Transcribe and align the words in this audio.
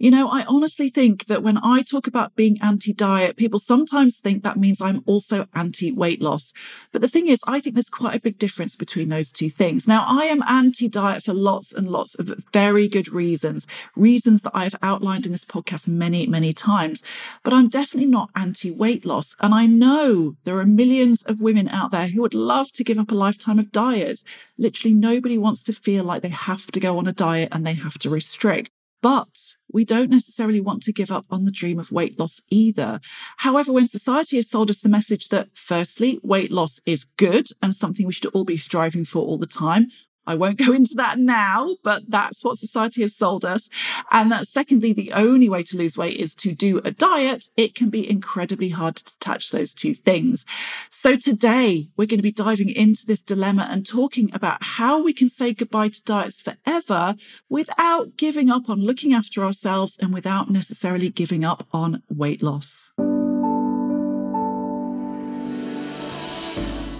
You 0.00 0.12
know, 0.12 0.28
I 0.28 0.44
honestly 0.44 0.88
think 0.88 1.26
that 1.26 1.42
when 1.42 1.58
I 1.58 1.82
talk 1.82 2.06
about 2.06 2.36
being 2.36 2.56
anti 2.62 2.92
diet, 2.92 3.36
people 3.36 3.58
sometimes 3.58 4.20
think 4.20 4.44
that 4.44 4.56
means 4.56 4.80
I'm 4.80 5.02
also 5.06 5.46
anti 5.54 5.90
weight 5.90 6.22
loss. 6.22 6.52
But 6.92 7.02
the 7.02 7.08
thing 7.08 7.26
is, 7.26 7.42
I 7.48 7.58
think 7.58 7.74
there's 7.74 7.88
quite 7.88 8.14
a 8.14 8.20
big 8.20 8.38
difference 8.38 8.76
between 8.76 9.08
those 9.08 9.32
two 9.32 9.50
things. 9.50 9.88
Now, 9.88 10.04
I 10.06 10.26
am 10.26 10.44
anti 10.46 10.86
diet 10.86 11.24
for 11.24 11.34
lots 11.34 11.72
and 11.72 11.88
lots 11.88 12.16
of 12.16 12.44
very 12.52 12.86
good 12.86 13.12
reasons, 13.12 13.66
reasons 13.96 14.42
that 14.42 14.52
I've 14.54 14.76
outlined 14.82 15.26
in 15.26 15.32
this 15.32 15.44
podcast 15.44 15.88
many, 15.88 16.28
many 16.28 16.52
times. 16.52 17.02
But 17.42 17.52
I'm 17.52 17.68
definitely 17.68 18.08
not 18.08 18.30
anti 18.36 18.70
weight 18.70 19.04
loss. 19.04 19.34
And 19.40 19.52
I 19.52 19.66
know 19.66 20.36
there 20.44 20.58
are 20.58 20.66
millions 20.66 21.24
of 21.24 21.40
women 21.40 21.68
out 21.68 21.90
there 21.90 22.06
who 22.06 22.22
would 22.22 22.34
love 22.34 22.70
to 22.74 22.84
give 22.84 22.98
up 22.98 23.10
a 23.10 23.16
lifetime 23.16 23.58
of 23.58 23.72
diets. 23.72 24.24
Literally, 24.56 24.94
nobody 24.94 25.36
wants 25.36 25.64
to 25.64 25.72
feel 25.72 26.04
like 26.04 26.22
they 26.22 26.28
have 26.28 26.66
to 26.68 26.78
go 26.78 26.98
on 26.98 27.08
a 27.08 27.12
diet 27.12 27.48
and 27.50 27.66
they 27.66 27.74
have 27.74 27.98
to 27.98 28.10
restrict. 28.10 28.70
But 29.00 29.56
we 29.72 29.84
don't 29.84 30.10
necessarily 30.10 30.60
want 30.60 30.82
to 30.84 30.92
give 30.92 31.10
up 31.10 31.26
on 31.30 31.44
the 31.44 31.52
dream 31.52 31.78
of 31.78 31.92
weight 31.92 32.18
loss 32.18 32.42
either. 32.50 33.00
However, 33.38 33.72
when 33.72 33.86
society 33.86 34.36
has 34.36 34.50
sold 34.50 34.70
us 34.70 34.80
the 34.80 34.88
message 34.88 35.28
that 35.28 35.48
firstly, 35.54 36.18
weight 36.22 36.50
loss 36.50 36.80
is 36.84 37.04
good 37.04 37.48
and 37.62 37.74
something 37.74 38.06
we 38.06 38.12
should 38.12 38.26
all 38.26 38.44
be 38.44 38.56
striving 38.56 39.04
for 39.04 39.20
all 39.20 39.38
the 39.38 39.46
time, 39.46 39.88
I 40.28 40.34
won't 40.34 40.58
go 40.58 40.72
into 40.80 40.94
that 40.96 41.18
now, 41.18 41.76
but 41.82 42.02
that's 42.08 42.44
what 42.44 42.58
society 42.58 43.00
has 43.00 43.16
sold 43.16 43.44
us. 43.44 43.68
And 44.10 44.30
that 44.30 44.46
secondly, 44.46 44.92
the 44.92 45.12
only 45.12 45.48
way 45.48 45.62
to 45.64 45.76
lose 45.76 45.96
weight 45.96 46.18
is 46.18 46.34
to 46.36 46.54
do 46.54 46.80
a 46.84 46.90
diet. 46.90 47.46
It 47.56 47.74
can 47.74 47.90
be 47.90 48.08
incredibly 48.08 48.68
hard 48.68 48.96
to 48.96 49.04
detach 49.04 49.50
those 49.50 49.72
two 49.72 49.94
things. 49.94 50.44
So 50.90 51.16
today 51.16 51.88
we're 51.96 52.06
going 52.06 52.18
to 52.18 52.22
be 52.22 52.30
diving 52.30 52.68
into 52.68 53.06
this 53.06 53.22
dilemma 53.22 53.66
and 53.70 53.86
talking 53.86 54.30
about 54.34 54.62
how 54.62 55.02
we 55.02 55.12
can 55.12 55.28
say 55.28 55.54
goodbye 55.54 55.88
to 55.88 56.04
diets 56.04 56.42
forever 56.42 57.14
without 57.48 58.16
giving 58.16 58.50
up 58.50 58.68
on 58.68 58.84
looking 58.84 59.14
after 59.14 59.42
ourselves 59.42 59.98
and 59.98 60.12
without 60.12 60.50
necessarily 60.50 61.08
giving 61.08 61.44
up 61.44 61.66
on 61.72 62.02
weight 62.10 62.42
loss. 62.42 62.92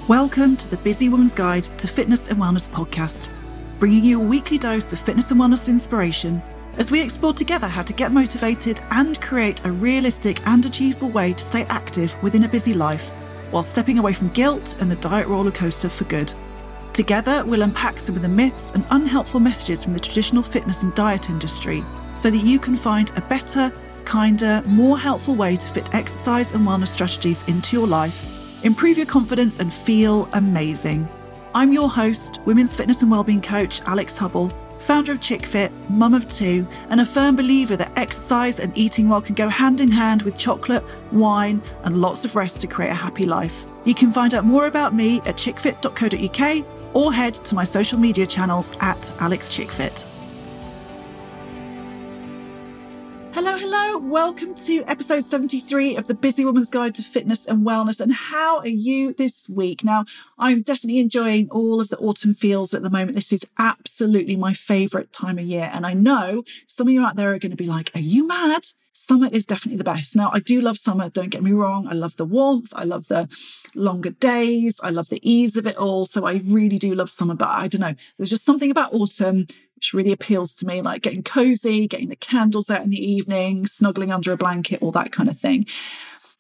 Welcome 0.08 0.56
to 0.56 0.70
the 0.70 0.78
Busy 0.78 1.10
Woman's 1.10 1.34
Guide 1.34 1.64
to 1.64 1.86
Fitness 1.86 2.30
and 2.30 2.40
Wellness 2.40 2.66
podcast, 2.66 3.28
bringing 3.78 4.02
you 4.02 4.18
a 4.18 4.24
weekly 4.24 4.56
dose 4.56 4.90
of 4.94 4.98
fitness 4.98 5.30
and 5.32 5.38
wellness 5.38 5.68
inspiration 5.68 6.42
as 6.78 6.90
we 6.90 7.02
explore 7.02 7.34
together 7.34 7.68
how 7.68 7.82
to 7.82 7.92
get 7.92 8.10
motivated 8.10 8.80
and 8.90 9.20
create 9.20 9.66
a 9.66 9.70
realistic 9.70 10.40
and 10.46 10.64
achievable 10.64 11.10
way 11.10 11.34
to 11.34 11.44
stay 11.44 11.64
active 11.64 12.16
within 12.22 12.44
a 12.44 12.48
busy 12.48 12.72
life 12.72 13.10
while 13.50 13.62
stepping 13.62 13.98
away 13.98 14.14
from 14.14 14.30
guilt 14.30 14.76
and 14.80 14.90
the 14.90 14.96
diet 14.96 15.28
roller 15.28 15.50
coaster 15.50 15.90
for 15.90 16.04
good. 16.04 16.32
Together, 16.94 17.44
we'll 17.44 17.60
unpack 17.60 17.98
some 17.98 18.16
of 18.16 18.22
the 18.22 18.28
myths 18.30 18.70
and 18.70 18.86
unhelpful 18.88 19.40
messages 19.40 19.84
from 19.84 19.92
the 19.92 20.00
traditional 20.00 20.42
fitness 20.42 20.84
and 20.84 20.94
diet 20.94 21.28
industry 21.28 21.84
so 22.14 22.30
that 22.30 22.46
you 22.46 22.58
can 22.58 22.76
find 22.76 23.12
a 23.14 23.20
better, 23.20 23.70
kinder, 24.06 24.62
more 24.64 24.98
helpful 24.98 25.34
way 25.34 25.54
to 25.54 25.68
fit 25.68 25.94
exercise 25.94 26.54
and 26.54 26.66
wellness 26.66 26.88
strategies 26.88 27.42
into 27.42 27.76
your 27.76 27.86
life 27.86 28.37
Improve 28.64 28.96
your 28.96 29.06
confidence 29.06 29.60
and 29.60 29.72
feel 29.72 30.28
amazing. 30.32 31.08
I'm 31.54 31.72
your 31.72 31.88
host, 31.88 32.40
women's 32.44 32.74
fitness 32.74 33.02
and 33.02 33.10
wellbeing 33.10 33.40
coach 33.40 33.80
Alix 33.82 34.18
Hubble, 34.18 34.52
founder 34.80 35.12
of 35.12 35.20
ChickFit, 35.20 35.70
mum 35.88 36.12
of 36.12 36.28
two, 36.28 36.66
and 36.90 37.00
a 37.00 37.06
firm 37.06 37.36
believer 37.36 37.76
that 37.76 37.96
exercise 37.96 38.58
and 38.58 38.76
eating 38.76 39.08
well 39.08 39.22
can 39.22 39.36
go 39.36 39.48
hand 39.48 39.80
in 39.80 39.92
hand 39.92 40.22
with 40.22 40.36
chocolate, 40.36 40.84
wine, 41.12 41.62
and 41.84 42.00
lots 42.00 42.24
of 42.24 42.34
rest 42.34 42.60
to 42.60 42.66
create 42.66 42.90
a 42.90 42.94
happy 42.94 43.26
life. 43.26 43.66
You 43.84 43.94
can 43.94 44.10
find 44.10 44.34
out 44.34 44.44
more 44.44 44.66
about 44.66 44.92
me 44.92 45.18
at 45.20 45.36
chickfit.co.uk 45.36 46.66
or 46.94 47.12
head 47.12 47.34
to 47.34 47.54
my 47.54 47.64
social 47.64 47.98
media 47.98 48.26
channels 48.26 48.72
at 48.80 49.12
Alix 49.20 49.48
Chickfit. 49.48 50.04
Hello. 53.60 53.98
Welcome 53.98 54.54
to 54.54 54.84
episode 54.86 55.24
73 55.24 55.96
of 55.96 56.06
the 56.06 56.14
Busy 56.14 56.44
Woman's 56.44 56.70
Guide 56.70 56.94
to 56.94 57.02
Fitness 57.02 57.44
and 57.44 57.66
Wellness. 57.66 58.00
And 58.00 58.12
how 58.12 58.58
are 58.58 58.68
you 58.68 59.12
this 59.12 59.48
week? 59.48 59.82
Now, 59.82 60.04
I'm 60.38 60.62
definitely 60.62 61.00
enjoying 61.00 61.48
all 61.50 61.80
of 61.80 61.88
the 61.88 61.98
autumn 61.98 62.34
feels 62.34 62.72
at 62.72 62.82
the 62.82 62.88
moment. 62.88 63.16
This 63.16 63.32
is 63.32 63.44
absolutely 63.58 64.36
my 64.36 64.52
favorite 64.52 65.12
time 65.12 65.40
of 65.40 65.44
year. 65.44 65.72
And 65.74 65.84
I 65.84 65.92
know 65.92 66.44
some 66.68 66.86
of 66.86 66.92
you 66.92 67.04
out 67.04 67.16
there 67.16 67.32
are 67.32 67.38
going 67.40 67.50
to 67.50 67.56
be 67.56 67.66
like, 67.66 67.90
are 67.96 68.00
you 68.00 68.28
mad? 68.28 68.62
Summer 69.00 69.28
is 69.30 69.46
definitely 69.46 69.78
the 69.78 69.84
best. 69.84 70.16
Now, 70.16 70.28
I 70.32 70.40
do 70.40 70.60
love 70.60 70.76
summer, 70.76 71.08
don't 71.08 71.30
get 71.30 71.42
me 71.42 71.52
wrong. 71.52 71.86
I 71.86 71.92
love 71.92 72.16
the 72.16 72.24
warmth, 72.24 72.72
I 72.74 72.82
love 72.82 73.06
the 73.06 73.28
longer 73.76 74.10
days, 74.10 74.80
I 74.82 74.90
love 74.90 75.08
the 75.08 75.20
ease 75.22 75.56
of 75.56 75.68
it 75.68 75.76
all. 75.76 76.04
So 76.04 76.26
I 76.26 76.42
really 76.44 76.78
do 76.78 76.96
love 76.96 77.08
summer, 77.08 77.36
but 77.36 77.48
I 77.48 77.68
don't 77.68 77.80
know. 77.80 77.94
There's 78.16 78.28
just 78.28 78.44
something 78.44 78.72
about 78.72 78.92
autumn 78.92 79.46
which 79.76 79.94
really 79.94 80.10
appeals 80.10 80.56
to 80.56 80.66
me, 80.66 80.82
like 80.82 81.02
getting 81.02 81.22
cozy, 81.22 81.86
getting 81.86 82.08
the 82.08 82.16
candles 82.16 82.68
out 82.70 82.82
in 82.82 82.90
the 82.90 83.00
evening, 83.02 83.66
snuggling 83.66 84.10
under 84.12 84.32
a 84.32 84.36
blanket, 84.36 84.82
all 84.82 84.90
that 84.90 85.12
kind 85.12 85.28
of 85.28 85.38
thing. 85.38 85.64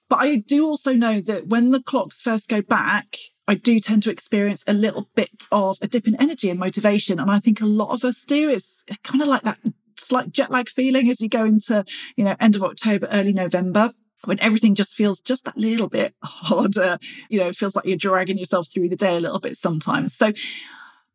But 0.08 0.16
I 0.16 0.36
do 0.38 0.66
also 0.66 0.94
know 0.94 1.20
that 1.20 1.46
when 1.46 1.70
the 1.70 1.80
clocks 1.80 2.20
first 2.20 2.50
go 2.50 2.60
back, 2.60 3.16
I 3.46 3.54
do 3.54 3.78
tend 3.78 4.02
to 4.02 4.10
experience 4.10 4.64
a 4.66 4.72
little 4.72 5.08
bit 5.14 5.44
of 5.52 5.78
a 5.80 5.86
dip 5.86 6.08
in 6.08 6.20
energy 6.20 6.50
and 6.50 6.58
motivation. 6.58 7.20
And 7.20 7.30
I 7.30 7.38
think 7.38 7.60
a 7.60 7.66
lot 7.66 7.90
of 7.90 8.04
us 8.04 8.24
do. 8.24 8.50
It's 8.50 8.84
kind 9.04 9.22
of 9.22 9.28
like 9.28 9.42
that 9.42 9.58
slight 9.98 10.32
jet 10.32 10.50
lag 10.50 10.68
feeling 10.68 11.08
as 11.08 11.20
you 11.20 11.28
go 11.28 11.44
into, 11.44 11.84
you 12.16 12.24
know, 12.24 12.36
end 12.40 12.56
of 12.56 12.62
October, 12.62 13.08
early 13.10 13.32
November 13.32 13.92
when 14.24 14.40
everything 14.40 14.74
just 14.74 14.96
feels 14.96 15.20
just 15.20 15.44
that 15.44 15.56
little 15.56 15.88
bit 15.88 16.14
harder, 16.22 16.98
you 17.28 17.38
know, 17.38 17.46
it 17.46 17.56
feels 17.56 17.76
like 17.76 17.84
you're 17.84 17.96
dragging 17.96 18.38
yourself 18.38 18.68
through 18.68 18.88
the 18.88 18.96
day 18.96 19.16
a 19.16 19.20
little 19.20 19.38
bit 19.38 19.56
sometimes. 19.56 20.14
So 20.14 20.32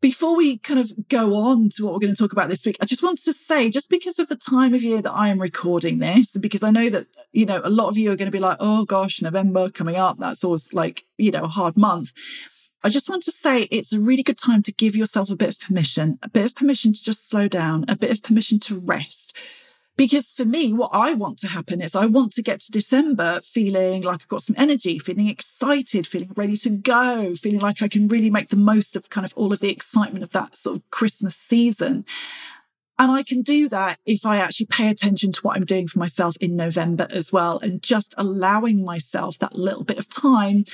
before 0.03 0.35
we 0.35 0.57
kind 0.57 0.81
of 0.81 0.91
go 1.07 1.33
on 1.35 1.69
to 1.69 1.83
what 1.83 1.93
we're 1.93 1.99
going 1.99 2.13
to 2.13 2.21
talk 2.21 2.33
about 2.33 2.49
this 2.49 2.65
week, 2.65 2.75
I 2.81 2.85
just 2.85 3.03
wanted 3.03 3.23
to 3.23 3.31
say, 3.31 3.69
just 3.69 3.89
because 3.89 4.19
of 4.19 4.27
the 4.27 4.35
time 4.35 4.73
of 4.73 4.83
year 4.83 5.01
that 5.01 5.13
I 5.13 5.29
am 5.29 5.39
recording 5.39 5.99
this, 5.99 6.35
because 6.35 6.61
I 6.61 6.71
know 6.71 6.89
that, 6.89 7.07
you 7.31 7.45
know, 7.45 7.61
a 7.63 7.69
lot 7.69 7.87
of 7.87 7.97
you 7.97 8.11
are 8.11 8.17
going 8.17 8.29
to 8.29 8.31
be 8.31 8.39
like, 8.39 8.57
oh 8.59 8.83
gosh, 8.83 9.21
November 9.21 9.69
coming 9.69 9.95
up, 9.95 10.17
that's 10.17 10.43
always 10.43 10.73
like, 10.73 11.05
you 11.17 11.31
know, 11.31 11.45
a 11.45 11.47
hard 11.47 11.77
month. 11.77 12.11
I 12.83 12.89
just 12.89 13.09
want 13.09 13.23
to 13.23 13.31
say 13.31 13.63
it's 13.63 13.93
a 13.93 13.99
really 13.99 14.23
good 14.23 14.37
time 14.37 14.61
to 14.63 14.73
give 14.73 14.95
yourself 14.95 15.29
a 15.29 15.35
bit 15.35 15.49
of 15.49 15.59
permission, 15.59 16.19
a 16.21 16.29
bit 16.29 16.45
of 16.45 16.55
permission 16.55 16.93
to 16.93 17.03
just 17.03 17.29
slow 17.29 17.47
down, 17.47 17.85
a 17.87 17.95
bit 17.95 18.11
of 18.11 18.21
permission 18.21 18.59
to 18.61 18.79
rest 18.79 19.37
because 19.95 20.31
for 20.31 20.45
me, 20.45 20.73
what 20.73 20.89
I 20.91 21.13
want 21.13 21.37
to 21.39 21.47
happen 21.47 21.81
is 21.81 21.95
I 21.95 22.07
want 22.07 22.33
to 22.33 22.41
get 22.41 22.59
to 22.61 22.71
December 22.71 23.41
feeling 23.41 24.01
like 24.01 24.21
I've 24.21 24.27
got 24.27 24.41
some 24.41 24.55
energy, 24.57 24.97
feeling 24.97 25.27
excited, 25.27 26.07
feeling 26.07 26.31
ready 26.35 26.55
to 26.57 26.69
go, 26.71 27.35
feeling 27.35 27.59
like 27.59 27.81
I 27.81 27.87
can 27.87 28.07
really 28.07 28.31
make 28.31 28.49
the 28.49 28.55
most 28.55 28.95
of 28.95 29.09
kind 29.09 29.25
of 29.25 29.33
all 29.35 29.53
of 29.53 29.59
the 29.59 29.69
excitement 29.69 30.23
of 30.23 30.31
that 30.31 30.55
sort 30.55 30.77
of 30.77 30.89
Christmas 30.89 31.35
season. 31.35 32.05
And 32.99 33.11
I 33.11 33.23
can 33.23 33.41
do 33.41 33.67
that 33.69 33.97
if 34.05 34.25
I 34.25 34.37
actually 34.37 34.67
pay 34.67 34.87
attention 34.89 35.31
to 35.31 35.41
what 35.41 35.57
I'm 35.57 35.65
doing 35.65 35.87
for 35.87 35.99
myself 35.99 36.35
in 36.37 36.55
November 36.55 37.07
as 37.09 37.33
well, 37.33 37.59
and 37.59 37.81
just 37.81 38.13
allowing 38.17 38.85
myself 38.85 39.37
that 39.39 39.55
little 39.55 39.83
bit 39.83 39.97
of 39.97 40.09
time 40.09 40.65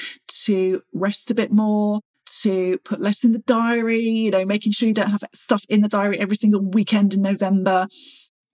to 0.45 0.83
rest 0.93 1.31
a 1.31 1.35
bit 1.35 1.51
more, 1.51 2.01
to 2.41 2.77
put 2.83 3.01
less 3.01 3.23
in 3.23 3.31
the 3.31 3.39
diary, 3.39 4.01
you 4.01 4.31
know, 4.31 4.45
making 4.45 4.71
sure 4.71 4.87
you 4.87 4.93
don't 4.93 5.09
have 5.09 5.23
stuff 5.33 5.63
in 5.69 5.81
the 5.81 5.87
diary 5.87 6.19
every 6.19 6.35
single 6.35 6.61
weekend 6.61 7.13
in 7.13 7.21
November, 7.21 7.87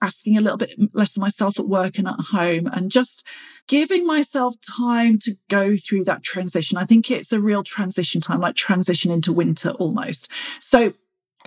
asking 0.01 0.37
a 0.37 0.41
little 0.41 0.57
bit 0.57 0.73
less 0.93 1.17
of 1.17 1.21
myself 1.21 1.59
at 1.59 1.67
work 1.67 1.97
and 1.97 2.07
at 2.07 2.19
home 2.31 2.67
and 2.67 2.91
just 2.91 3.25
giving 3.67 4.05
myself 4.05 4.53
time 4.61 5.17
to 5.17 5.33
go 5.49 5.75
through 5.75 6.03
that 6.03 6.23
transition. 6.23 6.77
I 6.77 6.85
think 6.85 7.09
it's 7.09 7.33
a 7.33 7.39
real 7.39 7.63
transition 7.63 8.21
time, 8.21 8.39
like 8.39 8.55
transition 8.55 9.11
into 9.11 9.33
winter 9.33 9.71
almost. 9.71 10.29
So 10.61 10.93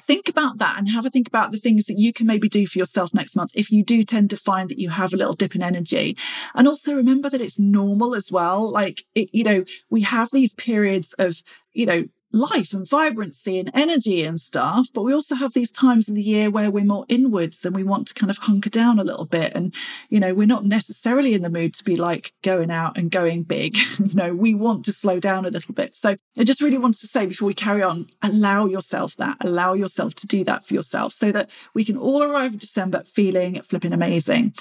think 0.01 0.29
about 0.29 0.59
that 0.59 0.79
and 0.79 0.89
have 0.91 1.07
a 1.07 1.11
think 1.11 1.29
about 1.29 1.53
the 1.53 1.59
things 1.59 1.87
that 1.87 1.99
you 1.99 2.13
can 2.13 2.27
maybe 2.27 2.49
do 2.49 2.67
for 2.67 2.79
yourself 2.79 3.15
next 3.15 3.37
month 3.37 3.53
if 3.55 3.71
you 3.71 3.85
do 3.85 4.05
tend 4.05 4.31
to 4.31 4.37
find 4.37 4.69
that 4.69 4.79
you 4.79 4.91
have 4.91 5.13
a 5.13 5.17
little 5.17 5.35
dip 5.35 5.55
in 5.55 5.63
energy. 5.63 6.17
And 6.55 6.67
also 6.67 6.95
remember 6.95 7.31
that 7.31 7.41
it's 7.41 7.59
normal 7.59 8.15
as 8.15 8.31
well. 8.31 8.71
Like 8.71 9.03
it, 9.15 9.31
you 9.33 9.45
know 9.45 9.65
we 9.91 10.03
have 10.03 10.31
these 10.33 10.55
periods 10.55 11.15
of 11.15 11.43
you 11.73 11.87
know 11.87 12.05
life 12.33 12.73
and 12.73 12.89
vibrancy 12.89 13.59
and 13.59 13.71
energy 13.75 14.25
and 14.25 14.41
stuff. 14.41 14.89
But 14.93 15.03
we 15.03 15.15
also 15.15 15.35
have 15.35 15.55
these 15.55 15.71
times 15.71 16.09
in 16.09 16.15
the 16.15 16.23
year 16.23 16.51
where 16.51 16.71
we're 16.71 16.85
more 16.85 17.07
inwards 17.09 17.65
and 17.65 17.75
we 17.75 17.83
want 17.83 18.09
to 18.09 18.15
kind 18.15 18.31
of 18.31 18.39
hunker 18.39 18.71
down 18.71 18.99
a 18.99 19.05
little 19.05 19.25
bit. 19.25 19.53
And, 19.55 19.75
you 20.09 20.21
know, 20.21 20.35
we're 20.35 20.47
not 20.47 20.65
necessarily 20.65 21.35
in 21.35 21.43
the 21.43 21.51
mood 21.51 21.75
to 21.75 21.85
be 21.85 21.97
like 21.97 22.33
going 22.43 22.71
out 22.71 22.99
and 22.99 23.11
going 23.11 23.45
big. 23.45 23.77
you 23.99 24.15
know, 24.15 24.35
we 24.35 24.55
want 24.55 24.85
to 24.87 24.93
slow 24.93 25.21
down 25.21 25.45
a 25.45 25.51
little 25.51 25.75
bit. 25.75 25.95
So 25.95 26.17
I 26.37 26.45
just 26.45 26.61
really 26.61 26.79
wanted 26.79 27.01
to 27.01 27.09
say 27.09 27.27
before 27.27 27.47
we 27.47 27.55
carry 27.55 27.83
on, 27.83 28.07
allow 28.23 28.67
yourself 28.67 29.17
that, 29.17 29.37
allow 29.41 29.75
yourself 29.75 30.15
to 30.17 30.27
do 30.27 30.45
that 30.45 30.65
for 30.65 30.75
yourself 30.75 31.13
so 31.13 31.33
that 31.33 31.51
we 31.75 31.85
can 31.85 31.97
all 31.97 32.23
arrive 32.23 32.53
in 32.53 32.59
December 32.59 33.03
feeling 33.05 33.61
flipping 33.63 33.93
amazing. 33.93 34.55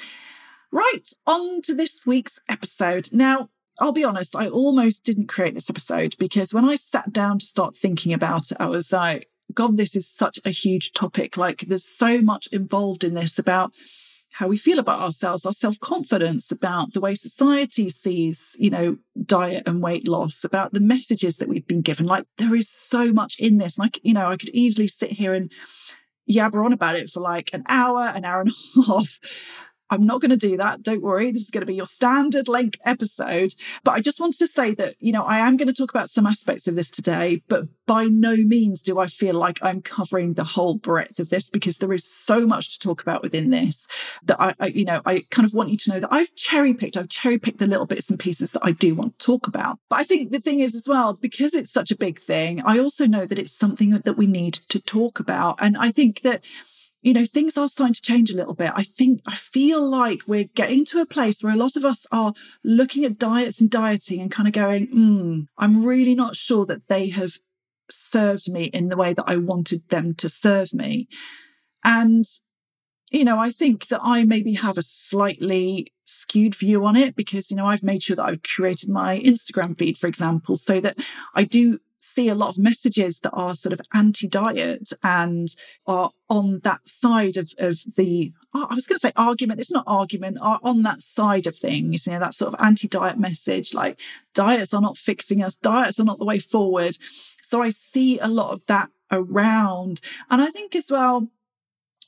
Right, 0.72 1.10
on 1.26 1.62
to 1.62 1.74
this 1.74 2.06
week's 2.06 2.40
episode. 2.50 3.10
Now, 3.14 3.50
I'll 3.80 3.92
be 3.92 4.04
honest, 4.04 4.36
I 4.36 4.48
almost 4.48 5.04
didn't 5.04 5.28
create 5.28 5.54
this 5.54 5.70
episode 5.70 6.16
because 6.18 6.54
when 6.54 6.66
I 6.66 6.76
sat 6.76 7.14
down 7.14 7.40
to 7.40 7.46
start 7.46 7.76
thinking 7.76 8.12
about 8.12 8.52
it, 8.52 8.58
I 8.60 8.68
was 8.68 8.92
like, 8.92 9.30
God, 9.54 9.78
this 9.78 9.96
is 9.96 10.10
such 10.10 10.40
a 10.46 10.50
huge 10.50 10.92
topic. 10.94 11.38
Like, 11.38 11.60
there's 11.62 11.86
so 11.86 12.22
much 12.22 12.48
involved 12.52 13.04
in 13.04 13.14
this 13.14 13.40
about 13.40 13.72
how 14.34 14.48
we 14.48 14.58
feel 14.58 14.78
about 14.78 15.02
ourselves, 15.02 15.46
our 15.46 15.54
self 15.54 15.80
confidence, 15.80 16.52
about 16.52 16.94
the 16.94 17.00
way 17.00 17.16
society 17.16 17.90
sees, 17.90 18.56
you 18.60 18.70
know, 18.70 18.98
diet 19.24 19.64
and 19.68 19.82
weight 19.82 20.08
loss, 20.08 20.44
about 20.44 20.74
the 20.74 20.80
messages 20.80 21.38
that 21.38 21.48
we've 21.48 21.68
been 21.68 21.82
given. 21.82 22.06
Like, 22.06 22.26
there 22.38 22.56
is 22.56 22.70
so 22.70 23.14
much 23.14 23.40
in 23.40 23.58
this. 23.58 23.78
Like, 23.78 24.00
you 24.04 24.14
know, 24.14 24.28
I 24.28 24.38
could 24.38 24.50
easily 24.50 24.88
sit 24.88 25.14
here 25.14 25.34
and 25.34 25.52
yabber 26.30 26.64
on 26.64 26.74
about 26.74 26.96
it 26.96 27.10
for 27.10 27.22
like 27.22 27.52
an 27.54 27.64
hour, 27.68 28.02
an 28.02 28.26
hour 28.26 28.42
and 28.42 28.50
a 28.50 28.82
half. 28.88 29.20
I'm 29.90 30.06
not 30.06 30.22
going 30.22 30.32
to 30.32 30.38
do 30.38 30.58
that. 30.58 30.84
Don't 30.84 31.02
worry. 31.02 31.32
This 31.32 31.44
is 31.44 31.50
going 31.50 31.62
to 31.62 31.68
be 31.68 31.76
your 31.76 31.86
standard 31.86 32.48
length 32.48 32.80
episode. 32.86 33.54
But 33.84 33.92
I 33.92 34.00
just 34.00 34.20
wanted 34.20 34.40
to 34.40 34.48
say 34.48 34.74
that, 34.76 34.96
you 35.00 35.12
know, 35.12 35.24
I 35.24 35.40
am 35.40 35.58
going 35.58 35.68
to 35.68 35.74
talk 35.74 35.92
about 35.92 36.10
some 36.10 36.26
aspects 36.26 36.68
of 36.68 36.76
this 36.76 36.92
today, 36.92 37.42
but 37.48 37.64
by 37.86 38.06
no 38.06 38.36
means 38.36 38.82
do 38.82 39.00
I 39.00 39.08
feel 39.08 39.36
like 39.36 39.64
I'm 39.64 39.82
covering 39.82 40.34
the 40.34 40.44
whole 40.44 40.76
breadth 40.76 41.20
of 41.20 41.30
this 41.30 41.50
because 41.50 41.78
there 41.78 41.94
is 41.94 42.04
so 42.04 42.46
much 42.46 42.78
to 42.78 42.80
talk 42.80 43.02
about 43.02 43.22
within 43.22 43.50
this 43.50 43.88
that 44.24 44.40
I, 44.40 44.54
I 44.60 44.68
you 44.68 44.86
know, 44.86 45.02
I 45.06 45.24
kind 45.32 45.46
of 45.46 45.54
want 45.54 45.70
you 45.70 45.78
to 45.78 45.92
know 45.92 46.00
that 46.02 46.12
I've 46.12 46.36
cherry 46.36 46.74
picked, 46.74 46.98
I've 46.98 47.10
cherry 47.10 47.40
picked 47.40 47.60
the 47.60 47.68
little 47.68 47.86
bits 47.86 48.10
and 48.10 48.20
pieces 48.20 48.52
that 48.52 48.66
I 48.66 48.72
do 48.72 48.94
want 48.94 49.18
to 49.18 49.26
talk 49.26 49.48
about. 49.48 49.80
But 49.90 50.00
I 50.00 50.04
think 50.04 50.32
the 50.32 50.40
thing 50.40 50.60
is 50.60 50.76
as 50.76 50.88
well, 50.88 51.14
because 51.14 51.54
it's 51.54 51.72
such 51.72 51.92
a 51.92 51.98
big 51.98 52.20
thing, 52.20 52.62
I 52.66 52.80
also 52.80 53.06
know 53.06 53.26
that 53.26 53.40
it's 53.40 53.58
something 53.58 53.92
that 53.92 54.18
we 54.18 54.28
need 54.28 54.56
to 54.70 54.82
talk 54.82 55.20
about. 55.20 55.58
And 55.62 55.78
I 55.78 55.92
think 55.92 56.22
that 56.22 56.46
you 57.08 57.14
know, 57.14 57.24
things 57.24 57.58
are 57.58 57.70
starting 57.70 57.94
to 57.94 58.02
change 58.02 58.32
a 58.32 58.36
little 58.36 58.54
bit. 58.54 58.70
I 58.76 58.84
think, 58.84 59.22
I 59.26 59.34
feel 59.34 59.82
like 59.82 60.24
we're 60.28 60.50
getting 60.56 60.84
to 60.88 61.00
a 61.00 61.06
place 61.06 61.42
where 61.42 61.54
a 61.54 61.58
lot 61.58 61.78
of 61.78 61.86
us 61.86 62.06
are 62.12 62.34
looking 62.66 63.06
at 63.06 63.18
diets 63.18 63.62
and 63.62 63.72
dieting 63.72 64.20
and 64.20 64.30
kind 64.30 64.46
of 64.46 64.54
going, 64.54 64.88
hmm, 64.88 65.42
I'm 65.58 65.86
really 65.86 66.16
not 66.16 66.36
sure 66.36 66.66
that 66.66 66.90
they 66.90 67.08
have 67.12 67.36
served 67.90 68.52
me 68.52 68.66
in 68.66 68.90
the 68.90 68.98
way 68.98 69.14
that 69.14 69.24
I 69.26 69.38
wanted 69.38 69.88
them 69.88 70.16
to 70.16 70.28
serve 70.28 70.74
me. 70.74 71.08
And, 71.82 72.26
you 73.10 73.24
know, 73.24 73.40
I 73.40 73.52
think 73.52 73.88
that 73.88 74.02
I 74.04 74.26
maybe 74.26 74.56
have 74.56 74.78
a 74.78 74.82
slightly 74.82 75.94
skewed 76.04 76.56
view 76.56 76.86
on 76.86 76.98
it 76.98 77.16
because, 77.16 77.50
you 77.50 77.56
know, 77.56 77.68
I've 77.68 77.84
made 77.84 78.04
sure 78.04 78.18
that 78.18 78.26
I've 78.26 78.42
curated 78.42 78.90
my 78.90 79.18
Instagram 79.20 79.78
feed, 79.78 79.98
for 79.98 80.08
example, 80.08 80.58
so 80.58 80.82
that 80.82 80.98
I 81.34 81.46
do 81.46 81.80
see 82.08 82.30
a 82.30 82.36
lot 82.36 82.50
of 82.50 82.58
messages 82.58 83.20
that 83.22 83.32
are 83.32 83.56
sort 83.56 83.74
of 83.74 83.82
anti-diet 83.94 84.92
and 85.04 85.50
are 85.86 86.12
on 86.30 86.60
that 86.64 86.88
side 86.88 87.38
of, 87.38 87.52
of 87.60 87.80
the 87.96 88.32
I 88.54 88.74
was 88.74 88.88
going 88.88 88.96
to 88.96 89.08
say 89.08 89.12
argument. 89.16 89.60
It's 89.60 89.72
not 89.72 89.84
argument. 89.86 90.38
Are 90.42 90.60
on 90.64 90.84
that 90.84 91.02
side 91.02 91.46
of 91.48 91.56
things. 91.56 92.08
You 92.08 92.14
know 92.14 92.20
that 92.20 92.34
sort 92.34 92.54
of 92.54 92.60
anti-diet 92.62 93.20
message, 93.20 93.74
like 93.74 94.00
diets 94.34 94.74
are 94.74 94.82
not 94.82 94.98
fixing 94.98 95.44
us. 95.44 95.56
Diets 95.56 96.00
are 96.00 96.06
not 96.06 96.18
the 96.18 96.26
way 96.26 96.40
forward. 96.40 96.98
So 97.42 97.62
I 97.62 97.70
see 97.70 98.20
a 98.20 98.28
lot 98.28 98.52
of 98.52 98.66
that 98.68 98.90
around, 99.12 100.02
and 100.30 100.42
I 100.42 100.48
think 100.48 100.76
as 100.76 100.90
well, 100.92 101.30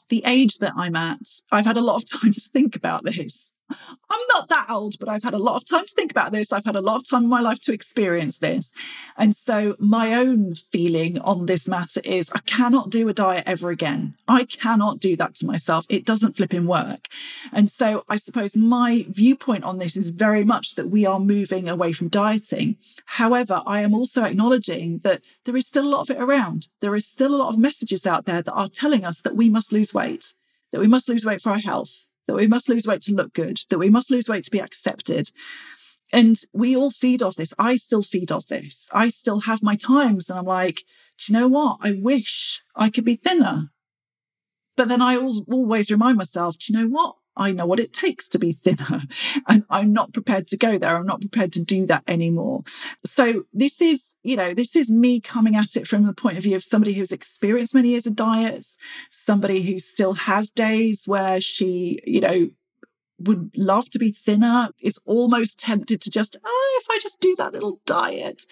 the 0.10 0.24
age 0.26 0.58
that 0.58 0.74
I'm 0.76 0.96
at, 0.96 1.42
I've 1.52 1.66
had 1.66 1.78
a 1.78 1.82
lot 1.82 2.04
of 2.04 2.10
time 2.22 2.34
to 2.34 2.40
think 2.40 2.76
about 2.76 3.04
this. 3.04 3.54
I'm 3.70 4.22
not 4.30 4.50
that 4.50 4.68
old, 4.70 4.96
but 5.00 5.08
I've 5.08 5.24
had 5.24 5.34
a 5.34 5.40
lot 5.40 5.56
of 5.56 5.66
time 5.66 5.86
to 5.86 5.94
think 5.94 6.12
about 6.12 6.32
this. 6.32 6.52
I've 6.52 6.66
had 6.66 6.76
a 6.76 6.82
lot 6.82 6.98
of 6.98 7.10
time 7.10 7.24
in 7.24 7.30
my 7.30 7.42
life 7.42 7.62
to 7.62 7.74
experience 7.74 8.40
this. 8.40 8.74
And 9.18 9.36
so 9.36 9.76
my 9.80 10.16
own 10.16 10.56
feeling 10.56 11.20
on 11.20 11.46
this 11.46 11.68
matter 11.68 12.02
is 12.04 12.32
I 12.32 12.40
cannot 12.40 12.90
do 12.90 13.08
a 13.10 13.14
diet 13.14 13.44
ever 13.46 13.70
again. 13.70 14.16
I 14.28 14.46
cannot 14.46 15.00
do 15.00 15.16
that 15.18 15.36
to 15.36 15.46
myself. 15.46 15.86
It 15.90 16.06
doesn't 16.06 16.34
flipping 16.34 16.66
work. 16.66 17.08
And 17.52 17.70
so 17.70 18.04
I 18.10 18.18
suppose 18.18 18.58
my 18.58 19.06
viewpoint 19.08 19.64
on 19.64 19.78
this 19.78 19.96
is 19.96 20.10
very 20.10 20.44
much 20.44 20.76
that 20.76 20.90
we 20.90 21.06
are 21.06 21.20
moving 21.20 21.70
away 21.70 21.94
from 21.94 22.08
dieting. 22.08 22.78
However, 23.06 23.62
I 23.66 23.82
am 23.82 23.94
also 23.94 24.24
acknowledging 24.24 25.00
that 25.04 25.22
there 25.46 25.56
is 25.56 25.68
still 25.68 25.88
a 25.88 25.90
lot 25.90 26.10
of 26.10 26.16
it 26.16 26.22
around. 26.22 26.68
There 26.82 26.96
is 26.96 27.06
still 27.06 27.36
a 27.36 27.38
lot 27.38 27.50
of 27.50 27.60
messages 27.60 28.08
out 28.08 28.26
there 28.26 28.42
that 28.42 28.52
are 28.52 28.68
telling 28.68 29.06
us 29.06 29.22
that 29.22 29.36
we 29.36 29.50
must 29.50 29.72
lose 29.72 29.94
weight, 29.94 30.34
that 30.72 30.82
we 30.82 30.88
must 30.88 31.08
lose 31.08 31.26
weight 31.26 31.42
for 31.42 31.52
our 31.52 31.60
health 31.60 32.08
that 32.30 32.36
we 32.36 32.46
must 32.46 32.70
lose 32.70 32.86
weight 32.86 33.02
to 33.02 33.14
look 33.14 33.34
good, 33.34 33.58
that 33.70 33.80
we 33.80 33.90
must 33.90 34.12
lose 34.12 34.30
weight 34.30 34.44
to 34.44 34.52
be 34.52 34.62
accepted. 34.62 35.30
And 36.14 36.38
we 36.54 36.76
all 36.76 36.92
feed 36.92 37.24
off 37.24 37.36
this. 37.36 37.56
I 37.58 37.76
still 37.76 38.04
feed 38.04 38.32
off 38.32 38.46
this. 38.46 38.88
I 38.94 39.08
still 39.08 39.42
have 39.42 39.64
my 39.64 39.76
times 39.76 40.30
and 40.30 40.38
I'm 40.38 40.46
like, 40.46 40.84
do 41.18 41.34
you 41.34 41.40
know 41.40 41.48
what? 41.48 41.78
I 41.82 41.98
wish 42.00 42.62
I 42.76 42.92
could 42.92 43.04
be 43.04 43.16
thinner. 43.16 43.72
But 44.78 44.90
then 44.90 45.02
I 45.02 45.18
always 45.18 45.90
remind 45.90 46.18
myself, 46.18 46.58
do 46.60 46.72
you 46.72 46.80
know 46.80 46.88
what? 46.88 47.16
I 47.36 47.52
know 47.52 47.66
what 47.66 47.80
it 47.80 47.94
takes 47.94 48.28
to 48.30 48.40
be 48.40 48.52
thinner 48.52 49.04
and 49.48 49.64
I'm 49.70 49.94
not 49.94 50.14
prepared 50.14 50.48
to 50.48 50.58
go 50.58 50.78
there. 50.78 50.98
I'm 50.98 51.06
not 51.06 51.22
prepared 51.22 51.54
to 51.54 51.64
do 51.64 51.86
that 51.86 52.04
anymore. 52.08 52.64
So 53.06 53.46
this 53.54 53.82
is, 53.82 54.16
you 54.24 54.36
know, 54.36 54.54
this 54.54 54.76
is 54.76 54.92
me 54.92 55.20
coming 55.20 55.56
at 55.56 55.76
it 55.76 55.88
from 55.88 56.04
the 56.04 56.14
point 56.14 56.38
of 56.38 56.44
view 56.44 56.56
of 56.56 56.64
somebody 56.64 56.94
who's 56.94 57.12
experienced 57.12 57.76
many 57.76 57.90
years 57.90 58.08
of 58.08 58.16
diets, 58.16 58.78
somebody 59.10 59.62
who 59.64 59.80
still 59.80 60.14
has 60.14 60.52
days 60.52 61.04
where 61.06 61.40
she, 61.40 62.00
you 62.06 62.22
know, 62.22 62.50
would 63.20 63.52
love 63.56 63.90
to 63.90 64.00
be 64.00 64.12
thinner, 64.12 64.70
is 64.82 65.00
almost 65.06 65.60
tempted 65.60 66.02
to 66.02 66.10
just, 66.10 66.38
oh, 66.44 66.80
if 66.82 66.88
I 66.90 67.00
just 67.02 67.20
do 67.20 67.36
that 67.38 67.54
little 67.54 67.82
diet. 67.86 68.44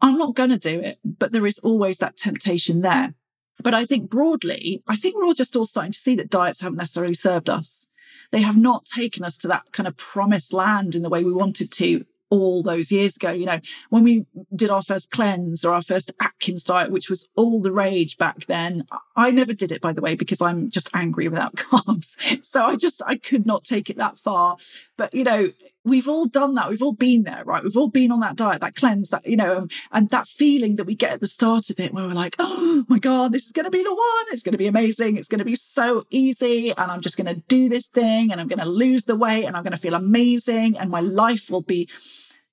I'm 0.00 0.18
not 0.18 0.34
going 0.34 0.50
to 0.50 0.58
do 0.58 0.80
it, 0.80 0.98
but 1.04 1.32
there 1.32 1.46
is 1.46 1.60
always 1.60 1.98
that 1.98 2.16
temptation 2.16 2.80
there. 2.80 3.14
But 3.62 3.74
I 3.74 3.84
think 3.84 4.10
broadly, 4.10 4.82
I 4.88 4.96
think 4.96 5.16
we're 5.16 5.24
all 5.24 5.34
just 5.34 5.54
all 5.54 5.64
starting 5.64 5.92
to 5.92 5.98
see 5.98 6.16
that 6.16 6.30
diets 6.30 6.60
haven't 6.60 6.78
necessarily 6.78 7.14
served 7.14 7.48
us. 7.48 7.88
They 8.34 8.42
have 8.42 8.56
not 8.56 8.84
taken 8.84 9.22
us 9.22 9.38
to 9.38 9.48
that 9.48 9.62
kind 9.70 9.86
of 9.86 9.96
promised 9.96 10.52
land 10.52 10.96
in 10.96 11.02
the 11.02 11.08
way 11.08 11.22
we 11.22 11.32
wanted 11.32 11.70
to 11.70 12.04
all 12.40 12.62
those 12.62 12.90
years 12.90 13.16
ago. 13.16 13.30
You 13.30 13.46
know, 13.46 13.58
when 13.90 14.02
we 14.02 14.26
did 14.54 14.70
our 14.70 14.82
first 14.82 15.10
cleanse 15.10 15.64
or 15.64 15.74
our 15.74 15.82
first 15.82 16.10
Atkins 16.20 16.64
diet, 16.64 16.90
which 16.90 17.08
was 17.08 17.30
all 17.36 17.60
the 17.60 17.72
rage 17.72 18.16
back 18.16 18.46
then, 18.46 18.82
I 19.16 19.30
never 19.30 19.52
did 19.52 19.70
it, 19.70 19.80
by 19.80 19.92
the 19.92 20.00
way, 20.00 20.14
because 20.14 20.40
I'm 20.40 20.70
just 20.70 20.94
angry 20.94 21.28
without 21.28 21.54
carbs. 21.56 22.16
So 22.44 22.64
I 22.64 22.76
just, 22.76 23.02
I 23.06 23.16
could 23.16 23.46
not 23.46 23.64
take 23.64 23.90
it 23.90 23.98
that 23.98 24.18
far. 24.18 24.56
But, 24.96 25.14
you 25.14 25.24
know, 25.24 25.48
we've 25.84 26.08
all 26.08 26.26
done 26.26 26.54
that. 26.54 26.68
We've 26.70 26.82
all 26.82 26.92
been 26.92 27.24
there, 27.24 27.44
right? 27.44 27.62
We've 27.62 27.76
all 27.76 27.90
been 27.90 28.10
on 28.10 28.20
that 28.20 28.36
diet, 28.36 28.60
that 28.60 28.74
cleanse, 28.74 29.10
that, 29.10 29.26
you 29.26 29.36
know, 29.36 29.58
um, 29.58 29.68
and 29.92 30.08
that 30.10 30.26
feeling 30.26 30.76
that 30.76 30.84
we 30.84 30.94
get 30.94 31.12
at 31.12 31.20
the 31.20 31.26
start 31.26 31.70
of 31.70 31.78
it 31.78 31.92
where 31.92 32.06
we're 32.06 32.14
like, 32.14 32.36
oh 32.38 32.84
my 32.88 32.98
God, 32.98 33.32
this 33.32 33.46
is 33.46 33.52
going 33.52 33.64
to 33.64 33.70
be 33.70 33.82
the 33.82 33.94
one. 33.94 34.26
It's 34.32 34.42
going 34.42 34.52
to 34.52 34.58
be 34.58 34.66
amazing. 34.66 35.16
It's 35.16 35.28
going 35.28 35.40
to 35.40 35.44
be 35.44 35.56
so 35.56 36.04
easy. 36.10 36.72
And 36.76 36.90
I'm 36.90 37.00
just 37.00 37.16
going 37.16 37.32
to 37.32 37.40
do 37.48 37.68
this 37.68 37.86
thing 37.86 38.32
and 38.32 38.40
I'm 38.40 38.48
going 38.48 38.60
to 38.60 38.68
lose 38.68 39.04
the 39.04 39.16
weight 39.16 39.44
and 39.44 39.56
I'm 39.56 39.62
going 39.62 39.72
to 39.72 39.78
feel 39.78 39.94
amazing 39.94 40.76
and 40.78 40.90
my 40.90 41.00
life 41.00 41.50
will 41.50 41.62
be 41.62 41.88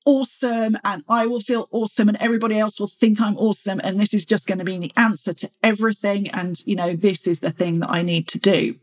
awesome 0.06 0.78
and 0.84 1.04
I 1.08 1.28
will 1.28 1.40
feel 1.40 1.68
awesome 1.72 2.10
and 2.10 2.22
everybody 2.22 2.58
else 2.60 2.80
will 2.80 2.88
think 2.88 3.22
I'm 3.22 3.38
awesome. 3.38 3.80
And 3.84 4.00
this 4.00 4.14
is 4.14 4.26
just 4.26 4.48
going 4.48 4.60
to 4.60 4.66
be 4.66 4.78
the 4.78 4.92
answer 4.96 5.34
to 5.34 5.50
everything. 5.64 6.30
And, 6.30 6.60
you 6.66 6.76
know, 6.76 6.96
this 6.96 7.28
is 7.28 7.40
the 7.40 7.52
thing 7.52 7.80
that 7.80 7.90
I 7.90 8.02
need 8.02 8.28
to 8.30 8.40
do. 8.40 8.76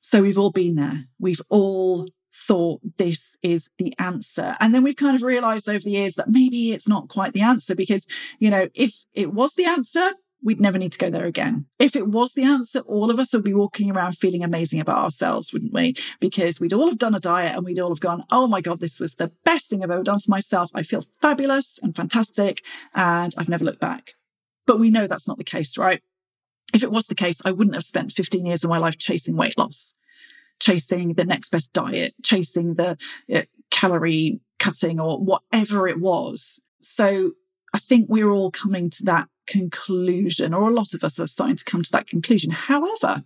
So 0.00 0.22
we've 0.22 0.38
all 0.38 0.50
been 0.50 0.76
there. 0.76 1.04
We've 1.18 1.42
all 1.50 2.08
thought 2.32 2.80
this 2.98 3.38
is 3.42 3.70
the 3.78 3.94
answer. 3.98 4.56
And 4.60 4.74
then 4.74 4.82
we've 4.82 4.96
kind 4.96 5.14
of 5.14 5.22
realized 5.22 5.68
over 5.68 5.80
the 5.80 5.90
years 5.90 6.14
that 6.14 6.28
maybe 6.28 6.72
it's 6.72 6.88
not 6.88 7.08
quite 7.08 7.32
the 7.32 7.42
answer 7.42 7.74
because, 7.74 8.06
you 8.38 8.50
know, 8.50 8.68
if 8.74 9.04
it 9.14 9.32
was 9.32 9.54
the 9.54 9.66
answer, 9.66 10.12
we'd 10.42 10.60
never 10.60 10.78
need 10.78 10.92
to 10.92 10.98
go 10.98 11.10
there 11.10 11.26
again. 11.26 11.66
If 11.78 11.94
it 11.94 12.08
was 12.08 12.32
the 12.32 12.44
answer, 12.44 12.80
all 12.80 13.10
of 13.10 13.18
us 13.18 13.32
would 13.32 13.44
be 13.44 13.54
walking 13.54 13.90
around 13.90 14.16
feeling 14.16 14.42
amazing 14.42 14.80
about 14.80 15.02
ourselves, 15.04 15.52
wouldn't 15.52 15.72
we? 15.72 15.94
Because 16.18 16.60
we'd 16.60 16.72
all 16.72 16.88
have 16.88 16.98
done 16.98 17.14
a 17.14 17.20
diet 17.20 17.54
and 17.54 17.64
we'd 17.64 17.78
all 17.78 17.90
have 17.90 18.00
gone, 18.00 18.24
oh 18.30 18.46
my 18.46 18.60
God, 18.60 18.80
this 18.80 18.98
was 18.98 19.16
the 19.16 19.32
best 19.44 19.68
thing 19.68 19.82
I've 19.82 19.90
ever 19.90 20.02
done 20.02 20.20
for 20.20 20.30
myself. 20.30 20.70
I 20.74 20.82
feel 20.82 21.02
fabulous 21.20 21.78
and 21.82 21.94
fantastic 21.94 22.64
and 22.94 23.34
I've 23.36 23.48
never 23.48 23.64
looked 23.64 23.80
back. 23.80 24.14
But 24.66 24.78
we 24.78 24.90
know 24.90 25.06
that's 25.06 25.28
not 25.28 25.38
the 25.38 25.44
case, 25.44 25.76
right? 25.76 26.00
If 26.72 26.82
it 26.82 26.92
was 26.92 27.06
the 27.06 27.14
case, 27.14 27.42
I 27.44 27.50
wouldn't 27.50 27.74
have 27.74 27.84
spent 27.84 28.12
15 28.12 28.46
years 28.46 28.64
of 28.64 28.70
my 28.70 28.78
life 28.78 28.96
chasing 28.96 29.36
weight 29.36 29.58
loss, 29.58 29.96
chasing 30.60 31.14
the 31.14 31.24
next 31.24 31.50
best 31.50 31.72
diet, 31.72 32.14
chasing 32.22 32.74
the 32.74 32.96
uh, 33.32 33.42
calorie 33.70 34.40
cutting 34.58 35.00
or 35.00 35.18
whatever 35.18 35.88
it 35.88 36.00
was. 36.00 36.62
So 36.80 37.32
I 37.74 37.78
think 37.78 38.08
we're 38.08 38.30
all 38.30 38.50
coming 38.50 38.90
to 38.90 39.04
that 39.04 39.28
conclusion, 39.46 40.54
or 40.54 40.68
a 40.68 40.72
lot 40.72 40.94
of 40.94 41.04
us 41.04 41.18
are 41.18 41.26
starting 41.26 41.56
to 41.56 41.64
come 41.64 41.82
to 41.82 41.92
that 41.92 42.06
conclusion. 42.06 42.52
However, 42.52 43.24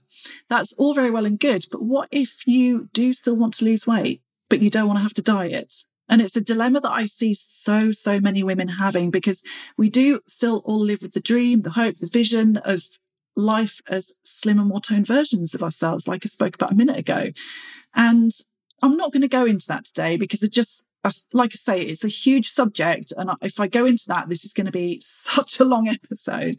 that's 0.48 0.72
all 0.74 0.94
very 0.94 1.10
well 1.10 1.26
and 1.26 1.38
good. 1.38 1.66
But 1.70 1.82
what 1.82 2.08
if 2.10 2.46
you 2.46 2.88
do 2.92 3.12
still 3.12 3.36
want 3.36 3.54
to 3.54 3.64
lose 3.64 3.86
weight, 3.86 4.22
but 4.48 4.60
you 4.60 4.70
don't 4.70 4.86
want 4.86 4.98
to 4.98 5.02
have 5.02 5.14
to 5.14 5.22
diet? 5.22 5.74
And 6.08 6.20
it's 6.20 6.36
a 6.36 6.40
dilemma 6.40 6.80
that 6.80 6.92
I 6.92 7.06
see 7.06 7.32
so, 7.34 7.90
so 7.90 8.20
many 8.20 8.42
women 8.42 8.68
having 8.68 9.10
because 9.10 9.42
we 9.78 9.88
do 9.88 10.20
still 10.26 10.62
all 10.64 10.78
live 10.78 11.02
with 11.02 11.12
the 11.12 11.20
dream, 11.20 11.62
the 11.62 11.70
hope, 11.70 11.96
the 11.96 12.06
vision 12.06 12.58
of 12.58 12.82
life 13.36 13.80
as 13.88 14.18
slimmer, 14.22 14.64
more 14.64 14.80
toned 14.80 15.06
versions 15.06 15.54
of 15.54 15.62
ourselves, 15.62 16.06
like 16.06 16.24
I 16.24 16.28
spoke 16.28 16.54
about 16.54 16.72
a 16.72 16.76
minute 16.76 16.98
ago. 16.98 17.30
And 17.94 18.32
I'm 18.82 18.96
not 18.96 19.12
going 19.12 19.22
to 19.22 19.28
go 19.28 19.46
into 19.46 19.66
that 19.68 19.86
today 19.86 20.16
because 20.16 20.42
it 20.42 20.52
just 20.52 20.86
like 21.32 21.50
I 21.52 21.56
say, 21.56 21.82
it's 21.82 22.04
a 22.04 22.08
huge 22.08 22.48
subject. 22.48 23.12
And 23.16 23.30
if 23.42 23.60
I 23.60 23.66
go 23.66 23.84
into 23.84 24.04
that, 24.08 24.28
this 24.28 24.44
is 24.44 24.52
going 24.52 24.66
to 24.66 24.72
be 24.72 25.00
such 25.02 25.60
a 25.60 25.64
long 25.64 25.88
episode. 25.88 26.56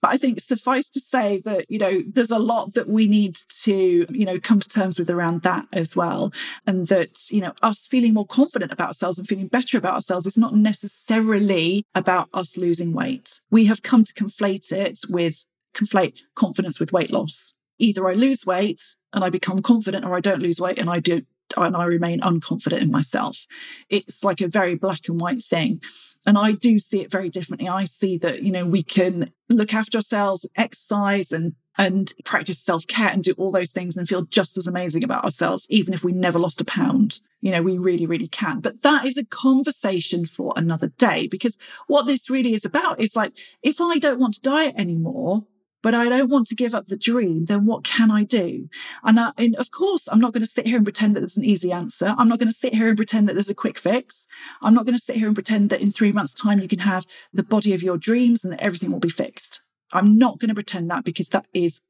But 0.00 0.12
I 0.12 0.16
think 0.16 0.40
suffice 0.40 0.88
to 0.90 1.00
say 1.00 1.40
that, 1.44 1.68
you 1.68 1.78
know, 1.78 2.00
there's 2.06 2.30
a 2.30 2.38
lot 2.38 2.74
that 2.74 2.88
we 2.88 3.08
need 3.08 3.36
to, 3.62 4.06
you 4.08 4.24
know, 4.24 4.38
come 4.38 4.60
to 4.60 4.68
terms 4.68 4.98
with 4.98 5.10
around 5.10 5.42
that 5.42 5.66
as 5.72 5.96
well. 5.96 6.32
And 6.66 6.86
that, 6.86 7.30
you 7.30 7.40
know, 7.40 7.52
us 7.62 7.86
feeling 7.86 8.14
more 8.14 8.26
confident 8.26 8.70
about 8.70 8.88
ourselves 8.88 9.18
and 9.18 9.26
feeling 9.26 9.48
better 9.48 9.76
about 9.76 9.94
ourselves 9.94 10.26
is 10.26 10.38
not 10.38 10.54
necessarily 10.54 11.84
about 11.94 12.28
us 12.32 12.56
losing 12.56 12.92
weight. 12.92 13.40
We 13.50 13.64
have 13.66 13.82
come 13.82 14.04
to 14.04 14.14
conflate 14.14 14.70
it 14.70 15.00
with, 15.08 15.44
conflate 15.74 16.20
confidence 16.36 16.78
with 16.78 16.92
weight 16.92 17.10
loss. 17.10 17.54
Either 17.78 18.08
I 18.08 18.14
lose 18.14 18.46
weight 18.46 18.82
and 19.12 19.24
I 19.24 19.30
become 19.30 19.58
confident 19.60 20.04
or 20.04 20.14
I 20.14 20.20
don't 20.20 20.42
lose 20.42 20.60
weight 20.60 20.78
and 20.78 20.90
I 20.90 21.00
do 21.00 21.22
and 21.56 21.76
I 21.76 21.84
remain 21.84 22.20
unconfident 22.20 22.82
in 22.82 22.90
myself. 22.90 23.46
It's 23.88 24.24
like 24.24 24.40
a 24.40 24.48
very 24.48 24.74
black 24.74 25.08
and 25.08 25.20
white 25.20 25.42
thing. 25.42 25.80
And 26.26 26.36
I 26.36 26.52
do 26.52 26.78
see 26.78 27.00
it 27.00 27.10
very 27.10 27.30
differently. 27.30 27.68
I 27.68 27.84
see 27.84 28.18
that, 28.18 28.42
you 28.42 28.52
know, 28.52 28.66
we 28.66 28.82
can 28.82 29.30
look 29.48 29.72
after 29.72 29.98
ourselves, 29.98 30.50
exercise 30.56 31.32
and 31.32 31.54
and 31.78 32.12
practice 32.24 32.58
self 32.58 32.86
care 32.88 33.08
and 33.08 33.22
do 33.22 33.34
all 33.38 33.52
those 33.52 33.70
things 33.70 33.96
and 33.96 34.08
feel 34.08 34.22
just 34.22 34.58
as 34.58 34.66
amazing 34.66 35.04
about 35.04 35.24
ourselves, 35.24 35.66
even 35.70 35.94
if 35.94 36.02
we 36.02 36.12
never 36.12 36.38
lost 36.38 36.60
a 36.60 36.64
pound. 36.64 37.20
You 37.40 37.52
know, 37.52 37.62
we 37.62 37.78
really, 37.78 38.04
really 38.04 38.26
can. 38.26 38.60
But 38.60 38.82
that 38.82 39.06
is 39.06 39.16
a 39.16 39.24
conversation 39.24 40.26
for 40.26 40.52
another 40.56 40.88
day 40.88 41.28
because 41.28 41.56
what 41.86 42.06
this 42.06 42.28
really 42.28 42.52
is 42.52 42.64
about 42.64 43.00
is 43.00 43.14
like, 43.14 43.32
if 43.62 43.80
I 43.80 43.98
don't 43.98 44.18
want 44.18 44.34
to 44.34 44.40
diet 44.40 44.74
anymore, 44.76 45.46
but 45.82 45.94
I 45.94 46.08
don't 46.08 46.30
want 46.30 46.46
to 46.48 46.54
give 46.54 46.74
up 46.74 46.86
the 46.86 46.96
dream, 46.96 47.44
then 47.44 47.66
what 47.66 47.84
can 47.84 48.10
I 48.10 48.24
do? 48.24 48.68
And, 49.04 49.18
I, 49.18 49.32
and 49.38 49.54
of 49.56 49.70
course, 49.70 50.08
I'm 50.08 50.20
not 50.20 50.32
going 50.32 50.42
to 50.42 50.46
sit 50.46 50.66
here 50.66 50.76
and 50.76 50.84
pretend 50.84 51.14
that 51.14 51.20
there's 51.20 51.36
an 51.36 51.44
easy 51.44 51.70
answer. 51.72 52.14
I'm 52.18 52.28
not 52.28 52.38
going 52.38 52.48
to 52.48 52.54
sit 52.54 52.74
here 52.74 52.88
and 52.88 52.96
pretend 52.96 53.28
that 53.28 53.34
there's 53.34 53.50
a 53.50 53.54
quick 53.54 53.78
fix. 53.78 54.26
I'm 54.60 54.74
not 54.74 54.84
going 54.84 54.96
to 54.96 55.02
sit 55.02 55.16
here 55.16 55.26
and 55.26 55.36
pretend 55.36 55.70
that 55.70 55.80
in 55.80 55.90
three 55.90 56.12
months' 56.12 56.34
time 56.34 56.60
you 56.60 56.68
can 56.68 56.80
have 56.80 57.06
the 57.32 57.44
body 57.44 57.74
of 57.74 57.82
your 57.82 57.98
dreams 57.98 58.44
and 58.44 58.52
that 58.52 58.62
everything 58.62 58.90
will 58.90 58.98
be 58.98 59.08
fixed. 59.08 59.62
I'm 59.92 60.18
not 60.18 60.38
going 60.38 60.48
to 60.48 60.54
pretend 60.54 60.90
that 60.90 61.04
because 61.04 61.28
that 61.30 61.46
is 61.54 61.82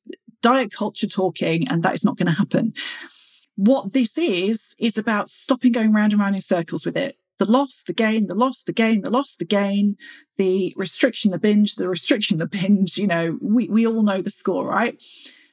diet 0.43 0.73
culture 0.73 1.09
talking 1.09 1.67
and 1.69 1.83
that 1.83 1.95
is 1.95 2.05
not 2.05 2.17
going 2.17 2.27
to 2.27 2.33
happen. 2.33 2.73
What 3.57 3.93
this 3.93 4.17
is, 4.17 4.77
is 4.79 4.97
about 4.97 5.31
stopping 5.31 5.73
going 5.73 5.93
round 5.93 6.13
and 6.13 6.21
round 6.21 6.37
in 6.37 6.41
circles 6.41 6.87
with 6.87 6.97
it. 6.97 7.17
The 7.39 7.51
loss, 7.51 7.83
the 7.87 7.93
gain, 7.93 8.27
the 8.27 8.35
loss, 8.35 8.63
the 8.63 8.73
gain, 8.73 9.03
the 9.03 9.11
loss, 9.11 9.37
the 9.37 9.45
gain, 9.45 9.97
the 10.37 10.75
restriction, 10.77 11.31
the 11.31 11.39
binge, 11.39 11.77
the 11.77 11.89
restriction, 11.89 12.39
the 12.39 12.47
binge. 12.47 12.99
You 12.99 13.07
know, 13.07 13.39
we, 13.41 13.69
we 13.69 13.87
all 13.87 14.03
know 14.03 14.21
the 14.21 14.31
score, 14.31 14.69
right? 14.69 15.01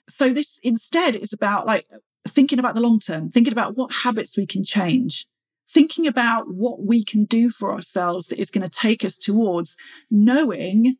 So 0.09 0.33
this 0.33 0.59
instead 0.63 1.15
is 1.15 1.33
about 1.33 1.65
like 1.65 1.85
thinking 2.27 2.59
about 2.59 2.75
the 2.75 2.81
long 2.81 2.99
term, 2.99 3.29
thinking 3.29 3.53
about 3.53 3.75
what 3.75 3.93
habits 4.03 4.37
we 4.37 4.45
can 4.45 4.63
change, 4.63 5.27
thinking 5.67 6.07
about 6.07 6.45
what 6.47 6.83
we 6.83 7.03
can 7.03 7.25
do 7.25 7.49
for 7.49 7.73
ourselves 7.73 8.27
that 8.27 8.39
is 8.39 8.51
going 8.51 8.67
to 8.67 8.79
take 8.79 9.03
us 9.03 9.17
towards 9.17 9.77
knowing 10.09 10.97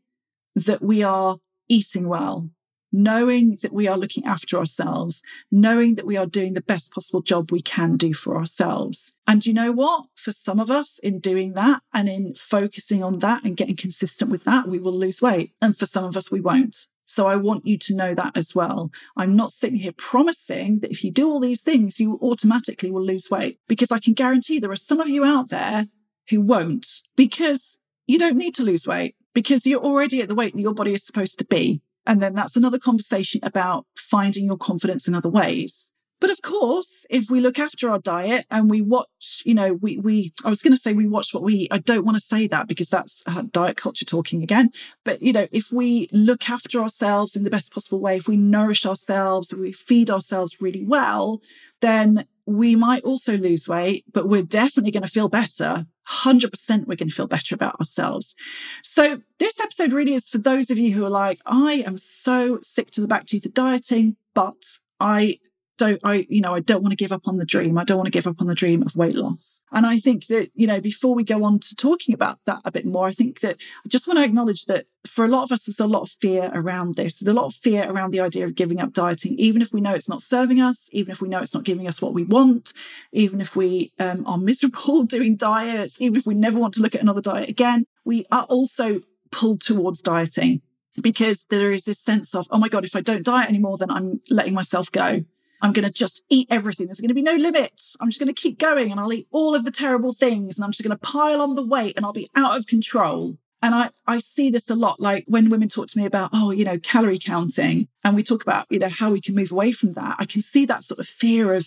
that 0.56 0.82
we 0.82 1.04
are 1.04 1.38
eating 1.68 2.08
well, 2.08 2.50
knowing 2.96 3.58
that 3.62 3.74
we 3.74 3.88
are 3.90 3.98
looking 3.98 4.25
after 4.25 4.58
ourselves, 4.58 5.22
knowing 5.52 5.96
that 5.96 6.06
we 6.06 6.16
are 6.16 6.25
doing 6.25 6.54
the 6.54 6.62
best 6.62 6.94
possible 6.94 7.22
job 7.22 7.52
we 7.52 7.62
can 7.62 7.98
do 7.98 8.14
for 8.14 8.38
ourselves. 8.38 9.18
And 9.28 9.46
you 9.46 9.54
know 9.54 9.74
what? 9.74 10.06
For 10.16 10.32
some 10.32 10.62
of 10.62 10.72
us, 10.72 10.98
in 11.00 11.20
doing 11.20 11.54
that 11.54 11.82
and 11.94 12.08
in 12.08 12.36
focusing 12.36 13.04
on 13.04 13.20
that 13.20 13.44
and 13.44 13.58
getting 13.58 13.75
consistent 13.75 14.32
with 14.32 14.46
that, 14.46 14.70
we 14.70 14.80
will 14.80 14.98
lose 14.98 15.22
weight. 15.22 15.52
And 15.62 15.78
for 15.78 15.86
some 15.86 16.06
of 16.06 16.16
us, 16.16 16.32
we 16.32 16.40
won't. 16.40 16.88
So 17.06 17.28
I 17.28 17.36
want 17.36 17.68
you 17.68 17.78
to 17.78 17.96
know 17.96 18.16
that 18.16 18.36
as 18.36 18.56
well. 18.56 18.92
I'm 19.18 19.36
not 19.36 19.52
sitting 19.52 19.80
here 19.80 19.94
promising 19.96 20.80
that 20.80 20.90
if 20.90 21.04
you 21.04 21.12
do 21.12 21.30
all 21.30 21.42
these 21.42 21.62
things, 21.62 22.00
you 22.00 22.18
automatically 22.22 22.90
will 22.90 23.06
lose 23.06 23.30
weight 23.30 23.60
because 23.68 23.92
I 23.92 24.00
can 24.00 24.14
guarantee 24.14 24.58
there 24.58 24.72
are 24.72 24.75
some 24.78 25.02
of 25.02 25.10
you 25.10 25.24
out 25.24 25.50
there 25.50 25.86
who 26.30 26.42
won't 26.42 26.88
because 27.16 27.80
you 28.08 28.18
don't 28.18 28.38
need 28.38 28.56
to 28.56 28.64
lose 28.64 28.88
weight 28.88 29.16
because 29.34 29.68
you're 29.68 29.84
already 29.84 30.22
at 30.22 30.30
the 30.30 30.36
weight 30.36 30.54
that 30.54 30.62
your 30.62 30.74
body 30.74 30.94
is 30.94 31.06
supposed 31.06 31.38
to 31.40 31.46
be. 31.46 31.82
And 32.06 32.22
then 32.22 32.36
that's 32.36 32.56
another 32.56 32.80
conversation 32.80 33.42
about 33.44 33.86
finding 33.98 34.46
your 34.46 34.58
confidence 34.58 35.08
in 35.08 35.16
other 35.16 35.30
ways. 35.30 35.96
But 36.22 36.30
of 36.30 36.42
course, 36.42 37.06
if 37.10 37.30
we 37.30 37.42
look 37.42 37.60
after 37.60 37.90
our 37.90 38.00
diet 38.00 38.46
and 38.50 38.70
we 38.70 38.82
watch, 38.82 39.44
you 39.46 39.54
know, 39.54 39.74
we, 39.74 39.98
we, 39.98 40.32
I 40.46 40.50
was 40.50 40.62
going 40.62 40.74
to 40.74 40.80
say 40.80 40.94
we 40.94 41.08
watch 41.08 41.34
what 41.34 41.44
we 41.44 41.54
eat. 41.56 41.74
I 41.74 41.78
don't 41.78 42.06
want 42.06 42.16
to 42.16 42.24
say 42.24 42.48
that 42.48 42.68
because 42.68 42.90
that's 42.90 43.22
uh, 43.28 43.44
diet 43.52 43.76
culture 43.76 44.06
talking 44.06 44.42
again. 44.42 44.72
But, 45.04 45.22
you 45.22 45.34
know, 45.34 45.48
if 45.52 45.72
we 45.74 46.08
look 46.14 46.50
after 46.50 46.80
ourselves 46.80 47.36
in 47.36 47.44
the 47.44 47.50
best 47.50 47.74
possible 47.74 48.02
way, 48.02 48.16
if 48.16 48.28
we 48.28 48.38
nourish 48.38 48.86
ourselves, 48.86 49.52
if 49.52 49.60
we 49.60 49.74
feed 49.74 50.10
ourselves 50.10 50.62
really 50.62 50.86
well, 50.86 51.42
then 51.82 52.26
we 52.46 52.76
might 52.76 53.04
also 53.04 53.38
lose 53.38 53.68
weight, 53.68 54.06
but 54.14 54.30
we're 54.30 54.44
definitely 54.44 54.92
going 54.92 55.04
to 55.04 55.12
feel 55.12 55.30
better. 55.30 55.86
100% 56.10 56.52
we're 56.86 56.96
going 56.96 57.10
to 57.10 57.16
feel 57.16 57.28
better 57.28 57.56
about 57.56 57.80
ourselves. 57.80 58.36
So 58.84 59.22
this 59.40 59.60
episode 59.60 59.94
really 59.94 60.14
is 60.14 60.30
for 60.30 60.38
those 60.38 60.70
of 60.70 60.78
you 60.78 60.94
who 60.94 61.06
are 61.06 61.10
like, 61.10 61.40
I 61.46 61.84
am 61.86 61.98
so 61.98 62.60
sick 62.62 62.92
to 62.92 63.02
the 63.02 63.08
back 63.08 63.26
teeth 63.26 63.46
of 63.46 63.54
dieting, 63.54 64.18
but 64.34 64.78
I 65.00 65.36
don't 65.77 66.00
I 66.03 66.25
you 66.29 66.41
know 66.41 66.53
I 66.53 66.60
don't 66.60 66.82
want 66.82 66.91
to 66.91 66.98
give 66.98 67.12
up 67.12 67.27
on 67.27 67.38
the 67.38 67.46
dream. 67.46 67.77
I 67.77 67.84
don't 67.84 67.98
want 67.98 68.08
to 68.08 68.12
give 68.12 68.27
up 68.27 68.41
on 68.41 68.48
the 68.48 68.55
dream 68.55 68.82
of 68.82 68.96
weight 68.96 69.15
loss. 69.15 69.62
And 69.72 69.86
I 69.86 69.98
think 69.98 70.27
that 70.27 70.50
you 70.55 70.67
know 70.67 70.79
before 70.79 71.13
we 71.13 71.24
go 71.24 71.44
on 71.44 71.60
to 71.60 71.75
talking 71.75 72.13
about 72.13 72.39
that 72.46 72.62
a 72.65 72.72
bit 72.72 72.86
more, 72.86 73.08
I 73.08 73.12
think 73.12 73.41
that 73.41 73.58
I 73.86 73.89
just 73.89 74.08
want 74.08 74.17
to 74.17 74.24
acknowledge 74.24 74.65
that 74.65 74.86
for 75.05 75.25
a 75.25 75.27
lot 75.27 75.44
of 75.44 75.51
us 75.51 75.65
there's 75.65 75.79
a 75.79 75.88
lot 75.88 76.03
of 76.03 76.10
fear 76.10 76.51
around 76.53 76.96
this. 76.96 77.20
There's 77.20 77.34
a 77.34 77.39
lot 77.39 77.46
of 77.46 77.53
fear 77.53 77.89
around 77.89 78.12
the 78.12 78.22
idea 78.22 78.46
of 78.46 78.55
giving 78.55 78.79
up 78.79 78.94
dieting, 78.94 79.36
even 79.38 79.62
if 79.62 79.74
we 79.74 79.82
know 79.82 79.94
it's 79.94 80.10
not 80.10 80.22
serving 80.22 80.62
us, 80.62 80.89
even 80.91 81.12
if 81.12 81.22
we 81.22 81.29
know 81.29 81.39
it's 81.39 81.53
not 81.53 81.63
giving 81.63 81.88
us 81.88 82.01
what 82.01 82.13
we 82.13 82.24
want, 82.24 82.74
even 83.12 83.41
if 83.41 83.55
we 83.55 83.91
um, 84.00 84.25
are 84.25 84.38
miserable 84.38 85.03
doing 85.05 85.36
diets, 85.36 86.01
even 86.01 86.17
if 86.17 86.25
we 86.25 86.36
never 86.36 86.60
want 86.60 86.74
to 86.75 86.82
look 86.82 86.96
at 86.96 87.01
another 87.01 87.22
diet 87.22 87.50
again. 87.50 87.86
We 88.03 88.25
are 88.32 88.44
also 88.44 89.01
pulled 89.32 89.62
towards 89.62 90.01
dieting 90.01 90.62
because 91.01 91.46
there 91.50 91.72
is 91.72 91.86
this 91.86 92.00
sense 92.00 92.34
of, 92.34 92.48
oh 92.51 92.58
my 92.58 92.70
God, 92.70 92.86
if 92.86 92.96
I 92.96 93.01
don't 93.01 93.25
diet 93.25 93.50
anymore, 93.50 93.77
then 93.77 93.91
I'm 93.91 94.20
letting 94.29 94.53
myself 94.53 94.91
go. 94.91 95.25
I'm 95.65 95.74
going 95.74 95.88
to 95.88 95.91
just 95.91 96.24
eat 96.29 96.48
everything. 96.51 96.86
There's 96.86 97.01
going 97.01 97.07
to 97.07 97.15
be 97.15 97.24
no 97.24 97.34
limits. 97.34 97.98
I'm 98.00 98.10
just 98.10 98.19
going 98.19 98.34
to 98.34 98.39
keep 98.39 98.60
going 98.60 98.91
and 98.91 99.00
I'll 99.00 99.12
eat 99.12 99.25
all 99.31 99.55
of 99.55 99.65
the 99.65 99.72
terrible 99.72 100.13
things 100.13 100.57
and 100.57 100.63
I'm 100.63 100.69
just 100.69 100.84
going 100.84 100.95
to 100.95 101.01
pile 101.01 101.41
on 101.41 101.55
the 101.55 101.65
weight 101.65 101.95
and 101.98 102.05
I'll 102.05 102.13
be 102.13 102.29
out 102.36 102.55
of 102.55 102.67
control. 102.67 103.39
And 103.63 103.74
I, 103.74 103.89
I 104.05 104.19
see 104.19 104.51
this 104.51 104.69
a 104.69 104.75
lot, 104.75 105.00
like 105.00 105.25
when 105.27 105.50
women 105.50 105.67
talk 105.67 105.88
to 105.88 105.98
me 105.98 106.05
about, 106.05 106.29
oh, 106.34 106.51
you 106.51 106.65
know, 106.65 106.77
calorie 106.77 107.17
counting, 107.17 107.88
and 108.03 108.15
we 108.15 108.22
talk 108.22 108.43
about, 108.43 108.67
you 108.69 108.77
know, 108.77 108.89
how 108.89 109.10
we 109.10 109.19
can 109.19 109.34
move 109.34 109.51
away 109.51 109.72
from 109.72 109.93
that. 109.93 110.17
I 110.19 110.25
can 110.25 110.43
see 110.43 110.67
that 110.67 110.84
sort 110.84 111.00
of 111.00 111.07
fear 111.07 111.51
of, 111.51 111.65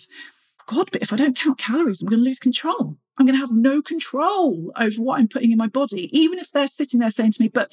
God, 0.65 0.87
but 0.93 1.01
if 1.01 1.11
I 1.11 1.17
don't 1.17 1.37
count 1.37 1.57
calories, 1.57 2.01
I'm 2.01 2.07
going 2.07 2.21
to 2.21 2.25
lose 2.25 2.39
control. 2.39 2.95
I'm 3.17 3.25
going 3.25 3.37
to 3.37 3.45
have 3.45 3.51
no 3.51 3.81
control 3.81 4.71
over 4.79 5.01
what 5.01 5.19
I'm 5.19 5.27
putting 5.27 5.51
in 5.51 5.57
my 5.57 5.67
body. 5.67 6.09
Even 6.17 6.39
if 6.39 6.51
they're 6.51 6.67
sitting 6.67 7.01
there 7.01 7.11
saying 7.11 7.33
to 7.33 7.41
me, 7.41 7.49
but 7.49 7.69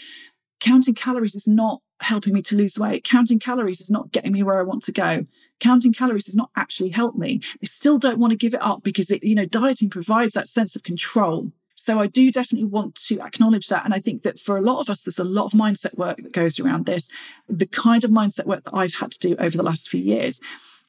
counting 0.61 0.95
calories 0.95 1.35
is 1.35 1.47
not 1.47 1.81
helping 2.01 2.33
me 2.35 2.43
to 2.43 2.57
lose 2.57 2.79
weight. 2.79 3.05
Counting 3.05 3.39
calories 3.39 3.81
is 3.81 3.91
not 3.91 4.13
getting 4.13 4.33
me 4.33 4.43
where 4.43 4.59
I 4.59 4.63
want 4.63 4.83
to 4.85 4.93
go. 4.93 5.25
Counting 5.61 5.93
calories 5.93 6.27
has 6.27 6.37
not 6.37 6.51
actually 6.57 6.91
helped 6.91 7.19
me. 7.19 7.41
They 7.61 7.67
still 7.67 7.99
don't 7.99 8.19
want 8.19 8.33
to 8.33 8.37
give 8.37 8.55
it 8.55 8.63
up 8.63 8.83
because 8.83 9.11
it, 9.11 9.25
you 9.25 9.35
know, 9.35 9.47
dieting 9.47 9.91
provides 9.91 10.35
that 10.35 10.49
sense 10.49 10.77
of 10.77 10.83
control. 10.83 11.53
So 11.75 12.01
I 12.01 12.07
do 12.07 12.33
definitely 12.33 12.69
want 12.69 12.95
to 13.07 13.21
acknowledge 13.21 13.69
that. 13.69 13.85
And 13.85 13.93
I 13.93 13.99
think 13.99 14.23
that 14.23 14.41
for 14.41 14.57
a 14.57 14.63
lot 14.63 14.81
of 14.81 14.91
us, 14.91 15.03
there's 15.03 15.19
a 15.19 15.25
lot 15.25 15.45
of 15.45 15.53
mindset 15.53 15.97
work 15.97 16.19
that 16.19 16.33
goes 16.33 16.59
around 16.59 16.87
this, 16.87 17.11
the 17.49 17.67
kind 17.67 18.03
of 18.03 18.11
mindset 18.11 18.47
work 18.47 18.65
that 18.65 18.75
I've 18.75 18.95
had 18.95 19.13
to 19.13 19.19
do 19.19 19.37
over 19.39 19.57
the 19.57 19.63
last 19.63 19.89
few 19.89 20.01
years. 20.01 20.41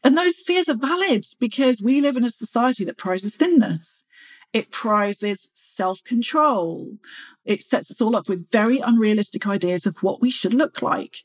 And 0.04 0.18
those 0.18 0.40
fears 0.40 0.70
are 0.70 0.78
valid 0.78 1.26
because 1.40 1.82
we 1.82 2.00
live 2.00 2.16
in 2.16 2.24
a 2.24 2.30
society 2.30 2.86
that 2.86 2.98
prizes 2.98 3.36
thinness. 3.36 4.06
It 4.54 4.72
prizes 4.72 5.51
self 5.54 6.04
control. 6.04 6.98
It 7.46 7.63
sets 7.63 7.92
us 7.92 8.01
all 8.01 8.16
up 8.16 8.30
with 8.30 8.51
very 8.51 8.80
unrealistic 8.80 9.46
ideas 9.46 9.86
of 9.86 10.01
what 10.01 10.22
we 10.22 10.32
should 10.32 10.54
look 10.54 10.82
like. 10.82 11.18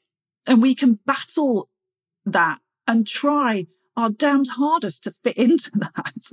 And 0.47 0.61
we 0.61 0.75
can 0.75 0.99
battle 1.07 1.69
that 2.27 2.59
and 2.87 3.07
try 3.07 3.67
our 3.97 4.11
damned 4.11 4.49
hardest 4.57 5.05
to 5.05 5.11
fit 5.11 5.37
into 5.37 5.71
that. 5.77 6.31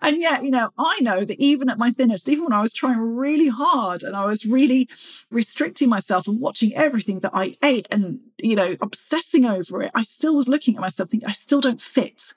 And 0.00 0.20
yet, 0.20 0.44
you 0.44 0.50
know, 0.50 0.70
I 0.78 0.98
know 1.00 1.24
that 1.24 1.38
even 1.38 1.68
at 1.68 1.78
my 1.78 1.90
thinnest, 1.90 2.28
even 2.28 2.44
when 2.44 2.52
I 2.52 2.62
was 2.62 2.72
trying 2.72 2.98
really 2.98 3.48
hard 3.48 4.02
and 4.02 4.16
I 4.16 4.24
was 4.24 4.46
really 4.46 4.88
restricting 5.30 5.88
myself 5.88 6.26
and 6.26 6.40
watching 6.40 6.74
everything 6.74 7.20
that 7.20 7.32
I 7.34 7.54
ate 7.62 7.86
and, 7.90 8.22
you 8.38 8.56
know, 8.56 8.76
obsessing 8.80 9.44
over 9.44 9.82
it, 9.82 9.90
I 9.94 10.02
still 10.02 10.36
was 10.36 10.48
looking 10.48 10.76
at 10.76 10.80
myself 10.80 11.10
thinking, 11.10 11.28
I 11.28 11.32
still 11.32 11.60
don't 11.60 11.80
fit. 11.80 12.32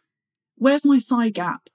Where's 0.58 0.86
my 0.86 1.00
thigh 1.00 1.30
gap? 1.30 1.70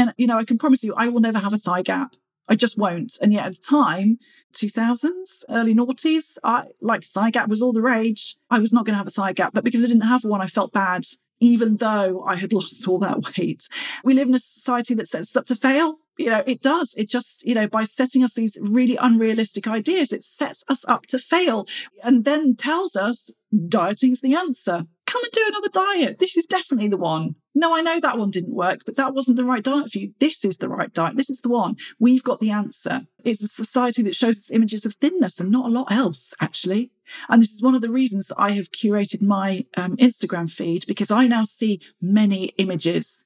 And, 0.00 0.14
you 0.16 0.26
know, 0.26 0.38
I 0.38 0.44
can 0.44 0.56
promise 0.56 0.82
you, 0.82 0.94
I 0.96 1.08
will 1.08 1.20
never 1.20 1.38
have 1.38 1.52
a 1.52 1.58
thigh 1.58 1.82
gap. 1.82 2.12
I 2.48 2.56
just 2.56 2.78
won't. 2.78 3.18
And 3.20 3.34
yet 3.34 3.44
at 3.44 3.52
the 3.56 3.60
time, 3.60 4.16
2000s, 4.54 5.44
early 5.50 5.74
noughties, 5.74 6.38
I 6.42 6.68
like 6.80 7.02
thigh 7.02 7.28
gap 7.28 7.50
was 7.50 7.60
all 7.60 7.74
the 7.74 7.82
rage. 7.82 8.36
I 8.50 8.60
was 8.60 8.72
not 8.72 8.86
going 8.86 8.94
to 8.94 8.98
have 8.98 9.06
a 9.06 9.10
thigh 9.10 9.34
gap, 9.34 9.52
but 9.52 9.62
because 9.62 9.84
I 9.84 9.88
didn't 9.88 10.08
have 10.08 10.24
one, 10.24 10.40
I 10.40 10.46
felt 10.46 10.72
bad, 10.72 11.04
even 11.38 11.76
though 11.76 12.22
I 12.22 12.36
had 12.36 12.52
lost 12.54 12.88
all 12.88 12.98
that 13.00 13.36
weight. 13.36 13.68
We 14.02 14.14
live 14.14 14.26
in 14.26 14.34
a 14.34 14.38
society 14.38 14.94
that 14.94 15.06
sets 15.06 15.36
us 15.36 15.36
up 15.36 15.44
to 15.46 15.54
fail. 15.54 15.96
You 16.16 16.30
know, 16.30 16.42
it 16.46 16.62
does. 16.62 16.94
It 16.94 17.10
just, 17.10 17.44
you 17.44 17.54
know, 17.54 17.68
by 17.68 17.84
setting 17.84 18.24
us 18.24 18.32
these 18.32 18.56
really 18.62 18.96
unrealistic 18.96 19.68
ideas, 19.68 20.14
it 20.14 20.24
sets 20.24 20.64
us 20.66 20.82
up 20.88 21.04
to 21.08 21.18
fail 21.18 21.66
and 22.02 22.24
then 22.24 22.56
tells 22.56 22.96
us 22.96 23.30
dieting's 23.68 24.22
the 24.22 24.34
answer 24.34 24.86
come 25.10 25.24
and 25.24 25.32
do 25.32 25.44
another 25.48 25.68
diet. 25.68 26.18
This 26.18 26.36
is 26.36 26.46
definitely 26.46 26.88
the 26.88 26.96
one. 26.96 27.34
No, 27.54 27.74
I 27.74 27.80
know 27.80 27.98
that 27.98 28.16
one 28.16 28.30
didn't 28.30 28.54
work, 28.54 28.82
but 28.86 28.96
that 28.96 29.12
wasn't 29.12 29.36
the 29.36 29.44
right 29.44 29.62
diet 29.62 29.90
for 29.90 29.98
you. 29.98 30.12
This 30.20 30.44
is 30.44 30.58
the 30.58 30.68
right 30.68 30.92
diet. 30.92 31.16
This 31.16 31.30
is 31.30 31.40
the 31.40 31.48
one. 31.48 31.76
We've 31.98 32.22
got 32.22 32.38
the 32.38 32.50
answer. 32.50 33.06
It's 33.24 33.42
a 33.42 33.48
society 33.48 34.02
that 34.02 34.14
shows 34.14 34.36
us 34.36 34.52
images 34.52 34.86
of 34.86 34.94
thinness 34.94 35.40
and 35.40 35.50
not 35.50 35.66
a 35.66 35.72
lot 35.72 35.90
else, 35.90 36.32
actually. 36.40 36.92
And 37.28 37.42
this 37.42 37.50
is 37.50 37.62
one 37.62 37.74
of 37.74 37.80
the 37.80 37.90
reasons 37.90 38.28
that 38.28 38.38
I 38.38 38.52
have 38.52 38.70
curated 38.70 39.20
my 39.20 39.66
um, 39.76 39.96
Instagram 39.96 40.48
feed 40.48 40.84
because 40.86 41.10
I 41.10 41.26
now 41.26 41.42
see 41.42 41.80
many 42.00 42.46
images. 42.56 43.24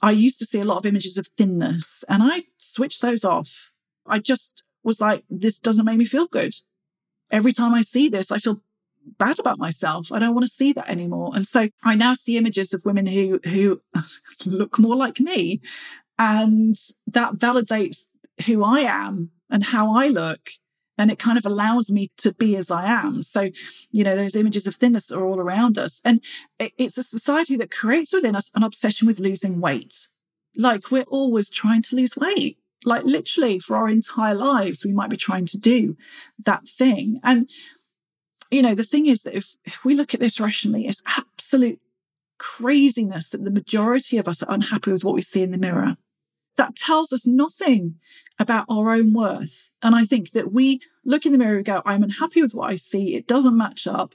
I 0.00 0.12
used 0.12 0.38
to 0.38 0.46
see 0.46 0.60
a 0.60 0.64
lot 0.64 0.78
of 0.78 0.86
images 0.86 1.18
of 1.18 1.26
thinness 1.26 2.04
and 2.08 2.22
I 2.22 2.44
switched 2.56 3.02
those 3.02 3.24
off. 3.24 3.72
I 4.06 4.18
just 4.18 4.64
was 4.82 5.00
like, 5.00 5.24
this 5.28 5.58
doesn't 5.58 5.84
make 5.84 5.98
me 5.98 6.06
feel 6.06 6.26
good. 6.26 6.54
Every 7.30 7.52
time 7.52 7.74
I 7.74 7.82
see 7.82 8.08
this, 8.08 8.32
I 8.32 8.38
feel 8.38 8.62
bad 9.18 9.38
about 9.38 9.58
myself. 9.58 10.12
I 10.12 10.18
don't 10.18 10.34
want 10.34 10.44
to 10.44 10.52
see 10.52 10.72
that 10.72 10.90
anymore. 10.90 11.32
And 11.34 11.46
so 11.46 11.68
I 11.84 11.94
now 11.94 12.14
see 12.14 12.36
images 12.36 12.72
of 12.72 12.84
women 12.84 13.06
who 13.06 13.40
who 13.44 13.80
look 14.46 14.78
more 14.78 14.96
like 14.96 15.20
me. 15.20 15.60
And 16.18 16.74
that 17.06 17.34
validates 17.34 18.06
who 18.46 18.62
I 18.64 18.80
am 18.80 19.30
and 19.50 19.64
how 19.64 19.92
I 19.94 20.08
look. 20.08 20.50
and 20.98 21.10
it 21.10 21.18
kind 21.18 21.38
of 21.38 21.46
allows 21.46 21.90
me 21.90 22.08
to 22.18 22.32
be 22.34 22.54
as 22.56 22.70
I 22.70 22.86
am. 22.86 23.22
So, 23.22 23.50
you 23.90 24.04
know, 24.04 24.14
those 24.14 24.36
images 24.36 24.66
of 24.66 24.74
thinness 24.74 25.10
are 25.10 25.24
all 25.24 25.40
around 25.40 25.78
us. 25.78 26.00
And 26.04 26.22
it's 26.58 26.98
a 26.98 27.02
society 27.02 27.56
that 27.56 27.70
creates 27.70 28.12
within 28.12 28.36
us 28.36 28.50
an 28.54 28.62
obsession 28.62 29.08
with 29.08 29.18
losing 29.18 29.60
weight. 29.60 29.94
Like 30.56 30.90
we're 30.90 31.02
always 31.08 31.50
trying 31.50 31.82
to 31.82 31.96
lose 31.96 32.16
weight. 32.16 32.58
Like 32.84 33.04
literally 33.04 33.58
for 33.58 33.76
our 33.76 33.88
entire 33.88 34.34
lives, 34.34 34.84
we 34.84 34.92
might 34.92 35.10
be 35.10 35.16
trying 35.16 35.46
to 35.46 35.58
do 35.58 35.96
that 36.44 36.68
thing. 36.68 37.18
And, 37.24 37.48
you 38.52 38.62
know, 38.62 38.74
the 38.74 38.84
thing 38.84 39.06
is 39.06 39.22
that 39.22 39.36
if, 39.36 39.56
if 39.64 39.84
we 39.84 39.94
look 39.94 40.12
at 40.14 40.20
this 40.20 40.38
rationally, 40.38 40.86
it's 40.86 41.02
absolute 41.06 41.80
craziness 42.38 43.30
that 43.30 43.44
the 43.44 43.50
majority 43.50 44.18
of 44.18 44.28
us 44.28 44.42
are 44.42 44.52
unhappy 44.52 44.92
with 44.92 45.04
what 45.04 45.14
we 45.14 45.22
see 45.22 45.42
in 45.42 45.52
the 45.52 45.58
mirror. 45.58 45.96
That 46.56 46.76
tells 46.76 47.12
us 47.12 47.26
nothing 47.26 47.96
about 48.38 48.66
our 48.68 48.90
own 48.90 49.14
worth. 49.14 49.70
And 49.82 49.94
I 49.94 50.04
think 50.04 50.32
that 50.32 50.52
we 50.52 50.80
look 51.04 51.24
in 51.24 51.32
the 51.32 51.38
mirror 51.38 51.56
and 51.56 51.64
go, 51.64 51.82
I'm 51.86 52.02
unhappy 52.02 52.42
with 52.42 52.54
what 52.54 52.70
I 52.70 52.74
see. 52.74 53.14
It 53.14 53.26
doesn't 53.26 53.56
match 53.56 53.86
up. 53.86 54.12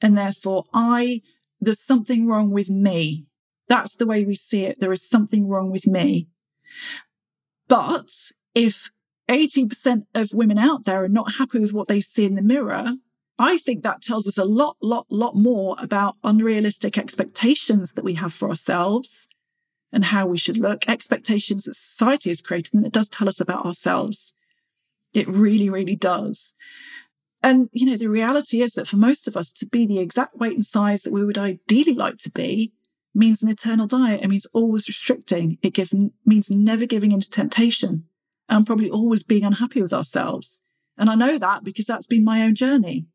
And 0.00 0.16
therefore, 0.16 0.64
I, 0.72 1.20
there's 1.60 1.80
something 1.80 2.26
wrong 2.26 2.50
with 2.50 2.70
me. 2.70 3.26
That's 3.66 3.96
the 3.96 4.06
way 4.06 4.24
we 4.24 4.36
see 4.36 4.64
it. 4.64 4.78
There 4.78 4.92
is 4.92 5.08
something 5.08 5.48
wrong 5.48 5.70
with 5.70 5.86
me. 5.86 6.28
But 7.66 8.10
if 8.54 8.90
80% 9.28 10.06
of 10.14 10.32
women 10.32 10.58
out 10.58 10.84
there 10.84 11.02
are 11.04 11.08
not 11.08 11.34
happy 11.38 11.58
with 11.58 11.72
what 11.72 11.88
they 11.88 12.00
see 12.00 12.24
in 12.24 12.34
the 12.34 12.42
mirror, 12.42 12.94
I 13.40 13.56
think 13.56 13.82
that 13.82 14.02
tells 14.02 14.28
us 14.28 14.36
a 14.36 14.44
lot, 14.44 14.76
lot, 14.82 15.06
lot 15.08 15.34
more 15.34 15.74
about 15.78 16.16
unrealistic 16.22 16.98
expectations 16.98 17.92
that 17.94 18.04
we 18.04 18.14
have 18.14 18.34
for 18.34 18.50
ourselves 18.50 19.30
and 19.90 20.04
how 20.04 20.26
we 20.26 20.36
should 20.36 20.58
look, 20.58 20.86
expectations 20.86 21.64
that 21.64 21.74
society 21.74 22.28
has 22.28 22.42
created, 22.42 22.74
and 22.74 22.84
it 22.84 22.92
does 22.92 23.08
tell 23.08 23.30
us 23.30 23.40
about 23.40 23.64
ourselves. 23.64 24.34
It 25.14 25.26
really, 25.26 25.70
really 25.70 25.96
does. 25.96 26.54
And, 27.42 27.70
you 27.72 27.86
know, 27.86 27.96
the 27.96 28.10
reality 28.10 28.60
is 28.60 28.74
that 28.74 28.86
for 28.86 28.96
most 28.96 29.26
of 29.26 29.38
us 29.38 29.54
to 29.54 29.66
be 29.66 29.86
the 29.86 30.00
exact 30.00 30.36
weight 30.36 30.52
and 30.52 30.64
size 30.64 31.02
that 31.02 31.12
we 31.12 31.24
would 31.24 31.38
ideally 31.38 31.94
like 31.94 32.18
to 32.18 32.30
be 32.30 32.74
means 33.14 33.42
an 33.42 33.48
eternal 33.48 33.86
diet. 33.86 34.22
It 34.22 34.28
means 34.28 34.46
always 34.52 34.86
restricting. 34.86 35.56
It 35.62 35.72
gives, 35.72 35.94
means 36.26 36.50
never 36.50 36.84
giving 36.84 37.10
into 37.10 37.30
temptation 37.30 38.04
and 38.50 38.66
probably 38.66 38.90
always 38.90 39.22
being 39.22 39.44
unhappy 39.44 39.80
with 39.80 39.94
ourselves. 39.94 40.62
And 40.98 41.08
I 41.08 41.14
know 41.14 41.38
that 41.38 41.64
because 41.64 41.86
that's 41.86 42.06
been 42.06 42.22
my 42.22 42.42
own 42.42 42.54
journey, 42.54 43.06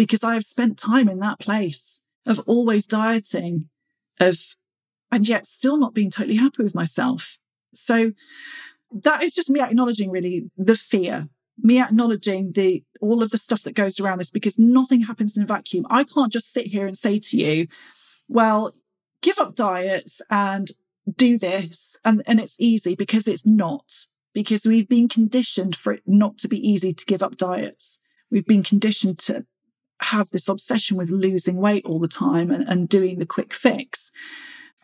because 0.00 0.24
I 0.24 0.32
have 0.32 0.46
spent 0.46 0.78
time 0.78 1.10
in 1.10 1.18
that 1.18 1.38
place 1.38 2.06
of 2.24 2.38
always 2.46 2.86
dieting, 2.86 3.68
of 4.18 4.38
and 5.12 5.28
yet 5.28 5.44
still 5.44 5.76
not 5.76 5.92
being 5.92 6.08
totally 6.08 6.36
happy 6.36 6.62
with 6.62 6.74
myself. 6.74 7.36
So 7.74 8.12
that 8.90 9.22
is 9.22 9.34
just 9.34 9.50
me 9.50 9.60
acknowledging 9.60 10.10
really 10.10 10.50
the 10.56 10.74
fear, 10.74 11.28
me 11.58 11.82
acknowledging 11.82 12.52
the 12.52 12.82
all 13.02 13.22
of 13.22 13.28
the 13.28 13.36
stuff 13.36 13.62
that 13.64 13.74
goes 13.74 14.00
around 14.00 14.16
this 14.16 14.30
because 14.30 14.58
nothing 14.58 15.02
happens 15.02 15.36
in 15.36 15.42
a 15.42 15.46
vacuum. 15.46 15.86
I 15.90 16.04
can't 16.04 16.32
just 16.32 16.50
sit 16.50 16.68
here 16.68 16.86
and 16.86 16.96
say 16.96 17.18
to 17.18 17.36
you, 17.36 17.66
well, 18.26 18.72
give 19.20 19.38
up 19.38 19.54
diets 19.54 20.22
and 20.30 20.70
do 21.14 21.36
this 21.36 21.98
and, 22.06 22.22
and 22.26 22.40
it's 22.40 22.58
easy 22.58 22.94
because 22.94 23.28
it's 23.28 23.44
not 23.44 24.06
because 24.32 24.64
we've 24.64 24.88
been 24.88 25.08
conditioned 25.08 25.76
for 25.76 25.92
it 25.92 26.02
not 26.06 26.38
to 26.38 26.48
be 26.48 26.66
easy 26.66 26.94
to 26.94 27.04
give 27.04 27.22
up 27.22 27.36
diets. 27.36 28.00
We've 28.30 28.46
been 28.46 28.62
conditioned 28.62 29.18
to 29.18 29.44
have 30.00 30.30
this 30.30 30.48
obsession 30.48 30.96
with 30.96 31.10
losing 31.10 31.56
weight 31.56 31.84
all 31.84 31.98
the 31.98 32.08
time 32.08 32.50
and, 32.50 32.66
and 32.68 32.88
doing 32.88 33.18
the 33.18 33.26
quick 33.26 33.52
fix. 33.52 34.12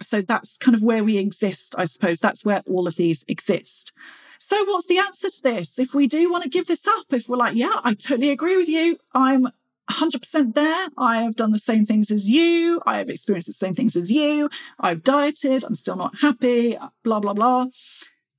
So 0.00 0.20
that's 0.20 0.58
kind 0.58 0.74
of 0.74 0.82
where 0.82 1.02
we 1.02 1.16
exist, 1.16 1.74
I 1.78 1.86
suppose. 1.86 2.20
That's 2.20 2.44
where 2.44 2.62
all 2.66 2.86
of 2.86 2.96
these 2.96 3.24
exist. 3.28 3.92
So 4.38 4.64
what's 4.64 4.86
the 4.86 4.98
answer 4.98 5.30
to 5.30 5.42
this? 5.42 5.78
If 5.78 5.94
we 5.94 6.06
do 6.06 6.30
want 6.30 6.44
to 6.44 6.50
give 6.50 6.66
this 6.66 6.86
up, 6.86 7.06
if 7.12 7.28
we're 7.28 7.38
like, 7.38 7.56
yeah, 7.56 7.80
I 7.82 7.94
totally 7.94 8.30
agree 8.30 8.56
with 8.56 8.68
you. 8.68 8.98
I'm 9.14 9.48
100% 9.90 10.54
there. 10.54 10.88
I 10.98 11.22
have 11.22 11.36
done 11.36 11.52
the 11.52 11.58
same 11.58 11.84
things 11.84 12.10
as 12.10 12.28
you. 12.28 12.80
I 12.86 12.98
have 12.98 13.08
experienced 13.08 13.48
the 13.48 13.54
same 13.54 13.72
things 13.72 13.96
as 13.96 14.10
you. 14.10 14.50
I've 14.78 15.02
dieted. 15.02 15.64
I'm 15.64 15.74
still 15.74 15.96
not 15.96 16.18
happy, 16.20 16.76
blah, 17.02 17.20
blah, 17.20 17.34
blah. 17.34 17.66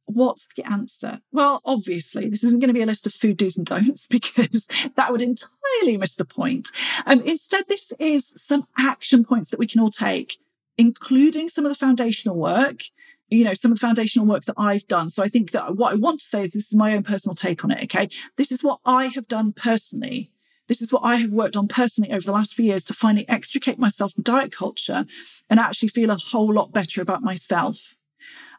What's 0.07 0.47
the 0.55 0.69
answer? 0.69 1.21
Well, 1.31 1.61
obviously, 1.63 2.29
this 2.29 2.43
isn't 2.43 2.59
going 2.59 2.69
to 2.69 2.73
be 2.73 2.81
a 2.81 2.87
list 2.87 3.05
of 3.05 3.13
food 3.13 3.37
do's 3.37 3.57
and 3.57 3.65
don'ts 3.65 4.07
because 4.09 4.67
that 4.95 5.11
would 5.11 5.21
entirely 5.21 5.97
miss 5.97 6.15
the 6.15 6.25
point. 6.25 6.69
And 7.05 7.21
um, 7.21 7.27
instead, 7.27 7.65
this 7.67 7.93
is 7.99 8.33
some 8.35 8.67
action 8.77 9.23
points 9.23 9.49
that 9.49 9.59
we 9.59 9.67
can 9.67 9.81
all 9.81 9.91
take 9.91 10.37
including 10.77 11.49
some 11.49 11.65
of 11.65 11.71
the 11.71 11.77
foundational 11.77 12.37
work, 12.37 12.81
you 13.29 13.43
know, 13.43 13.53
some 13.53 13.71
of 13.71 13.77
the 13.79 13.85
foundational 13.85 14.27
work 14.27 14.43
that 14.43 14.55
I've 14.57 14.87
done. 14.87 15.09
So 15.09 15.23
I 15.23 15.27
think 15.27 15.51
that 15.51 15.75
what 15.75 15.91
I 15.91 15.95
want 15.95 16.19
to 16.19 16.25
say 16.25 16.43
is 16.43 16.53
this 16.53 16.67
is 16.67 16.75
my 16.75 16.93
own 16.93 17.03
personal 17.03 17.35
take 17.35 17.63
on 17.63 17.71
it. 17.71 17.83
Okay. 17.83 18.07
This 18.37 18.51
is 18.51 18.63
what 18.63 18.79
I 18.85 19.07
have 19.07 19.27
done 19.27 19.51
personally. 19.51 20.31
This 20.67 20.81
is 20.81 20.91
what 20.93 21.03
I 21.03 21.15
have 21.17 21.31
worked 21.31 21.55
on 21.55 21.67
personally 21.67 22.11
over 22.11 22.21
the 22.21 22.31
last 22.31 22.53
few 22.53 22.65
years 22.65 22.83
to 22.85 22.93
finally 22.93 23.27
extricate 23.27 23.79
myself 23.79 24.13
from 24.13 24.23
diet 24.23 24.51
culture 24.51 25.05
and 25.49 25.59
actually 25.59 25.89
feel 25.89 26.11
a 26.11 26.15
whole 26.15 26.53
lot 26.53 26.73
better 26.73 27.01
about 27.01 27.23
myself. 27.23 27.95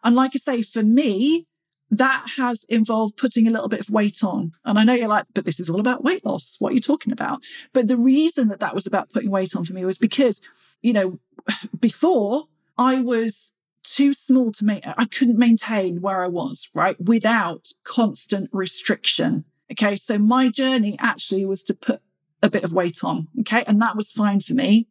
And 0.02 0.16
like 0.16 0.32
I 0.34 0.38
say, 0.38 0.62
for 0.62 0.82
me, 0.82 1.46
that 1.90 2.32
has 2.36 2.64
involved 2.64 3.16
putting 3.16 3.46
a 3.46 3.50
little 3.50 3.68
bit 3.68 3.80
of 3.80 3.90
weight 3.90 4.22
on. 4.22 4.52
And 4.64 4.78
I 4.78 4.84
know 4.84 4.94
you're 4.94 5.08
like, 5.08 5.26
but 5.34 5.44
this 5.44 5.58
is 5.58 5.70
all 5.70 5.80
about 5.80 6.04
weight 6.04 6.24
loss. 6.24 6.56
What 6.58 6.72
are 6.72 6.74
you 6.74 6.80
talking 6.80 7.12
about? 7.12 7.42
But 7.72 7.88
the 7.88 7.96
reason 7.96 8.48
that 8.48 8.60
that 8.60 8.74
was 8.74 8.86
about 8.86 9.10
putting 9.10 9.30
weight 9.30 9.56
on 9.56 9.64
for 9.64 9.72
me 9.72 9.84
was 9.84 9.98
because, 9.98 10.42
you 10.82 10.92
know, 10.92 11.18
before 11.80 12.44
I 12.76 13.00
was 13.00 13.54
too 13.82 14.12
small 14.12 14.52
to 14.52 14.64
make, 14.64 14.84
I 14.86 15.06
couldn't 15.06 15.38
maintain 15.38 16.00
where 16.00 16.22
I 16.22 16.28
was, 16.28 16.68
right? 16.74 17.00
Without 17.00 17.72
constant 17.84 18.50
restriction. 18.52 19.44
Okay. 19.72 19.96
So 19.96 20.18
my 20.18 20.48
journey 20.48 20.96
actually 21.00 21.46
was 21.46 21.64
to 21.64 21.74
put 21.74 22.02
a 22.42 22.50
bit 22.50 22.64
of 22.64 22.72
weight 22.72 23.02
on. 23.02 23.28
Okay. 23.40 23.64
And 23.66 23.80
that 23.80 23.96
was 23.96 24.12
fine 24.12 24.40
for 24.40 24.54
me. 24.54 24.88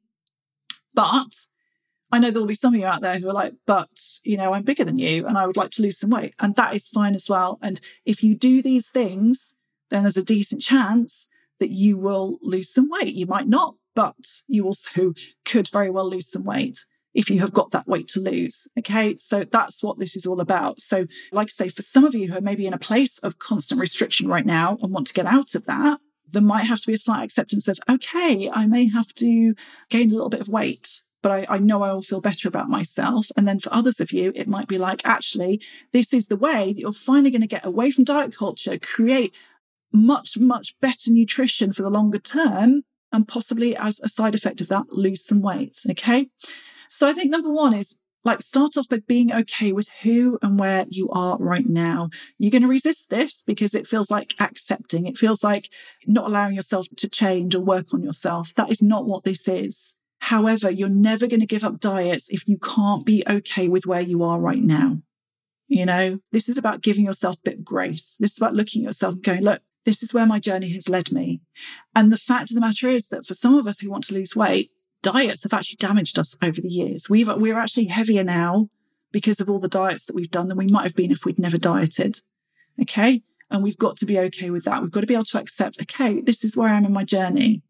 But 0.93 1.47
I 2.11 2.19
know 2.19 2.31
there 2.31 2.41
will 2.41 2.47
be 2.47 2.55
some 2.55 2.73
of 2.73 2.79
you 2.79 2.85
out 2.85 3.01
there 3.01 3.19
who 3.19 3.29
are 3.29 3.33
like, 3.33 3.53
but, 3.65 3.89
you 4.23 4.37
know, 4.37 4.53
I'm 4.53 4.63
bigger 4.63 4.85
than 4.85 4.97
you 4.97 5.27
and 5.27 5.37
I 5.37 5.45
would 5.45 5.57
like 5.57 5.71
to 5.71 5.81
lose 5.81 5.99
some 5.99 6.09
weight. 6.09 6.33
And 6.39 6.55
that 6.55 6.73
is 6.73 6.87
fine 6.87 7.15
as 7.15 7.29
well. 7.29 7.59
And 7.61 7.81
if 8.05 8.23
you 8.23 8.35
do 8.35 8.61
these 8.61 8.89
things, 8.89 9.55
then 9.89 10.03
there's 10.03 10.17
a 10.17 10.23
decent 10.23 10.61
chance 10.61 11.29
that 11.59 11.69
you 11.69 11.97
will 11.97 12.37
lose 12.41 12.71
some 12.71 12.89
weight. 12.89 13.13
You 13.13 13.25
might 13.25 13.47
not, 13.47 13.75
but 13.93 14.15
you 14.47 14.65
also 14.65 15.13
could 15.45 15.67
very 15.67 15.89
well 15.89 16.09
lose 16.09 16.29
some 16.29 16.45
weight 16.45 16.85
if 17.13 17.29
you 17.29 17.39
have 17.39 17.51
got 17.51 17.71
that 17.71 17.87
weight 17.87 18.07
to 18.09 18.19
lose. 18.19 18.67
Okay. 18.77 19.15
So 19.17 19.43
that's 19.43 19.83
what 19.83 19.99
this 19.99 20.15
is 20.15 20.25
all 20.25 20.39
about. 20.39 20.79
So, 20.79 21.07
like 21.31 21.47
I 21.47 21.49
say, 21.49 21.69
for 21.69 21.81
some 21.81 22.05
of 22.05 22.13
you 22.13 22.27
who 22.27 22.37
are 22.37 22.41
maybe 22.41 22.67
in 22.67 22.73
a 22.73 22.79
place 22.79 23.17
of 23.19 23.39
constant 23.39 23.81
restriction 23.81 24.27
right 24.27 24.45
now 24.45 24.77
and 24.81 24.93
want 24.93 25.07
to 25.07 25.13
get 25.13 25.25
out 25.25 25.55
of 25.55 25.65
that, 25.65 25.99
there 26.29 26.41
might 26.41 26.65
have 26.65 26.79
to 26.81 26.87
be 26.87 26.93
a 26.93 26.97
slight 26.97 27.23
acceptance 27.23 27.67
of, 27.67 27.79
okay, 27.89 28.49
I 28.53 28.67
may 28.67 28.87
have 28.89 29.13
to 29.15 29.55
gain 29.89 30.11
a 30.11 30.13
little 30.13 30.29
bit 30.29 30.41
of 30.41 30.49
weight 30.49 31.01
but 31.21 31.31
I, 31.31 31.55
I, 31.55 31.57
know 31.59 31.81
I 31.81 31.91
will 31.93 32.01
feel 32.01 32.21
better 32.21 32.47
about 32.47 32.69
myself. 32.69 33.27
And 33.35 33.47
then 33.47 33.59
for 33.59 33.73
others 33.73 33.99
of 33.99 34.11
you, 34.11 34.31
it 34.35 34.47
might 34.47 34.67
be 34.67 34.77
like, 34.77 35.01
actually, 35.05 35.61
this 35.91 36.13
is 36.13 36.27
the 36.27 36.35
way 36.35 36.73
that 36.73 36.79
you're 36.79 36.93
finally 36.93 37.31
going 37.31 37.41
to 37.41 37.47
get 37.47 37.65
away 37.65 37.91
from 37.91 38.03
diet 38.03 38.35
culture, 38.35 38.77
create 38.77 39.35
much, 39.91 40.37
much 40.37 40.75
better 40.79 41.11
nutrition 41.11 41.71
for 41.71 41.81
the 41.81 41.89
longer 41.89 42.19
term, 42.19 42.83
and 43.11 43.27
possibly 43.27 43.75
as 43.75 43.99
a 44.01 44.09
side 44.09 44.35
effect 44.35 44.61
of 44.61 44.67
that, 44.67 44.91
lose 44.91 45.25
some 45.25 45.41
weight. 45.41 45.77
Okay. 45.89 46.29
So 46.89 47.07
I 47.07 47.13
think 47.13 47.31
number 47.31 47.51
one 47.51 47.73
is 47.73 47.99
like 48.23 48.41
start 48.41 48.75
off 48.77 48.89
by 48.89 48.99
being 49.07 49.33
okay 49.33 49.71
with 49.71 49.87
who 50.03 50.37
and 50.41 50.59
where 50.59 50.85
you 50.89 51.09
are 51.09 51.37
right 51.39 51.65
now. 51.65 52.09
You're 52.37 52.51
going 52.51 52.61
to 52.61 52.67
resist 52.67 53.09
this 53.09 53.41
because 53.47 53.73
it 53.73 53.87
feels 53.87 54.11
like 54.11 54.35
accepting. 54.39 55.05
It 55.05 55.17
feels 55.17 55.43
like 55.43 55.69
not 56.05 56.27
allowing 56.27 56.55
yourself 56.55 56.87
to 56.97 57.07
change 57.07 57.55
or 57.55 57.61
work 57.61 57.93
on 57.93 58.03
yourself. 58.03 58.53
That 58.55 58.69
is 58.69 58.81
not 58.81 59.05
what 59.05 59.23
this 59.23 59.47
is. 59.47 60.03
However, 60.27 60.69
you're 60.69 60.89
never 60.89 61.25
going 61.25 61.39
to 61.39 61.45
give 61.45 61.63
up 61.63 61.79
diets 61.79 62.27
if 62.29 62.49
you 62.49 62.57
can't 62.57 63.05
be 63.05 63.23
okay 63.29 63.69
with 63.69 63.85
where 63.85 64.01
you 64.01 64.23
are 64.23 64.41
right 64.41 64.61
now. 64.61 65.01
You 65.69 65.85
know, 65.85 66.19
this 66.33 66.49
is 66.49 66.57
about 66.57 66.81
giving 66.81 67.05
yourself 67.05 67.37
a 67.37 67.49
bit 67.49 67.59
of 67.59 67.63
grace. 67.63 68.17
This 68.19 68.33
is 68.33 68.37
about 68.37 68.53
looking 68.53 68.81
at 68.81 68.87
yourself 68.87 69.13
and 69.13 69.23
going, 69.23 69.43
look, 69.43 69.61
this 69.85 70.03
is 70.03 70.13
where 70.13 70.25
my 70.25 70.37
journey 70.37 70.73
has 70.73 70.89
led 70.89 71.13
me. 71.13 71.39
And 71.95 72.11
the 72.11 72.17
fact 72.17 72.51
of 72.51 72.55
the 72.55 72.61
matter 72.61 72.89
is 72.89 73.07
that 73.07 73.25
for 73.25 73.33
some 73.33 73.57
of 73.57 73.67
us 73.67 73.79
who 73.79 73.89
want 73.89 74.03
to 74.07 74.13
lose 74.13 74.35
weight, 74.35 74.69
diets 75.01 75.43
have 75.43 75.53
actually 75.53 75.77
damaged 75.77 76.19
us 76.19 76.35
over 76.43 76.59
the 76.59 76.67
years. 76.67 77.09
We've, 77.09 77.29
we're 77.29 77.57
actually 77.57 77.85
heavier 77.85 78.25
now 78.25 78.67
because 79.13 79.39
of 79.39 79.49
all 79.49 79.59
the 79.59 79.69
diets 79.69 80.07
that 80.07 80.15
we've 80.15 80.29
done 80.29 80.49
than 80.49 80.57
we 80.57 80.67
might 80.67 80.83
have 80.83 80.95
been 80.95 81.11
if 81.11 81.23
we'd 81.23 81.39
never 81.39 81.57
dieted. 81.57 82.19
Okay. 82.81 83.21
And 83.49 83.63
we've 83.63 83.77
got 83.77 83.95
to 83.95 84.05
be 84.05 84.19
okay 84.19 84.49
with 84.49 84.65
that. 84.65 84.81
We've 84.81 84.91
got 84.91 85.01
to 85.01 85.07
be 85.07 85.13
able 85.13 85.23
to 85.23 85.39
accept, 85.39 85.81
okay, 85.83 86.19
this 86.19 86.43
is 86.43 86.57
where 86.57 86.67
I 86.67 86.75
am 86.75 86.83
in 86.83 86.91
my 86.91 87.05
journey 87.05 87.61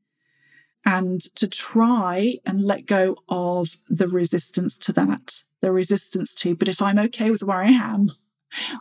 and 0.88 1.20
to 1.36 1.50
try 1.50 2.36
and 2.46 2.64
let 2.64 2.86
go 2.86 3.18
of 3.28 3.76
the 3.90 4.08
resistance 4.08 4.78
to 4.78 4.94
that, 4.94 5.44
the 5.60 5.70
resistance 5.70 6.34
to, 6.34 6.56
but 6.56 6.70
if 6.70 6.82
I'm 6.82 6.98
okay 6.98 7.30
with 7.30 7.44
where 7.44 7.58
I 7.58 7.72
am, 7.72 8.08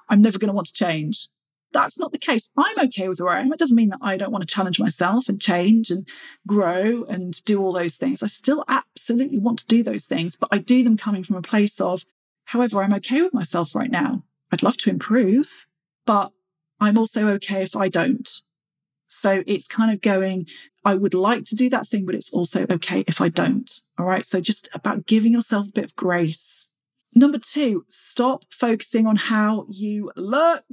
I'm 0.08 0.22
never 0.22 0.38
going 0.38 0.48
to 0.48 0.54
want 0.54 0.68
to 0.68 0.72
change. 0.72 1.28
That's 1.72 1.98
not 1.98 2.12
the 2.12 2.18
case. 2.18 2.52
I'm 2.56 2.78
okay 2.84 3.08
with 3.08 3.20
where 3.20 3.34
I 3.34 3.40
am. 3.40 3.52
It 3.52 3.58
doesn't 3.58 3.76
mean 3.76 3.88
that 3.88 3.98
I 4.00 4.16
don't 4.16 4.30
want 4.30 4.46
to 4.46 4.54
challenge 4.54 4.78
myself 4.78 5.28
and 5.28 5.40
change 5.40 5.90
and 5.90 6.06
grow 6.46 7.02
and 7.08 7.42
do 7.42 7.60
all 7.60 7.72
those 7.72 7.96
things. 7.96 8.22
I 8.22 8.28
still 8.28 8.64
absolutely 8.68 9.40
want 9.40 9.58
to 9.58 9.66
do 9.66 9.82
those 9.82 10.04
things, 10.04 10.36
but 10.36 10.48
I 10.52 10.58
do 10.58 10.84
them 10.84 10.96
coming 10.96 11.24
from 11.24 11.34
a 11.34 11.42
place 11.42 11.80
of, 11.80 12.04
however, 12.44 12.84
I'm 12.84 12.94
okay 12.94 13.20
with 13.20 13.34
myself 13.34 13.74
right 13.74 13.90
now. 13.90 14.22
I'd 14.52 14.62
love 14.62 14.76
to 14.76 14.90
improve, 14.90 15.66
but 16.06 16.30
I'm 16.78 16.98
also 16.98 17.26
okay 17.30 17.64
if 17.64 17.74
I 17.74 17.88
don't. 17.88 18.28
So 19.06 19.42
it's 19.46 19.66
kind 19.66 19.92
of 19.92 20.00
going, 20.00 20.46
I 20.84 20.94
would 20.94 21.14
like 21.14 21.44
to 21.46 21.56
do 21.56 21.68
that 21.70 21.86
thing, 21.86 22.06
but 22.06 22.14
it's 22.14 22.32
also 22.32 22.66
okay 22.70 23.04
if 23.06 23.20
I 23.20 23.28
don't. 23.28 23.70
All 23.98 24.06
right. 24.06 24.26
So 24.26 24.40
just 24.40 24.68
about 24.74 25.06
giving 25.06 25.32
yourself 25.32 25.68
a 25.68 25.72
bit 25.72 25.84
of 25.84 25.96
grace. 25.96 26.72
Number 27.14 27.38
two, 27.38 27.84
stop 27.88 28.44
focusing 28.50 29.06
on 29.06 29.16
how 29.16 29.66
you 29.70 30.10
look. 30.16 30.64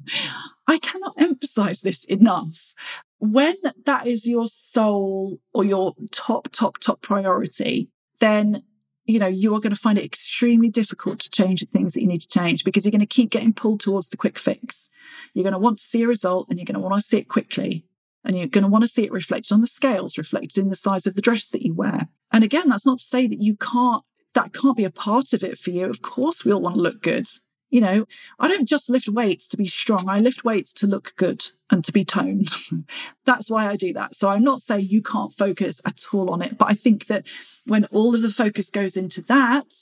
I 0.66 0.78
cannot 0.78 1.14
emphasize 1.18 1.82
this 1.82 2.04
enough. 2.04 2.72
When 3.18 3.56
that 3.84 4.06
is 4.06 4.26
your 4.26 4.46
sole 4.46 5.38
or 5.52 5.64
your 5.64 5.94
top, 6.10 6.48
top, 6.50 6.78
top 6.78 7.02
priority, 7.02 7.90
then 8.20 8.62
you 9.04 9.18
know, 9.18 9.26
you 9.26 9.54
are 9.54 9.60
going 9.60 9.74
to 9.74 9.80
find 9.80 9.98
it 9.98 10.04
extremely 10.04 10.68
difficult 10.68 11.18
to 11.20 11.30
change 11.30 11.60
the 11.60 11.66
things 11.66 11.94
that 11.94 12.02
you 12.02 12.06
need 12.06 12.20
to 12.20 12.28
change 12.28 12.64
because 12.64 12.84
you're 12.84 12.92
going 12.92 13.00
to 13.00 13.06
keep 13.06 13.30
getting 13.30 13.52
pulled 13.52 13.80
towards 13.80 14.10
the 14.10 14.16
quick 14.16 14.38
fix. 14.38 14.90
You're 15.34 15.42
going 15.42 15.54
to 15.54 15.58
want 15.58 15.78
to 15.78 15.84
see 15.84 16.02
a 16.02 16.08
result 16.08 16.48
and 16.48 16.58
you're 16.58 16.66
going 16.66 16.74
to 16.74 16.80
want 16.80 16.94
to 16.94 17.06
see 17.06 17.18
it 17.18 17.28
quickly. 17.28 17.84
And 18.24 18.36
you're 18.36 18.46
going 18.46 18.62
to 18.62 18.70
want 18.70 18.82
to 18.82 18.88
see 18.88 19.04
it 19.04 19.10
reflected 19.10 19.52
on 19.52 19.60
the 19.60 19.66
scales, 19.66 20.16
reflected 20.16 20.58
in 20.58 20.70
the 20.70 20.76
size 20.76 21.06
of 21.06 21.14
the 21.14 21.22
dress 21.22 21.48
that 21.50 21.62
you 21.62 21.74
wear. 21.74 22.08
And 22.30 22.44
again, 22.44 22.68
that's 22.68 22.86
not 22.86 22.98
to 22.98 23.04
say 23.04 23.26
that 23.26 23.42
you 23.42 23.56
can't, 23.56 24.04
that 24.34 24.52
can't 24.52 24.76
be 24.76 24.84
a 24.84 24.90
part 24.90 25.32
of 25.32 25.42
it 25.42 25.58
for 25.58 25.70
you. 25.70 25.86
Of 25.86 26.02
course, 26.02 26.44
we 26.44 26.52
all 26.52 26.60
want 26.60 26.76
to 26.76 26.80
look 26.82 27.02
good. 27.02 27.26
You 27.70 27.80
know, 27.80 28.06
I 28.38 28.46
don't 28.46 28.68
just 28.68 28.88
lift 28.88 29.08
weights 29.08 29.48
to 29.48 29.56
be 29.56 29.66
strong. 29.66 30.08
I 30.08 30.20
lift 30.20 30.44
weights 30.44 30.72
to 30.74 30.86
look 30.86 31.14
good 31.16 31.46
and 31.72 31.84
to 31.84 31.92
be 31.92 32.04
toned. 32.04 32.50
That's 33.24 33.50
why 33.50 33.66
I 33.66 33.76
do 33.76 33.92
that. 33.94 34.14
So 34.14 34.28
I'm 34.28 34.44
not 34.44 34.62
saying 34.62 34.88
you 34.88 35.02
can't 35.02 35.32
focus 35.32 35.80
at 35.84 36.00
all 36.12 36.30
on 36.30 36.42
it, 36.42 36.58
but 36.58 36.68
I 36.68 36.74
think 36.74 37.06
that 37.06 37.26
when 37.66 37.86
all 37.86 38.14
of 38.14 38.22
the 38.22 38.28
focus 38.28 38.70
goes 38.70 38.96
into 38.96 39.22
that, 39.22 39.72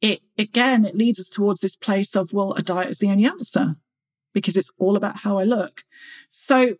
it 0.00 0.20
again, 0.36 0.84
it 0.84 0.94
leads 0.94 1.18
us 1.18 1.30
towards 1.30 1.60
this 1.60 1.74
place 1.74 2.14
of, 2.14 2.32
well, 2.32 2.52
a 2.52 2.62
diet 2.62 2.90
is 2.90 2.98
the 2.98 3.10
only 3.10 3.26
answer 3.26 3.76
because 4.34 4.56
it's 4.56 4.72
all 4.78 4.96
about 4.96 5.20
how 5.20 5.38
I 5.38 5.44
look. 5.44 5.82
So 6.30 6.76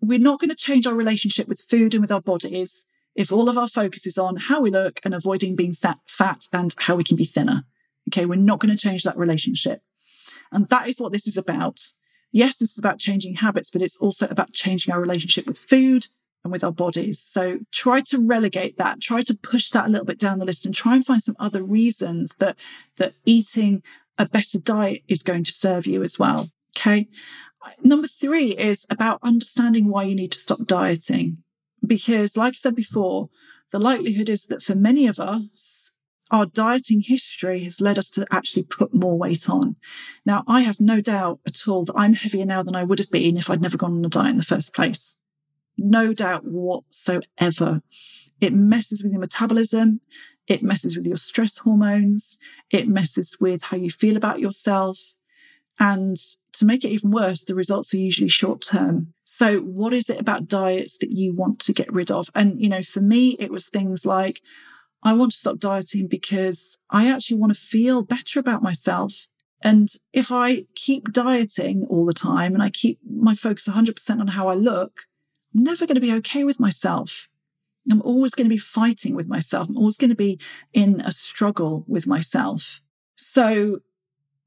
we're 0.00 0.18
not 0.18 0.40
going 0.40 0.50
to 0.50 0.56
change 0.56 0.86
our 0.86 0.94
relationship 0.94 1.48
with 1.48 1.60
food 1.60 1.94
and 1.94 2.02
with 2.02 2.12
our 2.12 2.20
bodies 2.20 2.88
if 3.14 3.32
all 3.32 3.48
of 3.48 3.56
our 3.56 3.68
focus 3.68 4.06
is 4.06 4.18
on 4.18 4.36
how 4.36 4.60
we 4.60 4.70
look 4.70 5.00
and 5.04 5.14
avoiding 5.14 5.56
being 5.56 5.72
fat, 5.72 5.98
fat 6.06 6.40
and 6.52 6.74
how 6.80 6.96
we 6.96 7.04
can 7.04 7.16
be 7.16 7.24
thinner. 7.24 7.64
Okay, 8.08 8.26
we're 8.26 8.36
not 8.36 8.60
going 8.60 8.74
to 8.74 8.80
change 8.80 9.02
that 9.04 9.16
relationship. 9.16 9.82
And 10.52 10.66
that 10.68 10.88
is 10.88 11.00
what 11.00 11.12
this 11.12 11.26
is 11.26 11.36
about. 11.36 11.80
Yes, 12.30 12.58
this 12.58 12.72
is 12.72 12.78
about 12.78 12.98
changing 12.98 13.36
habits, 13.36 13.70
but 13.70 13.82
it's 13.82 14.00
also 14.00 14.26
about 14.28 14.52
changing 14.52 14.92
our 14.92 15.00
relationship 15.00 15.46
with 15.46 15.58
food 15.58 16.06
and 16.44 16.52
with 16.52 16.62
our 16.62 16.72
bodies. 16.72 17.18
So 17.18 17.60
try 17.72 18.00
to 18.00 18.24
relegate 18.24 18.76
that, 18.76 19.00
try 19.00 19.22
to 19.22 19.34
push 19.34 19.70
that 19.70 19.86
a 19.86 19.88
little 19.88 20.04
bit 20.04 20.18
down 20.18 20.38
the 20.38 20.44
list 20.44 20.66
and 20.66 20.74
try 20.74 20.94
and 20.94 21.04
find 21.04 21.22
some 21.22 21.36
other 21.38 21.62
reasons 21.62 22.34
that, 22.38 22.58
that 22.96 23.14
eating 23.24 23.82
a 24.18 24.28
better 24.28 24.58
diet 24.58 25.02
is 25.08 25.22
going 25.22 25.44
to 25.44 25.52
serve 25.52 25.86
you 25.86 26.02
as 26.02 26.18
well. 26.18 26.50
Okay. 26.76 27.08
Number 27.82 28.06
three 28.06 28.56
is 28.56 28.86
about 28.88 29.20
understanding 29.22 29.88
why 29.88 30.04
you 30.04 30.14
need 30.14 30.32
to 30.32 30.38
stop 30.38 30.66
dieting. 30.66 31.38
Because 31.86 32.36
like 32.36 32.54
I 32.54 32.56
said 32.56 32.74
before, 32.74 33.30
the 33.70 33.78
likelihood 33.78 34.28
is 34.28 34.46
that 34.46 34.62
for 34.62 34.74
many 34.74 35.06
of 35.06 35.18
us, 35.18 35.92
our 36.30 36.46
dieting 36.46 37.00
history 37.00 37.64
has 37.64 37.80
led 37.80 37.98
us 37.98 38.10
to 38.10 38.26
actually 38.30 38.64
put 38.64 38.94
more 38.94 39.16
weight 39.16 39.48
on. 39.48 39.76
Now, 40.26 40.44
I 40.46 40.60
have 40.60 40.80
no 40.80 41.00
doubt 41.00 41.40
at 41.46 41.66
all 41.66 41.84
that 41.84 41.96
I'm 41.96 42.14
heavier 42.14 42.44
now 42.44 42.62
than 42.62 42.76
I 42.76 42.84
would 42.84 42.98
have 42.98 43.10
been 43.10 43.36
if 43.36 43.48
I'd 43.48 43.62
never 43.62 43.78
gone 43.78 43.92
on 43.92 44.04
a 44.04 44.08
diet 44.08 44.30
in 44.32 44.36
the 44.36 44.42
first 44.42 44.74
place. 44.74 45.16
No 45.76 46.12
doubt 46.12 46.44
whatsoever. 46.44 47.82
It 48.40 48.52
messes 48.52 49.02
with 49.02 49.12
your 49.12 49.20
metabolism. 49.20 50.00
It 50.46 50.62
messes 50.62 50.96
with 50.96 51.06
your 51.06 51.16
stress 51.16 51.58
hormones. 51.58 52.38
It 52.70 52.88
messes 52.88 53.36
with 53.40 53.64
how 53.64 53.76
you 53.76 53.90
feel 53.90 54.16
about 54.16 54.40
yourself. 54.40 55.14
And 55.80 56.16
to 56.54 56.66
make 56.66 56.84
it 56.84 56.90
even 56.90 57.10
worse, 57.10 57.44
the 57.44 57.54
results 57.54 57.94
are 57.94 57.98
usually 57.98 58.28
short 58.28 58.62
term. 58.62 59.14
So 59.22 59.60
what 59.60 59.92
is 59.92 60.10
it 60.10 60.20
about 60.20 60.48
diets 60.48 60.98
that 60.98 61.12
you 61.12 61.34
want 61.34 61.60
to 61.60 61.72
get 61.72 61.92
rid 61.92 62.10
of? 62.10 62.28
And, 62.34 62.60
you 62.60 62.68
know, 62.68 62.82
for 62.82 63.00
me, 63.00 63.36
it 63.38 63.50
was 63.50 63.68
things 63.68 64.04
like, 64.04 64.40
I 65.02 65.12
want 65.12 65.32
to 65.32 65.38
stop 65.38 65.58
dieting 65.58 66.08
because 66.08 66.78
I 66.90 67.10
actually 67.10 67.38
want 67.38 67.54
to 67.54 67.58
feel 67.58 68.02
better 68.02 68.40
about 68.40 68.62
myself. 68.62 69.28
And 69.62 69.88
if 70.12 70.30
I 70.30 70.62
keep 70.74 71.12
dieting 71.12 71.86
all 71.88 72.04
the 72.04 72.12
time 72.12 72.54
and 72.54 72.62
I 72.62 72.70
keep 72.70 72.98
my 73.08 73.34
focus 73.34 73.68
100% 73.68 74.20
on 74.20 74.28
how 74.28 74.48
I 74.48 74.54
look, 74.54 75.00
I'm 75.54 75.64
never 75.64 75.86
going 75.86 75.96
to 75.96 76.00
be 76.00 76.12
okay 76.14 76.44
with 76.44 76.60
myself. 76.60 77.28
I'm 77.90 78.02
always 78.02 78.34
going 78.34 78.44
to 78.44 78.54
be 78.54 78.58
fighting 78.58 79.14
with 79.14 79.28
myself. 79.28 79.68
I'm 79.68 79.78
always 79.78 79.96
going 79.96 80.10
to 80.10 80.16
be 80.16 80.38
in 80.72 81.00
a 81.00 81.10
struggle 81.10 81.84
with 81.88 82.06
myself. 82.06 82.80
So 83.16 83.80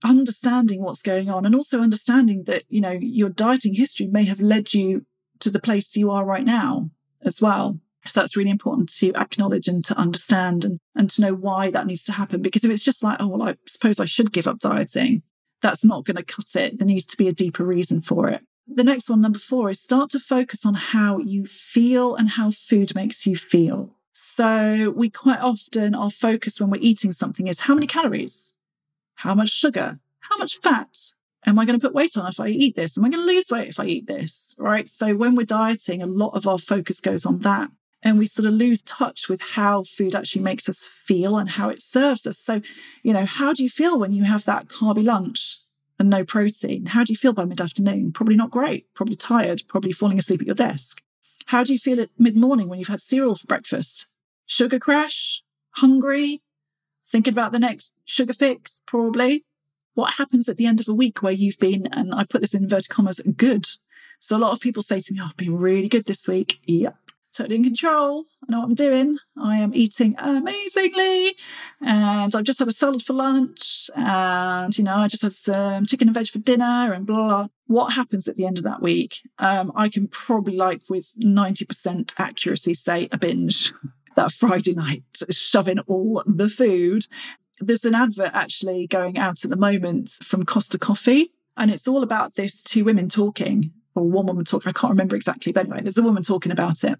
understanding 0.04 0.82
what's 0.82 1.02
going 1.02 1.30
on 1.30 1.46
and 1.46 1.56
also 1.56 1.82
understanding 1.82 2.44
that, 2.46 2.64
you 2.70 2.82
know, 2.82 2.92
your 2.92 3.30
dieting 3.30 3.74
history 3.74 4.08
may 4.08 4.24
have 4.26 4.40
led 4.40 4.74
you 4.74 5.06
to 5.40 5.50
the 5.50 5.60
place 5.60 5.96
you 5.96 6.12
are 6.12 6.26
right 6.26 6.46
now 6.46 6.92
as 7.24 7.42
well. 7.42 7.80
So 8.06 8.20
that's 8.20 8.36
really 8.36 8.50
important 8.50 8.90
to 8.96 9.14
acknowledge 9.16 9.68
and 9.68 9.86
to 9.86 9.98
understand 9.98 10.66
and, 10.66 10.80
and 10.96 11.10
to 11.12 11.22
know 11.22 11.34
why 11.34 11.70
that 11.72 11.86
needs 11.86 12.04
to 12.06 12.14
happen. 12.14 12.42
Because 12.42 12.66
if 12.66 12.72
it's 12.72 12.84
just 12.84 13.04
like, 13.04 13.18
oh, 13.20 13.28
well, 13.28 13.50
I 13.50 13.56
suppose 13.68 14.00
I 14.00 14.06
should 14.06 14.32
give 14.32 14.48
up 14.48 14.60
dieting, 14.60 15.22
that's 15.62 15.86
not 15.86 16.06
going 16.06 16.18
to 16.18 16.24
cut 16.24 16.56
it. 16.56 16.80
There 16.80 16.88
needs 16.88 17.06
to 17.08 17.18
be 17.18 17.28
a 17.28 17.34
deeper 17.34 17.64
reason 17.64 18.02
for 18.02 18.30
it. 18.30 18.42
The 18.68 18.84
next 18.84 19.10
one, 19.10 19.22
number 19.22 19.40
four, 19.40 19.70
is 19.70 19.80
start 19.80 20.10
to 20.12 20.20
focus 20.20 20.66
on 20.66 20.74
how 20.74 21.20
you 21.20 21.46
feel 21.46 22.16
and 22.16 22.30
how 22.30 22.52
food 22.52 22.96
makes 22.96 23.28
you 23.28 23.36
feel. 23.36 23.96
So 24.14 24.94
we 24.96 25.10
quite 25.10 25.40
often, 25.40 25.94
our 25.94 26.10
focus 26.10 26.60
when 26.60 26.70
we're 26.70 26.82
eating 26.82 27.12
something 27.12 27.48
is 27.48 27.62
how 27.62 27.76
many 27.76 27.88
calories, 27.88 28.54
how 29.16 29.36
much 29.36 29.50
sugar, 29.50 30.00
how 30.22 30.38
much 30.38 30.58
fat, 30.58 30.98
Am 31.48 31.58
I 31.58 31.66
going 31.66 31.80
to 31.80 31.84
put 31.84 31.96
weight 31.96 32.16
on 32.18 32.28
if 32.28 32.40
I 32.40 32.50
eat 32.50 32.76
this? 32.76 32.98
Am 32.98 33.04
I 33.04 33.10
going 33.10 33.26
to 33.26 33.34
lose 33.34 33.50
weight 33.50 33.70
if 33.70 33.80
I 33.80 33.86
eat 33.86 34.06
this? 34.06 34.56
Right. 34.60 34.88
So 34.88 35.16
when 35.16 35.36
we're 35.36 35.44
dieting, 35.44 36.02
a 36.02 36.06
lot 36.06 36.36
of 36.36 36.46
our 36.48 36.60
focus 36.60 37.02
goes 37.02 37.26
on 37.26 37.40
that 37.40 37.72
and 38.04 38.18
we 38.18 38.26
sort 38.26 38.48
of 38.48 38.54
lose 38.54 38.82
touch 38.82 39.30
with 39.30 39.42
how 39.42 39.84
food 39.84 40.16
actually 40.16 40.42
makes 40.42 40.68
us 40.68 40.86
feel 40.86 41.38
and 41.38 41.50
how 41.50 41.70
it 41.70 41.82
serves 41.82 42.26
us. 42.26 42.40
So, 42.40 42.62
you 43.04 43.14
know, 43.14 43.26
how 43.26 43.54
do 43.54 43.64
you 43.64 43.70
feel 43.70 44.00
when 44.00 44.14
you 44.14 44.24
have 44.24 44.46
that 44.46 44.68
carby 44.68 45.04
lunch 45.04 45.60
and 46.00 46.10
no 46.10 46.24
protein? 46.24 46.88
How 46.88 47.04
do 47.04 47.14
you 47.14 47.18
feel 47.18 47.34
by 47.34 47.46
mid 47.46 47.62
afternoon? 47.62 48.12
Probably 48.12 48.36
not 48.36 48.52
great, 48.52 48.92
probably 48.94 49.16
tired, 49.16 49.62
probably 49.68 49.92
falling 49.92 50.18
asleep 50.18 50.42
at 50.42 50.48
your 50.48 50.56
desk. 50.56 51.04
How 51.48 51.64
do 51.64 51.74
you 51.74 51.80
feel 51.80 52.00
at 52.02 52.10
mid 52.18 52.36
morning 52.36 52.68
when 52.68 52.80
you've 52.80 52.88
had 52.88 53.02
cereal 53.02 53.36
for 53.36 53.48
breakfast? 53.48 54.08
Sugar 54.46 54.80
crash? 54.80 55.44
Hungry? 55.76 56.42
Thinking 57.08 57.34
about 57.34 57.52
the 57.52 57.60
next 57.60 57.98
sugar 58.06 58.34
fix? 58.34 58.82
Probably. 58.88 59.46
What 59.94 60.16
happens 60.16 60.48
at 60.48 60.58
the 60.58 60.66
end 60.66 60.80
of 60.80 60.88
a 60.88 60.94
week 60.94 61.22
where 61.22 61.34
you've 61.34 61.60
been, 61.60 61.88
and 61.92 62.16
I 62.16 62.24
put 62.24 62.42
this 62.42 62.54
in 62.54 62.64
inverted 62.64 62.90
commas, 62.90 63.20
good? 63.36 63.68
So 64.22 64.38
a 64.38 64.40
lot 64.40 64.54
of 64.54 64.62
people 64.62 64.82
say 64.82 65.02
to 65.02 65.14
me, 65.14 65.20
oh, 65.22 65.26
I've 65.26 65.38
been 65.38 65.58
really 65.58 65.90
good 65.90 66.06
this 66.06 66.28
week. 66.28 66.62
Yep 66.66 67.01
totally 67.32 67.56
in 67.58 67.63
control. 67.63 68.26
I 68.48 68.52
know 68.52 68.60
what 68.60 68.70
I'm 68.70 68.76
doing. 68.76 69.17
I 69.38 69.58
am 69.58 69.74
eating 69.74 70.15
amazingly. 70.17 71.32
And 71.82 72.36
I've 72.36 72.44
just 72.44 72.60
had 72.60 72.67
a 72.67 72.74
salad 72.74 73.02
for 73.02 73.13
lunch. 73.13 73.89
And, 73.96 74.78
you 74.78 74.84
know, 74.84 74.98
I 74.98 75.08
just 75.08 75.24
had 75.24 75.34
some 75.34 75.86
chicken 75.86 76.08
and 76.08 76.15
veg 76.15 76.28
for 76.28 76.39
dinner 76.39 76.91
and 76.94 77.06
blah, 77.06 77.28
blah. 77.28 77.48
What 77.67 77.94
happens 77.94 78.28
at 78.28 78.36
the 78.36 78.46
end 78.46 78.58
of 78.58 78.63
that 78.65 78.82
week? 78.82 79.17
Um, 79.39 79.72
I 79.76 79.89
can 79.89 80.08
probably, 80.08 80.56
like, 80.56 80.82
with 80.89 81.13
90% 81.20 82.13
accuracy, 82.20 82.74
say 82.74 83.08
a 83.12 83.17
binge 83.17 83.74
that 84.15 84.32
Friday 84.32 84.74
night, 84.74 85.04
shoving 85.30 85.80
all 85.80 86.24
the 86.26 86.50
food. 86.50 87.06
There's 87.60 87.86
an 87.86 87.96
advert 87.96 88.32
actually 88.34 88.88
going 88.88 89.17
out 89.17 89.44
at 89.44 89.50
the 89.50 89.56
moment 89.56 90.10
from 90.24 90.46
Costa 90.46 90.78
Coffee. 90.78 91.32
And 91.58 91.70
it's 91.70 91.88
all 91.88 92.02
about 92.02 92.36
this 92.36 92.63
two 92.63 92.84
women 92.84 93.08
talking 93.08 93.72
or 93.95 94.04
one 94.04 94.25
woman 94.25 94.45
talking, 94.45 94.69
I 94.69 94.73
can't 94.73 94.91
remember 94.91 95.15
exactly, 95.15 95.51
but 95.51 95.65
anyway, 95.65 95.82
there's 95.82 95.97
a 95.97 96.04
woman 96.04 96.23
talking 96.23 96.51
about 96.51 96.84
it. 96.84 96.97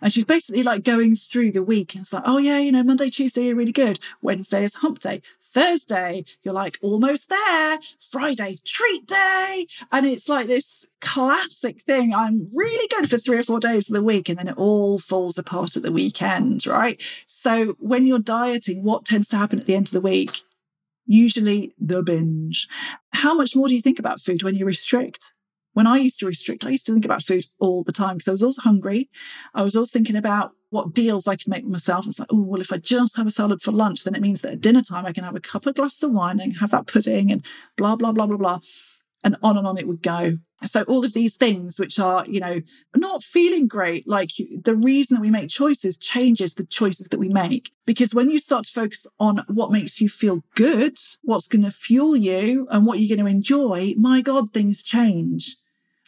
And 0.00 0.12
she's 0.12 0.24
basically 0.24 0.62
like 0.62 0.82
going 0.82 1.14
through 1.16 1.52
the 1.52 1.62
week 1.62 1.94
and 1.94 2.02
it's 2.02 2.12
like, 2.12 2.24
oh 2.26 2.38
yeah, 2.38 2.58
you 2.58 2.72
know, 2.72 2.82
Monday, 2.82 3.10
Tuesday, 3.10 3.46
you're 3.46 3.56
really 3.56 3.72
good. 3.72 3.98
Wednesday 4.20 4.64
is 4.64 4.76
hump 4.76 4.98
day. 4.98 5.22
Thursday, 5.40 6.24
you're 6.42 6.54
like 6.54 6.78
almost 6.82 7.28
there. 7.28 7.78
Friday, 8.10 8.58
treat 8.64 9.06
day. 9.06 9.66
And 9.90 10.06
it's 10.06 10.28
like 10.28 10.46
this 10.46 10.86
classic 11.00 11.80
thing. 11.80 12.14
I'm 12.14 12.48
really 12.54 12.88
good 12.88 13.08
for 13.08 13.18
three 13.18 13.38
or 13.38 13.42
four 13.42 13.60
days 13.60 13.88
of 13.88 13.94
the 13.94 14.02
week 14.02 14.28
and 14.28 14.38
then 14.38 14.48
it 14.48 14.56
all 14.56 14.98
falls 14.98 15.38
apart 15.38 15.76
at 15.76 15.82
the 15.82 15.92
weekend, 15.92 16.66
right? 16.66 17.00
So 17.26 17.76
when 17.78 18.06
you're 18.06 18.18
dieting, 18.18 18.82
what 18.82 19.04
tends 19.04 19.28
to 19.28 19.36
happen 19.36 19.60
at 19.60 19.66
the 19.66 19.74
end 19.74 19.88
of 19.88 19.92
the 19.92 20.00
week? 20.00 20.42
Usually 21.06 21.74
the 21.78 22.02
binge. 22.02 22.68
How 23.12 23.34
much 23.34 23.54
more 23.54 23.68
do 23.68 23.74
you 23.74 23.80
think 23.80 23.98
about 23.98 24.20
food 24.20 24.42
when 24.42 24.54
you 24.54 24.64
restrict? 24.64 25.34
When 25.72 25.86
I 25.86 25.98
used 25.98 26.20
to 26.20 26.26
restrict, 26.26 26.64
I 26.64 26.70
used 26.70 26.86
to 26.86 26.92
think 26.92 27.04
about 27.04 27.22
food 27.22 27.44
all 27.58 27.82
the 27.82 27.92
time 27.92 28.16
because 28.16 28.28
I 28.28 28.32
was 28.32 28.42
always 28.42 28.58
hungry. 28.58 29.08
I 29.54 29.62
was 29.62 29.74
always 29.74 29.90
thinking 29.90 30.16
about 30.16 30.52
what 30.70 30.94
deals 30.94 31.28
I 31.28 31.36
could 31.36 31.48
make 31.48 31.66
myself. 31.66 32.06
It's 32.06 32.18
like, 32.18 32.28
oh, 32.32 32.42
well, 32.42 32.60
if 32.60 32.72
I 32.72 32.78
just 32.78 33.16
have 33.16 33.26
a 33.26 33.30
salad 33.30 33.60
for 33.60 33.72
lunch, 33.72 34.04
then 34.04 34.14
it 34.14 34.22
means 34.22 34.40
that 34.40 34.52
at 34.52 34.60
dinner 34.60 34.80
time 34.80 35.06
I 35.06 35.12
can 35.12 35.24
have 35.24 35.36
a 35.36 35.40
cup 35.40 35.66
of 35.66 35.74
glass 35.74 36.02
of 36.02 36.12
wine 36.12 36.40
and 36.40 36.56
have 36.58 36.70
that 36.70 36.86
pudding 36.86 37.30
and 37.30 37.44
blah, 37.76 37.96
blah, 37.96 38.12
blah, 38.12 38.26
blah, 38.26 38.36
blah. 38.36 38.60
And 39.24 39.36
on 39.42 39.56
and 39.56 39.66
on 39.66 39.78
it 39.78 39.86
would 39.86 40.02
go. 40.02 40.38
So 40.64 40.82
all 40.84 41.04
of 41.04 41.12
these 41.12 41.36
things, 41.36 41.78
which 41.78 41.98
are, 41.98 42.24
you 42.26 42.40
know, 42.40 42.60
not 42.96 43.22
feeling 43.22 43.68
great, 43.68 44.08
like 44.08 44.30
the 44.64 44.76
reason 44.76 45.16
that 45.16 45.20
we 45.20 45.30
make 45.30 45.48
choices 45.48 45.98
changes 45.98 46.54
the 46.54 46.64
choices 46.64 47.08
that 47.08 47.20
we 47.20 47.28
make. 47.28 47.72
Because 47.86 48.14
when 48.14 48.30
you 48.30 48.38
start 48.38 48.64
to 48.64 48.72
focus 48.72 49.06
on 49.20 49.44
what 49.48 49.72
makes 49.72 50.00
you 50.00 50.08
feel 50.08 50.42
good, 50.54 50.96
what's 51.22 51.48
going 51.48 51.62
to 51.62 51.70
fuel 51.70 52.16
you 52.16 52.66
and 52.70 52.86
what 52.86 52.98
you're 52.98 53.14
going 53.14 53.24
to 53.24 53.30
enjoy, 53.30 53.94
my 53.96 54.22
God, 54.22 54.52
things 54.52 54.82
change 54.82 55.56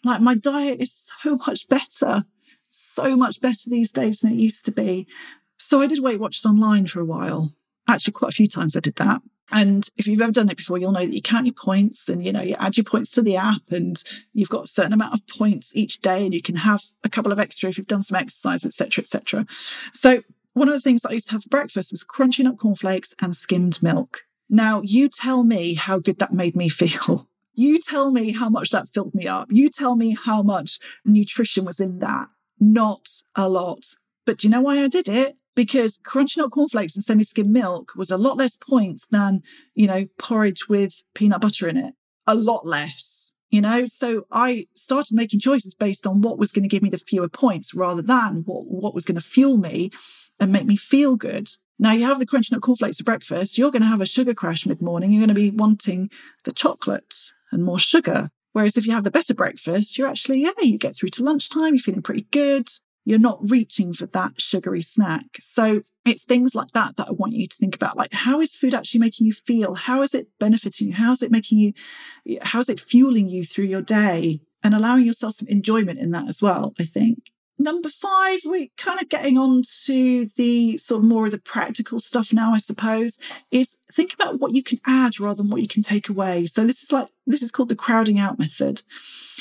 Like 0.04 0.20
my 0.20 0.34
diet 0.34 0.80
is 0.80 1.10
so 1.22 1.36
much 1.46 1.68
better, 1.68 2.24
so 2.70 3.16
much 3.16 3.40
better 3.40 3.70
these 3.70 3.90
days 3.90 4.20
than 4.20 4.32
it 4.32 4.38
used 4.38 4.64
to 4.66 4.72
be. 4.72 5.06
So 5.58 5.80
I 5.80 5.86
did 5.86 6.00
Weight 6.00 6.20
Watchers 6.20 6.46
online 6.46 6.86
for 6.86 7.00
a 7.00 7.04
while. 7.04 7.52
Actually, 7.88 8.12
quite 8.12 8.32
a 8.32 8.36
few 8.36 8.46
times 8.46 8.76
I 8.76 8.80
did 8.80 8.96
that. 8.96 9.22
And 9.52 9.88
if 9.96 10.06
you've 10.06 10.20
ever 10.20 10.32
done 10.32 10.48
it 10.48 10.56
before, 10.56 10.78
you'll 10.78 10.92
know 10.92 11.04
that 11.04 11.14
you 11.14 11.20
count 11.20 11.46
your 11.46 11.54
points 11.54 12.08
and, 12.08 12.24
you 12.24 12.32
know, 12.32 12.40
you 12.40 12.56
add 12.58 12.76
your 12.76 12.84
points 12.84 13.10
to 13.12 13.22
the 13.22 13.36
app 13.36 13.70
and 13.70 14.02
you've 14.32 14.48
got 14.48 14.64
a 14.64 14.68
certain 14.68 14.94
amount 14.94 15.12
of 15.12 15.26
points 15.26 15.76
each 15.76 16.00
day 16.00 16.24
and 16.24 16.32
you 16.32 16.40
can 16.40 16.56
have 16.56 16.82
a 17.04 17.10
couple 17.10 17.30
of 17.30 17.38
extra 17.38 17.68
if 17.68 17.76
you've 17.76 17.86
done 17.86 18.02
some 18.02 18.16
exercise, 18.16 18.64
etc., 18.64 19.02
etc. 19.02 19.46
So 19.92 20.22
one 20.54 20.68
of 20.68 20.74
the 20.74 20.80
things 20.80 21.02
that 21.02 21.10
I 21.10 21.14
used 21.14 21.26
to 21.28 21.34
have 21.34 21.42
for 21.42 21.50
breakfast 21.50 21.92
was 21.92 22.04
crunchy 22.04 22.42
nut 22.42 22.58
cornflakes 22.58 23.14
and 23.20 23.36
skimmed 23.36 23.82
milk. 23.82 24.22
Now, 24.48 24.80
you 24.82 25.08
tell 25.08 25.44
me 25.44 25.74
how 25.74 25.98
good 25.98 26.18
that 26.20 26.32
made 26.32 26.56
me 26.56 26.68
feel. 26.70 27.28
You 27.54 27.78
tell 27.78 28.10
me 28.10 28.32
how 28.32 28.48
much 28.48 28.70
that 28.70 28.88
filled 28.88 29.14
me 29.14 29.26
up. 29.26 29.48
You 29.50 29.70
tell 29.70 29.96
me 29.96 30.16
how 30.20 30.42
much 30.42 30.78
nutrition 31.04 31.64
was 31.64 31.80
in 31.80 32.00
that. 32.00 32.26
Not 32.58 33.08
a 33.36 33.48
lot. 33.48 33.84
But 34.26 34.38
do 34.38 34.48
you 34.48 34.52
know 34.52 34.60
why 34.60 34.82
I 34.82 34.88
did 34.88 35.08
it? 35.08 35.36
Because 35.54 35.98
crunchy 35.98 36.38
nut 36.38 36.50
cornflakes 36.50 36.96
and 36.96 37.04
semi-skim 37.04 37.52
milk 37.52 37.92
was 37.94 38.10
a 38.10 38.18
lot 38.18 38.36
less 38.36 38.56
points 38.56 39.06
than, 39.06 39.42
you 39.74 39.86
know, 39.86 40.06
porridge 40.18 40.68
with 40.68 41.02
peanut 41.14 41.40
butter 41.40 41.68
in 41.68 41.76
it. 41.76 41.94
A 42.26 42.34
lot 42.34 42.66
less, 42.66 43.34
you 43.50 43.60
know? 43.60 43.86
So 43.86 44.26
I 44.32 44.66
started 44.74 45.14
making 45.14 45.40
choices 45.40 45.74
based 45.74 46.06
on 46.06 46.22
what 46.22 46.38
was 46.38 46.50
going 46.50 46.64
to 46.64 46.68
give 46.68 46.82
me 46.82 46.88
the 46.88 46.98
fewer 46.98 47.28
points 47.28 47.74
rather 47.74 48.02
than 48.02 48.42
what, 48.46 48.64
what 48.66 48.94
was 48.94 49.04
going 49.04 49.18
to 49.18 49.24
fuel 49.24 49.58
me 49.58 49.90
and 50.40 50.50
make 50.50 50.64
me 50.64 50.76
feel 50.76 51.14
good. 51.14 51.48
Now 51.78 51.92
you 51.92 52.04
have 52.04 52.18
the 52.18 52.26
crunchy 52.26 52.52
nut 52.52 52.62
cornflakes 52.62 52.98
for 52.98 53.04
breakfast. 53.04 53.58
You're 53.58 53.70
going 53.70 53.82
to 53.82 53.88
have 53.88 54.00
a 54.00 54.06
sugar 54.06 54.34
crash 54.34 54.66
mid 54.66 54.80
morning. 54.80 55.12
You're 55.12 55.20
going 55.20 55.28
to 55.28 55.34
be 55.34 55.50
wanting 55.50 56.10
the 56.44 56.52
chocolate 56.52 57.14
and 57.54 57.64
more 57.64 57.78
sugar. 57.78 58.28
Whereas 58.52 58.76
if 58.76 58.86
you 58.86 58.92
have 58.92 59.04
the 59.04 59.10
better 59.10 59.34
breakfast, 59.34 59.98
you're 59.98 60.08
actually, 60.08 60.42
yeah, 60.42 60.50
you 60.62 60.78
get 60.78 60.94
through 60.94 61.08
to 61.10 61.24
lunchtime. 61.24 61.74
You're 61.74 61.78
feeling 61.78 62.02
pretty 62.02 62.26
good. 62.30 62.68
You're 63.04 63.18
not 63.18 63.50
reaching 63.50 63.92
for 63.92 64.06
that 64.06 64.40
sugary 64.40 64.80
snack. 64.80 65.24
So 65.38 65.82
it's 66.06 66.24
things 66.24 66.54
like 66.54 66.68
that 66.68 66.96
that 66.96 67.08
I 67.08 67.12
want 67.12 67.34
you 67.34 67.46
to 67.46 67.56
think 67.56 67.74
about. 67.74 67.96
Like, 67.96 68.12
how 68.12 68.40
is 68.40 68.56
food 68.56 68.72
actually 68.72 69.00
making 69.00 69.26
you 69.26 69.32
feel? 69.32 69.74
How 69.74 70.02
is 70.02 70.14
it 70.14 70.28
benefiting 70.38 70.88
you? 70.88 70.94
How 70.94 71.12
is 71.12 71.22
it 71.22 71.30
making 71.30 71.58
you, 71.58 72.38
how 72.42 72.60
is 72.60 72.68
it 72.68 72.80
fueling 72.80 73.28
you 73.28 73.44
through 73.44 73.64
your 73.64 73.82
day? 73.82 74.40
And 74.62 74.72
allowing 74.72 75.04
yourself 75.04 75.34
some 75.34 75.48
enjoyment 75.48 75.98
in 75.98 76.12
that 76.12 76.26
as 76.26 76.40
well, 76.40 76.72
I 76.80 76.84
think. 76.84 77.30
Number 77.64 77.88
five, 77.88 78.40
we're 78.44 78.68
kind 78.76 79.00
of 79.00 79.08
getting 79.08 79.38
on 79.38 79.62
to 79.86 80.26
the 80.36 80.76
sort 80.76 80.98
of 80.98 81.08
more 81.08 81.24
of 81.24 81.32
the 81.32 81.38
practical 81.38 81.98
stuff 81.98 82.30
now, 82.30 82.52
I 82.52 82.58
suppose, 82.58 83.18
is 83.50 83.80
think 83.90 84.12
about 84.12 84.38
what 84.38 84.52
you 84.52 84.62
can 84.62 84.80
add 84.86 85.18
rather 85.18 85.38
than 85.38 85.48
what 85.48 85.62
you 85.62 85.68
can 85.68 85.82
take 85.82 86.10
away. 86.10 86.44
So 86.44 86.66
this 86.66 86.82
is 86.82 86.92
like, 86.92 87.08
this 87.26 87.42
is 87.42 87.50
called 87.50 87.70
the 87.70 87.74
crowding 87.74 88.18
out 88.18 88.38
method. 88.38 88.82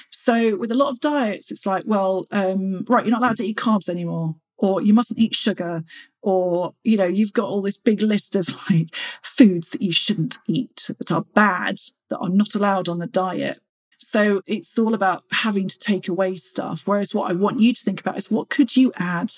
So 0.10 0.56
with 0.56 0.72
a 0.72 0.76
lot 0.76 0.88
of 0.94 1.02
diets, 1.02 1.52
it's 1.52 1.66
like, 1.66 1.84
well, 1.86 2.24
um, 2.32 2.84
right, 2.88 3.04
you're 3.04 3.12
not 3.12 3.22
allowed 3.22 3.36
to 3.38 3.44
eat 3.44 3.58
carbs 3.58 3.90
anymore, 3.90 4.36
or 4.58 4.82
you 4.82 4.94
mustn't 4.94 5.20
eat 5.20 5.36
sugar, 5.36 5.84
or, 6.22 6.76
you 6.82 6.96
know, 6.96 7.04
you've 7.04 7.34
got 7.34 7.50
all 7.50 7.62
this 7.62 7.78
big 7.78 8.02
list 8.02 8.38
of 8.38 8.48
like 8.72 8.96
foods 9.22 9.72
that 9.72 9.82
you 9.82 9.92
shouldn't 9.92 10.38
eat 10.48 10.90
that 10.98 11.12
are 11.12 11.26
bad, 11.36 11.76
that 12.10 12.20
are 12.20 12.30
not 12.30 12.56
allowed 12.56 12.88
on 12.88 13.00
the 13.00 13.08
diet. 13.08 13.60
So 14.04 14.42
it's 14.46 14.78
all 14.78 14.94
about 14.94 15.24
having 15.32 15.70
to 15.70 15.80
take 15.80 16.10
away 16.10 16.36
stuff. 16.36 16.84
Whereas 16.86 17.16
what 17.16 17.32
I 17.32 17.34
want 17.34 17.62
you 17.62 17.74
to 17.74 17.84
think 17.84 18.02
about 18.02 18.18
is 18.18 18.30
what 18.30 18.50
could 18.50 18.76
you 18.76 18.92
add? 18.98 19.32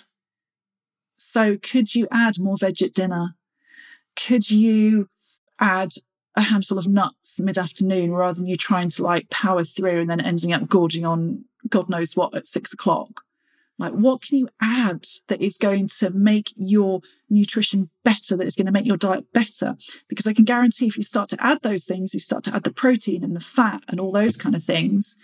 So 1.17 1.57
could 1.57 1.93
you 1.93 2.07
add 2.11 2.39
more 2.39 2.57
veg 2.57 2.81
at 2.81 2.93
dinner? 2.93 3.35
Could 4.15 4.49
you 4.49 5.07
add 5.59 5.93
a 6.35 6.41
handful 6.41 6.79
of 6.79 6.87
nuts 6.87 7.39
mid 7.39 7.57
afternoon 7.57 8.11
rather 8.11 8.39
than 8.39 8.47
you 8.47 8.57
trying 8.57 8.89
to 8.89 9.03
like 9.03 9.29
power 9.29 9.63
through 9.63 10.01
and 10.01 10.09
then 10.09 10.19
ending 10.19 10.51
up 10.51 10.67
gorging 10.67 11.05
on 11.05 11.45
God 11.69 11.87
knows 11.87 12.17
what 12.17 12.35
at 12.35 12.47
six 12.47 12.73
o'clock? 12.73 13.21
Like, 13.77 13.93
what 13.93 14.21
can 14.21 14.37
you 14.37 14.47
add 14.61 15.05
that 15.27 15.41
is 15.41 15.57
going 15.57 15.87
to 15.99 16.09
make 16.09 16.53
your 16.55 17.01
nutrition 17.29 17.89
better, 18.03 18.37
that 18.37 18.47
is 18.47 18.55
going 18.55 18.67
to 18.67 18.71
make 18.71 18.85
your 18.85 18.97
diet 18.97 19.31
better? 19.33 19.75
Because 20.07 20.27
I 20.27 20.33
can 20.33 20.45
guarantee 20.45 20.87
if 20.87 20.95
you 20.95 21.03
start 21.03 21.29
to 21.29 21.45
add 21.45 21.61
those 21.61 21.83
things, 21.83 22.13
you 22.13 22.19
start 22.19 22.43
to 22.45 22.55
add 22.55 22.63
the 22.63 22.71
protein 22.71 23.23
and 23.23 23.35
the 23.35 23.41
fat 23.41 23.81
and 23.89 23.99
all 23.99 24.11
those 24.11 24.37
kind 24.37 24.55
of 24.55 24.63
things, 24.63 25.17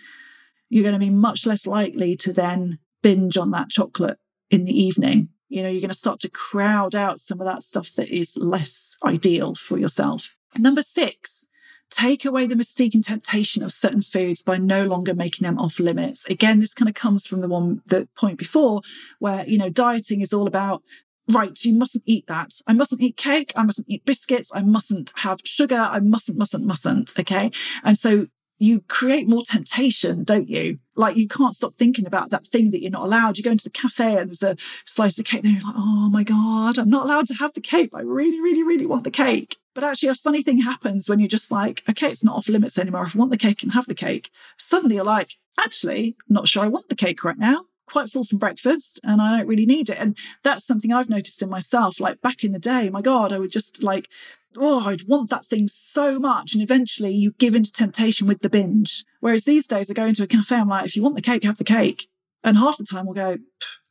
you're 0.68 0.82
going 0.82 0.94
to 0.94 0.98
be 0.98 1.10
much 1.10 1.46
less 1.46 1.66
likely 1.66 2.14
to 2.16 2.32
then 2.32 2.78
binge 3.02 3.38
on 3.38 3.50
that 3.52 3.70
chocolate 3.70 4.18
in 4.50 4.64
the 4.64 4.78
evening. 4.78 5.30
You 5.48 5.62
know, 5.62 5.68
you're 5.68 5.80
going 5.80 5.90
to 5.90 5.94
start 5.94 6.20
to 6.20 6.30
crowd 6.30 6.94
out 6.94 7.20
some 7.20 7.40
of 7.40 7.46
that 7.46 7.62
stuff 7.62 7.92
that 7.94 8.10
is 8.10 8.36
less 8.36 8.96
ideal 9.04 9.54
for 9.54 9.78
yourself. 9.78 10.34
Number 10.58 10.82
six, 10.82 11.48
take 11.92 12.24
away 12.24 12.46
the 12.46 12.54
mystique 12.54 12.94
and 12.94 13.04
temptation 13.04 13.62
of 13.62 13.70
certain 13.70 14.00
foods 14.00 14.42
by 14.42 14.56
no 14.56 14.84
longer 14.86 15.14
making 15.14 15.44
them 15.44 15.58
off 15.58 15.78
limits. 15.78 16.28
Again, 16.28 16.58
this 16.58 16.74
kind 16.74 16.88
of 16.88 16.94
comes 16.94 17.26
from 17.26 17.40
the 17.40 17.48
one, 17.48 17.82
the 17.86 18.08
point 18.16 18.38
before 18.38 18.80
where, 19.18 19.44
you 19.46 19.58
know, 19.58 19.68
dieting 19.68 20.22
is 20.22 20.32
all 20.32 20.46
about 20.46 20.82
right, 21.28 21.64
you 21.64 21.76
mustn't 21.76 22.04
eat 22.06 22.26
that. 22.26 22.50
I 22.66 22.72
mustn't 22.72 23.00
eat 23.00 23.16
cake. 23.16 23.52
I 23.56 23.62
mustn't 23.62 23.88
eat 23.88 24.04
biscuits. 24.04 24.50
I 24.54 24.62
mustn't 24.62 25.12
have 25.18 25.40
sugar. 25.44 25.78
I 25.78 26.00
mustn't, 26.00 26.36
mustn't, 26.36 26.66
mustn't. 26.66 27.12
Okay. 27.18 27.50
And 27.84 27.96
so 27.96 28.26
you 28.58 28.80
create 28.82 29.28
more 29.28 29.42
temptation, 29.42 30.24
don't 30.24 30.48
you? 30.48 30.78
Like 30.94 31.16
you 31.16 31.26
can't 31.28 31.56
stop 31.56 31.74
thinking 31.74 32.06
about 32.06 32.30
that 32.30 32.44
thing 32.44 32.70
that 32.70 32.80
you're 32.80 32.90
not 32.90 33.04
allowed. 33.04 33.36
You 33.36 33.44
go 33.44 33.50
into 33.50 33.64
the 33.64 33.70
cafe 33.70 34.16
and 34.16 34.28
there's 34.28 34.42
a 34.42 34.56
slice 34.84 35.18
of 35.18 35.24
cake, 35.24 35.44
and 35.44 35.54
you're 35.54 35.62
like, 35.62 35.74
oh 35.76 36.08
my 36.10 36.22
God, 36.22 36.78
I'm 36.78 36.90
not 36.90 37.06
allowed 37.06 37.26
to 37.28 37.34
have 37.34 37.54
the 37.54 37.60
cake. 37.60 37.90
I 37.94 38.02
really, 38.02 38.40
really, 38.40 38.62
really 38.62 38.86
want 38.86 39.04
the 39.04 39.10
cake. 39.10 39.56
But 39.74 39.84
actually, 39.84 40.10
a 40.10 40.14
funny 40.14 40.42
thing 40.42 40.58
happens 40.58 41.08
when 41.08 41.18
you're 41.18 41.28
just 41.28 41.50
like, 41.50 41.82
okay, 41.88 42.08
it's 42.08 42.24
not 42.24 42.36
off 42.36 42.48
limits 42.48 42.78
anymore. 42.78 43.04
If 43.04 43.16
I 43.16 43.18
want 43.18 43.30
the 43.30 43.38
cake, 43.38 43.62
and 43.62 43.72
have 43.72 43.86
the 43.86 43.94
cake. 43.94 44.30
Suddenly 44.58 44.96
you're 44.96 45.04
like, 45.04 45.34
actually, 45.58 46.16
not 46.28 46.48
sure 46.48 46.64
I 46.64 46.68
want 46.68 46.88
the 46.88 46.94
cake 46.94 47.24
right 47.24 47.38
now. 47.38 47.66
Quite 47.86 48.08
full 48.08 48.24
from 48.24 48.38
breakfast 48.38 49.00
and 49.02 49.20
I 49.20 49.36
don't 49.36 49.46
really 49.46 49.66
need 49.66 49.90
it. 49.90 50.00
And 50.00 50.16
that's 50.42 50.64
something 50.64 50.92
I've 50.92 51.10
noticed 51.10 51.42
in 51.42 51.50
myself. 51.50 52.00
Like 52.00 52.20
back 52.22 52.42
in 52.44 52.52
the 52.52 52.58
day, 52.58 52.88
my 52.88 53.02
God, 53.02 53.32
I 53.32 53.38
would 53.38 53.50
just 53.50 53.82
like, 53.82 54.08
oh, 54.56 54.88
I'd 54.88 55.08
want 55.08 55.30
that 55.30 55.44
thing 55.44 55.68
so 55.68 56.18
much. 56.18 56.54
And 56.54 56.62
eventually 56.62 57.12
you 57.12 57.32
give 57.32 57.54
into 57.54 57.72
temptation 57.72 58.26
with 58.26 58.40
the 58.40 58.50
binge. 58.50 59.04
Whereas 59.20 59.44
these 59.44 59.66
days 59.66 59.90
I 59.90 59.94
go 59.94 60.06
into 60.06 60.22
a 60.22 60.26
cafe, 60.26 60.56
I'm 60.56 60.68
like, 60.68 60.86
if 60.86 60.96
you 60.96 61.02
want 61.02 61.16
the 61.16 61.22
cake, 61.22 61.44
have 61.44 61.58
the 61.58 61.64
cake. 61.64 62.08
And 62.44 62.56
half 62.56 62.78
the 62.78 62.84
time 62.84 63.06
we'll 63.06 63.14
go, 63.14 63.38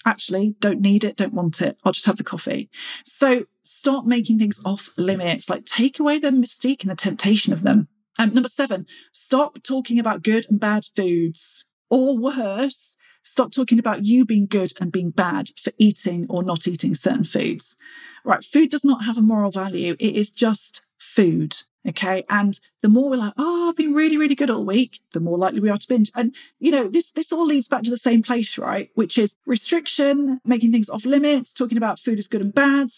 actually 0.06 0.56
don't 0.60 0.82
need 0.82 1.04
it, 1.04 1.18
don't 1.18 1.34
want 1.34 1.62
it. 1.62 1.80
I'll 1.84 1.92
just 1.92 2.06
have 2.06 2.18
the 2.18 2.24
coffee. 2.24 2.70
So 3.06 3.46
start 3.64 4.06
making 4.06 4.40
things 4.40 4.62
off 4.66 4.90
limits, 4.98 5.50
like 5.50 5.66
take 5.66 6.00
away 6.00 6.20
the 6.20 6.30
mystique 6.30 6.82
and 6.82 6.92
the 6.92 6.96
temptation 6.96 7.54
of 7.54 7.64
them. 7.64 7.88
Um, 8.20 8.34
number 8.34 8.50
seven, 8.50 8.86
stop 9.14 9.64
talking 9.64 10.00
about 10.00 10.24
good 10.24 10.46
and 10.50 10.60
bad 10.60 10.84
foods. 10.86 11.66
Or 11.90 12.18
worse, 12.18 12.96
stop 13.22 13.52
talking 13.52 13.78
about 13.78 14.06
you 14.06 14.26
being 14.26 14.48
good 14.48 14.72
and 14.80 14.92
being 14.92 15.10
bad 15.10 15.50
for 15.62 15.74
eating 15.78 16.26
or 16.30 16.42
not 16.42 16.68
eating 16.68 16.96
certain 16.96 17.26
foods. 17.26 17.76
Right. 18.24 18.44
Food 18.44 18.70
does 18.70 18.86
not 18.86 19.04
have 19.04 19.18
a 19.18 19.22
moral 19.22 19.52
value. 19.52 19.96
It 20.00 20.16
is 20.16 20.32
just 20.32 20.82
food. 21.00 21.58
Okay. 21.88 22.24
And 22.30 22.60
the 22.82 22.90
more 22.90 23.10
we're 23.10 23.18
like, 23.18 23.34
oh, 23.38 23.70
I've 23.70 23.76
been 23.76 23.94
really, 23.94 24.18
really 24.18 24.36
good 24.36 24.52
all 24.52 24.64
week, 24.64 25.00
the 25.14 25.20
more 25.20 25.38
likely 25.38 25.60
we 25.60 25.70
are 25.70 25.78
to 25.78 25.88
binge. 25.88 26.12
And, 26.16 26.36
you 26.60 26.72
know, 26.72 26.88
this, 26.88 27.12
this 27.12 27.34
all 27.34 27.46
leads 27.46 27.68
back 27.68 27.84
to 27.84 27.90
the 27.90 27.98
same 27.98 28.22
place, 28.22 28.58
right? 28.58 28.90
Which 28.94 29.18
is 29.18 29.38
restriction, 29.46 30.40
making 30.46 30.72
things 30.72 30.90
off 30.90 31.06
limits, 31.06 31.54
talking 31.54 31.78
about 31.78 32.00
food 32.00 32.20
as 32.20 32.28
good 32.28 32.42
and 32.42 32.54
bad. 32.54 32.90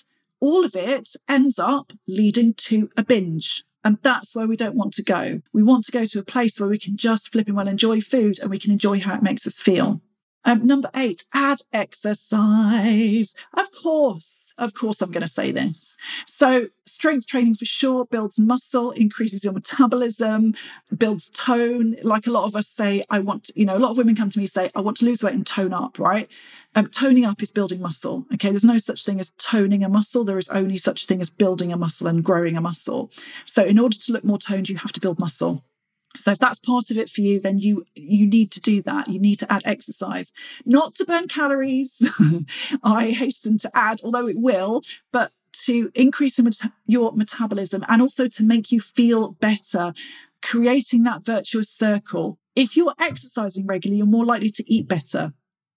All 0.42 0.66
of 0.66 0.76
it 0.76 1.16
ends 1.30 1.58
up 1.60 1.94
leading 2.08 2.54
to 2.56 2.90
a 2.98 3.04
binge. 3.04 3.64
And 3.86 3.98
that's 3.98 4.36
where 4.36 4.48
we 4.48 4.56
don't 4.56 4.76
want 4.76 4.94
to 4.94 5.04
go. 5.04 5.42
We 5.54 5.64
want 5.64 5.86
to 5.86 5.92
go 5.92 6.06
to 6.06 6.20
a 6.20 6.24
place 6.24 6.60
where 6.60 6.70
we 6.70 6.80
can 6.80 6.98
just 6.98 7.32
flip 7.32 7.48
and 7.48 7.56
well 7.56 7.68
enjoy 7.68 8.02
food 8.02 8.40
and 8.40 8.50
we 8.50 8.60
can 8.60 8.72
enjoy 8.72 9.00
how 9.00 9.16
it 9.16 9.24
makes 9.24 9.48
us 9.48 9.60
feel. 9.60 10.02
Um, 10.46 10.66
number 10.66 10.90
eight, 10.96 11.24
add 11.34 11.60
exercise. 11.72 13.36
Of 13.54 13.68
course 13.72 14.44
of 14.58 14.74
course, 14.74 15.02
I'm 15.02 15.12
going 15.12 15.22
to 15.22 15.28
say 15.28 15.52
this. 15.52 15.98
So, 16.26 16.68
strength 16.86 17.28
training 17.28 17.56
for 17.56 17.66
sure 17.66 18.06
builds 18.06 18.40
muscle, 18.40 18.92
increases 18.92 19.44
your 19.44 19.54
metabolism, 19.54 20.54
builds 20.96 21.30
tone. 21.30 21.96
Like 22.04 22.28
a 22.28 22.32
lot 22.32 22.46
of 22.46 22.56
us 22.56 22.68
say, 22.68 23.04
I 23.10 23.20
want, 23.20 23.50
you 23.56 23.66
know, 23.66 23.76
a 23.76 23.80
lot 23.80 23.92
of 23.92 23.98
women 23.98 24.16
come 24.16 24.30
to 24.30 24.40
me 24.40 24.46
say, 24.46 24.70
I 24.76 24.82
want 24.82 24.98
to 24.98 25.06
lose 25.06 25.24
weight 25.24 25.34
and 25.34 25.46
tone 25.46 25.74
up, 25.74 25.98
right? 25.98 26.32
Um, 26.76 26.88
toning 26.88 27.26
up 27.26 27.42
is 27.42 27.52
building 27.52 27.82
muscle. 27.82 28.26
Okay. 28.34 28.50
There's 28.50 28.66
no 28.66 28.78
such 28.78 29.06
thing 29.06 29.20
as 29.20 29.32
toning 29.32 29.84
a 29.84 29.90
muscle. 29.90 30.24
There 30.24 30.38
is 30.38 30.50
only 30.50 30.78
such 30.78 31.06
thing 31.06 31.22
as 31.22 31.30
building 31.30 31.72
a 31.74 31.78
muscle 31.78 32.08
and 32.08 32.24
growing 32.24 32.56
a 32.56 32.62
muscle. 32.62 33.12
So, 33.46 33.64
in 33.64 33.80
order 33.80 33.98
to 33.98 34.14
look 34.14 34.24
more 34.24 34.38
toned, 34.38 34.70
you 34.70 34.78
have 34.78 34.92
to 34.94 35.02
build 35.02 35.20
muscle. 35.20 35.64
So 36.16 36.32
if 36.32 36.40
that's 36.40 36.60
part 36.60 36.92
of 36.92 36.98
it 36.98 37.10
for 37.10 37.22
you, 37.22 37.40
then 37.40 37.58
you 37.58 37.86
you 37.96 38.28
need 38.28 38.52
to 38.52 38.60
do 38.60 38.82
that. 38.84 39.08
You 39.08 39.20
need 39.20 39.40
to 39.40 39.52
add 39.52 39.64
exercise, 39.66 40.32
not 40.66 40.96
to 40.96 41.06
burn 41.06 41.28
calories. 41.28 42.02
I 42.84 43.12
hasten 43.12 43.58
to 43.60 43.72
add, 43.74 44.02
although 44.04 44.28
it 44.28 44.38
will, 44.38 44.82
but 45.12 45.32
to 45.66 45.92
increase 45.94 46.40
your 46.86 47.12
metabolism 47.14 47.84
and 47.88 48.02
also 48.02 48.28
to 48.28 48.44
make 48.44 48.72
you 48.72 48.80
feel 48.80 49.34
better, 49.34 49.94
creating 50.42 51.04
that 51.04 51.26
virtuous 51.26 51.70
circle. 51.70 52.40
If 52.56 52.76
you're 52.78 52.94
exercising 53.00 53.66
regularly, 53.66 53.98
you're 53.98 54.08
more 54.08 54.26
likely 54.26 54.50
to 54.50 54.72
eat 54.72 54.88
better. 54.88 55.34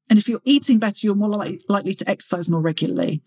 And 0.08 0.18
if 0.18 0.28
you're 0.28 0.40
eating 0.44 0.78
better, 0.78 0.98
you're 1.02 1.14
more 1.14 1.30
li- 1.30 1.60
likely 1.68 1.94
to 1.94 2.08
exercise 2.08 2.48
more 2.48 2.60
regularly. 2.60 3.22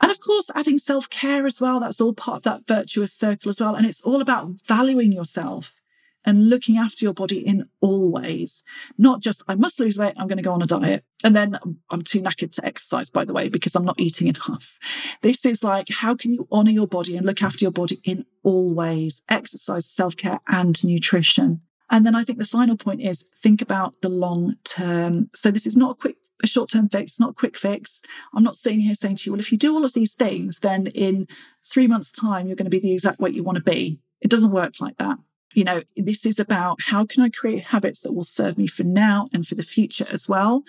And 0.00 0.10
of 0.10 0.20
course, 0.20 0.50
adding 0.54 0.78
self 0.78 1.08
care 1.08 1.46
as 1.46 1.60
well. 1.60 1.80
That's 1.80 2.00
all 2.00 2.12
part 2.12 2.38
of 2.38 2.42
that 2.44 2.66
virtuous 2.66 3.12
circle 3.12 3.48
as 3.48 3.60
well. 3.60 3.74
And 3.74 3.86
it's 3.86 4.02
all 4.02 4.20
about 4.20 4.50
valuing 4.66 5.12
yourself 5.12 5.77
and 6.24 6.50
looking 6.50 6.76
after 6.76 7.04
your 7.04 7.14
body 7.14 7.38
in 7.38 7.68
all 7.80 8.10
ways, 8.10 8.64
not 8.96 9.20
just, 9.20 9.42
I 9.48 9.54
must 9.54 9.80
lose 9.80 9.96
weight, 9.96 10.14
I'm 10.16 10.26
going 10.26 10.38
to 10.38 10.42
go 10.42 10.52
on 10.52 10.62
a 10.62 10.66
diet. 10.66 11.04
And 11.24 11.34
then 11.34 11.58
I'm 11.90 12.02
too 12.02 12.20
knackered 12.20 12.52
to 12.52 12.64
exercise, 12.64 13.10
by 13.10 13.24
the 13.24 13.32
way, 13.32 13.48
because 13.48 13.74
I'm 13.74 13.84
not 13.84 14.00
eating 14.00 14.26
enough. 14.28 14.78
This 15.22 15.44
is 15.44 15.64
like, 15.64 15.88
how 15.90 16.14
can 16.14 16.32
you 16.32 16.46
honor 16.50 16.70
your 16.70 16.86
body 16.86 17.16
and 17.16 17.26
look 17.26 17.42
after 17.42 17.64
your 17.64 17.72
body 17.72 17.98
in 18.04 18.24
all 18.42 18.74
ways? 18.74 19.22
Exercise, 19.28 19.86
self 19.86 20.16
care, 20.16 20.40
and 20.48 20.82
nutrition. 20.84 21.62
And 21.90 22.04
then 22.04 22.14
I 22.14 22.24
think 22.24 22.38
the 22.38 22.44
final 22.44 22.76
point 22.76 23.00
is 23.00 23.22
think 23.22 23.62
about 23.62 24.02
the 24.02 24.10
long 24.10 24.56
term. 24.64 25.30
So 25.32 25.50
this 25.50 25.66
is 25.66 25.76
not 25.76 25.92
a 25.92 25.94
quick, 25.94 26.16
a 26.42 26.46
short 26.46 26.70
term 26.70 26.88
fix, 26.88 27.18
not 27.18 27.30
a 27.30 27.34
quick 27.34 27.56
fix. 27.56 28.02
I'm 28.34 28.42
not 28.42 28.56
sitting 28.56 28.80
here 28.80 28.94
saying 28.94 29.16
to 29.16 29.26
you, 29.26 29.32
well, 29.32 29.40
if 29.40 29.50
you 29.50 29.58
do 29.58 29.74
all 29.74 29.84
of 29.84 29.94
these 29.94 30.14
things, 30.14 30.58
then 30.58 30.88
in 30.88 31.26
three 31.64 31.86
months' 31.86 32.12
time, 32.12 32.46
you're 32.46 32.56
going 32.56 32.66
to 32.66 32.70
be 32.70 32.80
the 32.80 32.92
exact 32.92 33.20
weight 33.20 33.34
you 33.34 33.42
want 33.42 33.56
to 33.56 33.64
be. 33.64 34.00
It 34.20 34.30
doesn't 34.30 34.50
work 34.50 34.80
like 34.80 34.98
that. 34.98 35.18
You 35.58 35.64
know, 35.64 35.82
this 35.96 36.24
is 36.24 36.38
about 36.38 36.82
how 36.82 37.04
can 37.04 37.20
I 37.20 37.30
create 37.30 37.64
habits 37.64 38.02
that 38.02 38.12
will 38.12 38.22
serve 38.22 38.56
me 38.58 38.68
for 38.68 38.84
now 38.84 39.28
and 39.34 39.44
for 39.44 39.56
the 39.56 39.64
future 39.64 40.06
as 40.12 40.28
well? 40.28 40.62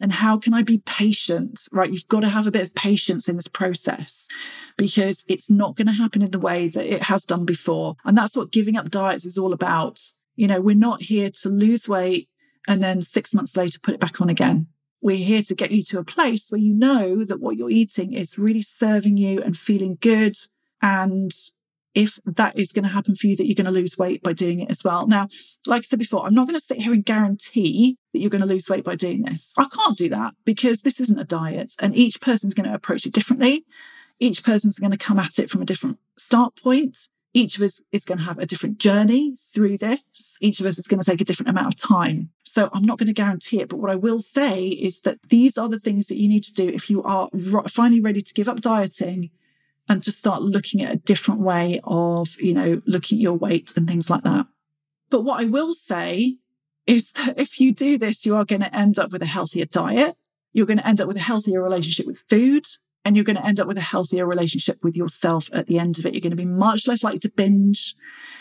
And 0.00 0.12
how 0.12 0.38
can 0.38 0.54
I 0.54 0.62
be 0.62 0.78
patient, 0.86 1.62
right? 1.72 1.90
You've 1.90 2.06
got 2.06 2.20
to 2.20 2.28
have 2.28 2.46
a 2.46 2.52
bit 2.52 2.62
of 2.62 2.74
patience 2.76 3.28
in 3.28 3.34
this 3.34 3.48
process 3.48 4.28
because 4.76 5.24
it's 5.26 5.50
not 5.50 5.74
going 5.74 5.88
to 5.88 5.92
happen 5.92 6.22
in 6.22 6.30
the 6.30 6.38
way 6.38 6.68
that 6.68 6.86
it 6.86 7.02
has 7.02 7.24
done 7.24 7.46
before. 7.46 7.96
And 8.04 8.16
that's 8.16 8.36
what 8.36 8.52
giving 8.52 8.76
up 8.76 8.90
diets 8.90 9.26
is 9.26 9.38
all 9.38 9.52
about. 9.52 9.98
You 10.36 10.46
know, 10.46 10.60
we're 10.60 10.76
not 10.76 11.02
here 11.02 11.30
to 11.42 11.48
lose 11.48 11.88
weight 11.88 12.28
and 12.68 12.80
then 12.80 13.02
six 13.02 13.34
months 13.34 13.56
later 13.56 13.80
put 13.82 13.94
it 13.94 14.00
back 14.00 14.20
on 14.20 14.28
again. 14.28 14.68
We're 15.00 15.16
here 15.16 15.42
to 15.42 15.54
get 15.56 15.72
you 15.72 15.82
to 15.82 15.98
a 15.98 16.04
place 16.04 16.48
where 16.48 16.60
you 16.60 16.74
know 16.74 17.24
that 17.24 17.40
what 17.40 17.56
you're 17.56 17.70
eating 17.70 18.12
is 18.12 18.38
really 18.38 18.62
serving 18.62 19.16
you 19.16 19.42
and 19.42 19.56
feeling 19.56 19.98
good. 20.00 20.36
And 20.80 21.32
if 21.94 22.18
that 22.24 22.56
is 22.58 22.72
going 22.72 22.84
to 22.84 22.90
happen 22.90 23.16
for 23.16 23.26
you, 23.26 23.36
that 23.36 23.46
you're 23.46 23.54
going 23.54 23.64
to 23.64 23.70
lose 23.70 23.98
weight 23.98 24.22
by 24.22 24.32
doing 24.32 24.60
it 24.60 24.70
as 24.70 24.84
well. 24.84 25.06
Now, 25.06 25.28
like 25.66 25.80
I 25.80 25.82
said 25.82 25.98
before, 25.98 26.26
I'm 26.26 26.34
not 26.34 26.46
going 26.46 26.58
to 26.58 26.64
sit 26.64 26.78
here 26.78 26.92
and 26.92 27.04
guarantee 27.04 27.98
that 28.12 28.20
you're 28.20 28.30
going 28.30 28.42
to 28.42 28.46
lose 28.46 28.68
weight 28.68 28.84
by 28.84 28.94
doing 28.94 29.22
this. 29.22 29.54
I 29.56 29.66
can't 29.74 29.96
do 29.96 30.08
that 30.10 30.34
because 30.44 30.82
this 30.82 31.00
isn't 31.00 31.18
a 31.18 31.24
diet 31.24 31.74
and 31.80 31.96
each 31.96 32.20
person's 32.20 32.54
going 32.54 32.68
to 32.68 32.74
approach 32.74 33.06
it 33.06 33.12
differently. 33.12 33.64
Each 34.20 34.44
person's 34.44 34.78
going 34.78 34.90
to 34.90 34.96
come 34.98 35.18
at 35.18 35.38
it 35.38 35.50
from 35.50 35.62
a 35.62 35.66
different 35.66 35.98
start 36.16 36.60
point 36.60 37.08
each 37.34 37.56
of 37.56 37.62
us 37.62 37.82
is 37.92 38.04
going 38.04 38.18
to 38.18 38.24
have 38.24 38.38
a 38.38 38.46
different 38.46 38.78
journey 38.78 39.34
through 39.36 39.78
this. 39.78 40.38
Each 40.40 40.60
of 40.60 40.66
us 40.66 40.78
is 40.78 40.88
going 40.88 41.00
to 41.00 41.08
take 41.08 41.20
a 41.20 41.24
different 41.24 41.50
amount 41.50 41.74
of 41.74 41.76
time. 41.76 42.30
So 42.44 42.70
I'm 42.72 42.82
not 42.82 42.98
going 42.98 43.06
to 43.08 43.12
guarantee 43.12 43.60
it. 43.60 43.68
But 43.68 43.78
what 43.78 43.90
I 43.90 43.96
will 43.96 44.20
say 44.20 44.66
is 44.66 45.02
that 45.02 45.18
these 45.28 45.58
are 45.58 45.68
the 45.68 45.78
things 45.78 46.08
that 46.08 46.16
you 46.16 46.28
need 46.28 46.44
to 46.44 46.54
do 46.54 46.68
if 46.68 46.88
you 46.88 47.02
are 47.02 47.28
finally 47.68 48.00
ready 48.00 48.20
to 48.22 48.34
give 48.34 48.48
up 48.48 48.60
dieting 48.60 49.30
and 49.88 50.02
to 50.02 50.12
start 50.12 50.42
looking 50.42 50.82
at 50.82 50.92
a 50.92 50.96
different 50.96 51.40
way 51.40 51.80
of, 51.84 52.36
you 52.40 52.54
know, 52.54 52.82
looking 52.86 53.18
at 53.18 53.22
your 53.22 53.36
weight 53.36 53.72
and 53.76 53.88
things 53.88 54.10
like 54.10 54.22
that. 54.22 54.46
But 55.10 55.22
what 55.22 55.40
I 55.40 55.46
will 55.46 55.72
say 55.72 56.34
is 56.86 57.12
that 57.12 57.38
if 57.38 57.60
you 57.60 57.72
do 57.72 57.98
this, 57.98 58.26
you 58.26 58.36
are 58.36 58.44
going 58.44 58.62
to 58.62 58.76
end 58.76 58.98
up 58.98 59.12
with 59.12 59.22
a 59.22 59.26
healthier 59.26 59.64
diet. 59.64 60.16
You're 60.52 60.66
going 60.66 60.78
to 60.78 60.86
end 60.86 61.00
up 61.00 61.06
with 61.06 61.16
a 61.16 61.20
healthier 61.20 61.62
relationship 61.62 62.06
with 62.06 62.24
food 62.28 62.66
and 63.04 63.16
you're 63.16 63.24
going 63.24 63.36
to 63.36 63.46
end 63.46 63.60
up 63.60 63.66
with 63.66 63.78
a 63.78 63.82
healthier 63.82 64.26
relationship 64.26 64.82
with 64.82 64.96
yourself 64.96 65.48
at 65.52 65.66
the 65.66 65.78
end 65.78 65.98
of 65.98 66.06
it. 66.06 66.14
You're 66.14 66.20
going 66.20 66.30
to 66.30 66.36
be 66.36 66.44
much 66.44 66.86
less 66.86 67.02
likely 67.02 67.20
to 67.20 67.32
binge. 67.34 67.94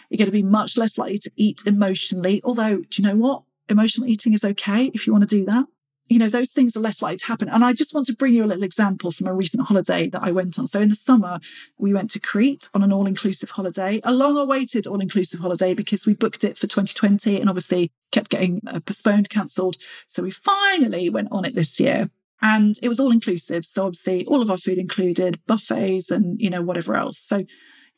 You're 0.09 0.17
going 0.17 0.25
to 0.27 0.31
be 0.31 0.43
much 0.43 0.77
less 0.77 0.97
likely 0.97 1.19
to 1.19 1.31
eat 1.35 1.63
emotionally. 1.65 2.41
Although, 2.43 2.77
do 2.77 3.01
you 3.01 3.07
know 3.07 3.15
what? 3.15 3.43
Emotional 3.69 4.07
eating 4.07 4.33
is 4.33 4.43
okay 4.43 4.85
if 4.93 5.05
you 5.05 5.13
want 5.13 5.27
to 5.27 5.35
do 5.35 5.45
that. 5.45 5.65
You 6.09 6.19
know, 6.19 6.29
those 6.29 6.51
things 6.51 6.75
are 6.75 6.79
less 6.79 7.01
likely 7.01 7.17
to 7.17 7.25
happen. 7.27 7.49
And 7.49 7.63
I 7.65 7.73
just 7.73 7.93
want 7.93 8.07
to 8.07 8.15
bring 8.15 8.33
you 8.33 8.43
a 8.43 8.47
little 8.47 8.63
example 8.63 9.11
from 9.11 9.27
a 9.27 9.33
recent 9.33 9.67
holiday 9.67 10.09
that 10.09 10.23
I 10.23 10.31
went 10.31 10.57
on. 10.57 10.67
So 10.67 10.79
in 10.79 10.89
the 10.89 10.95
summer, 10.95 11.39
we 11.77 11.93
went 11.93 12.09
to 12.11 12.19
Crete 12.19 12.69
on 12.73 12.83
an 12.83 12.93
all 12.93 13.07
inclusive 13.07 13.51
holiday, 13.51 13.99
a 14.03 14.13
long 14.13 14.37
awaited 14.37 14.87
all 14.87 15.01
inclusive 15.01 15.39
holiday 15.39 15.73
because 15.73 16.05
we 16.05 16.13
booked 16.13 16.43
it 16.43 16.57
for 16.57 16.67
2020 16.67 17.39
and 17.39 17.49
obviously 17.49 17.91
kept 18.11 18.29
getting 18.29 18.61
uh, 18.67 18.79
postponed, 18.79 19.29
cancelled. 19.29 19.75
So 20.07 20.23
we 20.23 20.31
finally 20.31 21.09
went 21.09 21.29
on 21.31 21.45
it 21.45 21.55
this 21.55 21.79
year. 21.79 22.09
And 22.41 22.75
it 22.83 22.87
was 22.87 22.99
all 22.99 23.11
inclusive. 23.11 23.65
So 23.65 23.85
obviously 23.87 24.25
all 24.27 24.41
of 24.41 24.51
our 24.51 24.57
food 24.57 24.77
included 24.77 25.39
buffets 25.47 26.11
and, 26.11 26.39
you 26.39 26.49
know, 26.49 26.61
whatever 26.61 26.95
else. 26.95 27.17
So 27.17 27.45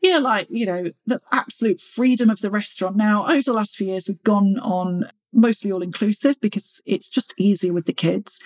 yeah, 0.02 0.18
like, 0.18 0.48
you 0.50 0.66
know, 0.66 0.92
the 1.06 1.20
absolute 1.32 1.80
freedom 1.80 2.30
of 2.30 2.42
the 2.42 2.50
restaurant. 2.50 2.96
Now, 2.96 3.28
over 3.28 3.42
the 3.42 3.54
last 3.54 3.76
few 3.76 3.88
years, 3.88 4.08
we've 4.08 4.24
gone 4.24 4.58
on 4.60 5.04
mostly 5.34 5.72
all 5.72 5.82
inclusive 5.82 6.40
because 6.42 6.82
it's 6.86 7.10
just 7.10 7.40
easier 7.40 7.74
with 7.74 7.86
the 7.86 7.94
kids. 7.94 8.42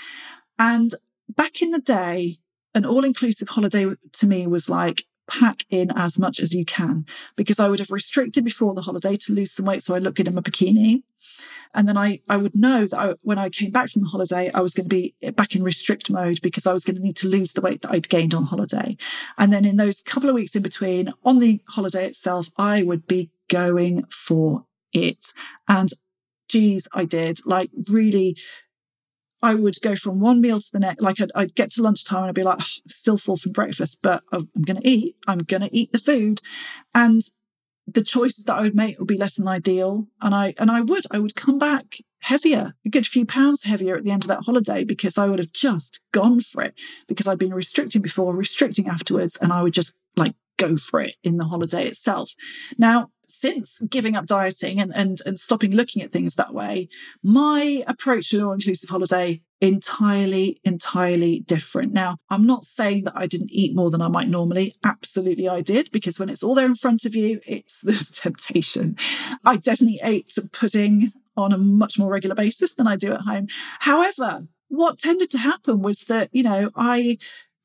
And 0.57 0.93
back 1.29 1.61
in 1.61 1.71
the 1.71 1.79
day, 1.79 2.37
an 2.75 2.85
all 2.85 3.05
inclusive 3.05 3.49
holiday 3.49 3.87
to 4.11 4.27
me 4.27 4.47
was 4.47 4.69
like, 4.69 5.05
pack 5.27 5.65
in 5.69 5.91
as 5.95 6.19
much 6.19 6.39
as 6.39 6.53
you 6.53 6.65
can 6.65 7.05
because 7.35 7.59
I 7.59 7.69
would 7.69 7.79
have 7.79 7.91
restricted 7.91 8.43
before 8.43 8.73
the 8.73 8.81
holiday 8.81 9.15
to 9.15 9.33
lose 9.33 9.51
some 9.51 9.65
weight 9.65 9.83
so 9.83 9.95
I 9.95 9.99
look 9.99 10.15
good 10.15 10.27
in 10.27 10.35
my 10.35 10.41
bikini. 10.41 11.03
And 11.75 11.87
then 11.87 11.97
I, 11.97 12.19
I 12.29 12.37
would 12.37 12.55
know 12.55 12.85
that 12.85 12.99
I, 12.99 13.13
when 13.23 13.39
I 13.39 13.49
came 13.49 13.71
back 13.71 13.89
from 13.89 14.03
the 14.03 14.09
holiday, 14.09 14.51
I 14.53 14.61
was 14.61 14.75
going 14.75 14.87
to 14.87 14.95
be 14.95 15.15
back 15.31 15.55
in 15.55 15.63
restrict 15.63 16.11
mode 16.11 16.39
because 16.43 16.67
I 16.67 16.73
was 16.73 16.85
going 16.85 16.97
to 16.97 17.01
need 17.01 17.15
to 17.17 17.27
lose 17.27 17.53
the 17.53 17.61
weight 17.61 17.81
that 17.81 17.91
I'd 17.91 18.09
gained 18.09 18.35
on 18.35 18.43
holiday. 18.43 18.95
And 19.37 19.51
then 19.51 19.65
in 19.65 19.77
those 19.77 20.01
couple 20.01 20.29
of 20.29 20.35
weeks 20.35 20.55
in 20.55 20.61
between 20.61 21.11
on 21.23 21.39
the 21.39 21.61
holiday 21.69 22.05
itself, 22.05 22.49
I 22.57 22.83
would 22.83 23.07
be 23.07 23.31
going 23.49 24.03
for 24.05 24.65
it. 24.91 25.33
And 25.67 25.89
geez, 26.47 26.87
I 26.93 27.05
did 27.05 27.39
like 27.45 27.71
really 27.89 28.37
I 29.43 29.55
would 29.55 29.75
go 29.83 29.95
from 29.95 30.21
one 30.21 30.39
meal 30.39 30.59
to 30.61 30.71
the 30.71 30.79
next. 30.79 31.01
Like 31.01 31.19
I'd, 31.19 31.31
I'd 31.35 31.53
get 31.53 31.69
to 31.71 31.83
lunchtime 31.83 32.19
and 32.19 32.29
I'd 32.29 32.35
be 32.35 32.43
like, 32.43 32.59
oh, 32.61 32.81
still 32.87 33.17
full 33.17 33.35
from 33.35 33.51
breakfast, 33.51 33.99
but 34.01 34.23
I'm 34.31 34.47
going 34.65 34.81
to 34.81 34.87
eat. 34.87 35.15
I'm 35.27 35.39
going 35.39 35.61
to 35.61 35.75
eat 35.75 35.91
the 35.91 35.99
food. 35.99 36.39
And 36.95 37.21
the 37.85 38.05
choices 38.05 38.45
that 38.45 38.57
I 38.57 38.61
would 38.61 38.75
make 38.75 38.97
would 38.97 39.07
be 39.09 39.17
less 39.17 39.35
than 39.35 39.47
ideal. 39.49 40.07
And 40.21 40.33
I, 40.33 40.53
and 40.57 40.71
I 40.71 40.79
would, 40.79 41.03
I 41.11 41.19
would 41.19 41.35
come 41.35 41.59
back 41.59 41.97
heavier, 42.21 42.71
a 42.85 42.89
good 42.89 43.05
few 43.05 43.25
pounds 43.25 43.65
heavier 43.65 43.97
at 43.97 44.05
the 44.05 44.11
end 44.11 44.23
of 44.23 44.29
that 44.29 44.45
holiday 44.45 44.85
because 44.85 45.17
I 45.17 45.27
would 45.27 45.39
have 45.39 45.51
just 45.51 45.99
gone 46.13 46.39
for 46.39 46.63
it 46.63 46.79
because 47.09 47.27
I'd 47.27 47.37
been 47.37 47.53
restricting 47.53 48.01
before, 48.01 48.33
restricting 48.33 48.87
afterwards. 48.87 49.37
And 49.41 49.51
I 49.51 49.61
would 49.61 49.73
just 49.73 49.97
like 50.15 50.35
go 50.57 50.77
for 50.77 51.01
it 51.01 51.17
in 51.21 51.35
the 51.35 51.45
holiday 51.45 51.85
itself. 51.85 52.31
Now, 52.77 53.09
since 53.33 53.81
giving 53.89 54.15
up 54.15 54.25
dieting 54.25 54.79
and, 54.79 54.95
and, 54.95 55.19
and 55.25 55.39
stopping 55.39 55.71
looking 55.71 56.01
at 56.01 56.11
things 56.11 56.35
that 56.35 56.53
way, 56.53 56.87
my 57.23 57.83
approach 57.87 58.29
to 58.29 58.37
an 58.37 58.43
all 58.43 58.51
inclusive 58.53 58.89
holiday 58.89 59.41
entirely, 59.59 60.59
entirely 60.63 61.39
different. 61.39 61.93
Now, 61.93 62.17
I'm 62.29 62.45
not 62.45 62.65
saying 62.65 63.05
that 63.05 63.15
I 63.15 63.27
didn't 63.27 63.51
eat 63.51 63.75
more 63.75 63.89
than 63.89 64.01
I 64.01 64.07
might 64.09 64.29
normally. 64.29 64.75
Absolutely, 64.83 65.47
I 65.47 65.61
did, 65.61 65.89
because 65.91 66.19
when 66.19 66.29
it's 66.29 66.43
all 66.43 66.53
there 66.53 66.65
in 66.65 66.75
front 66.75 67.05
of 67.05 67.15
you, 67.15 67.39
it's 67.47 67.81
this 67.83 68.09
temptation. 68.09 68.97
I 69.43 69.57
definitely 69.57 69.99
ate 70.03 70.37
pudding 70.51 71.13
on 71.35 71.51
a 71.51 71.57
much 71.57 71.97
more 71.97 72.11
regular 72.11 72.35
basis 72.35 72.75
than 72.75 72.87
I 72.87 72.95
do 72.95 73.13
at 73.13 73.21
home. 73.21 73.47
However, 73.79 74.47
what 74.67 74.99
tended 74.99 75.31
to 75.31 75.37
happen 75.37 75.81
was 75.81 76.01
that, 76.01 76.29
you 76.31 76.43
know, 76.43 76.69
I 76.75 77.17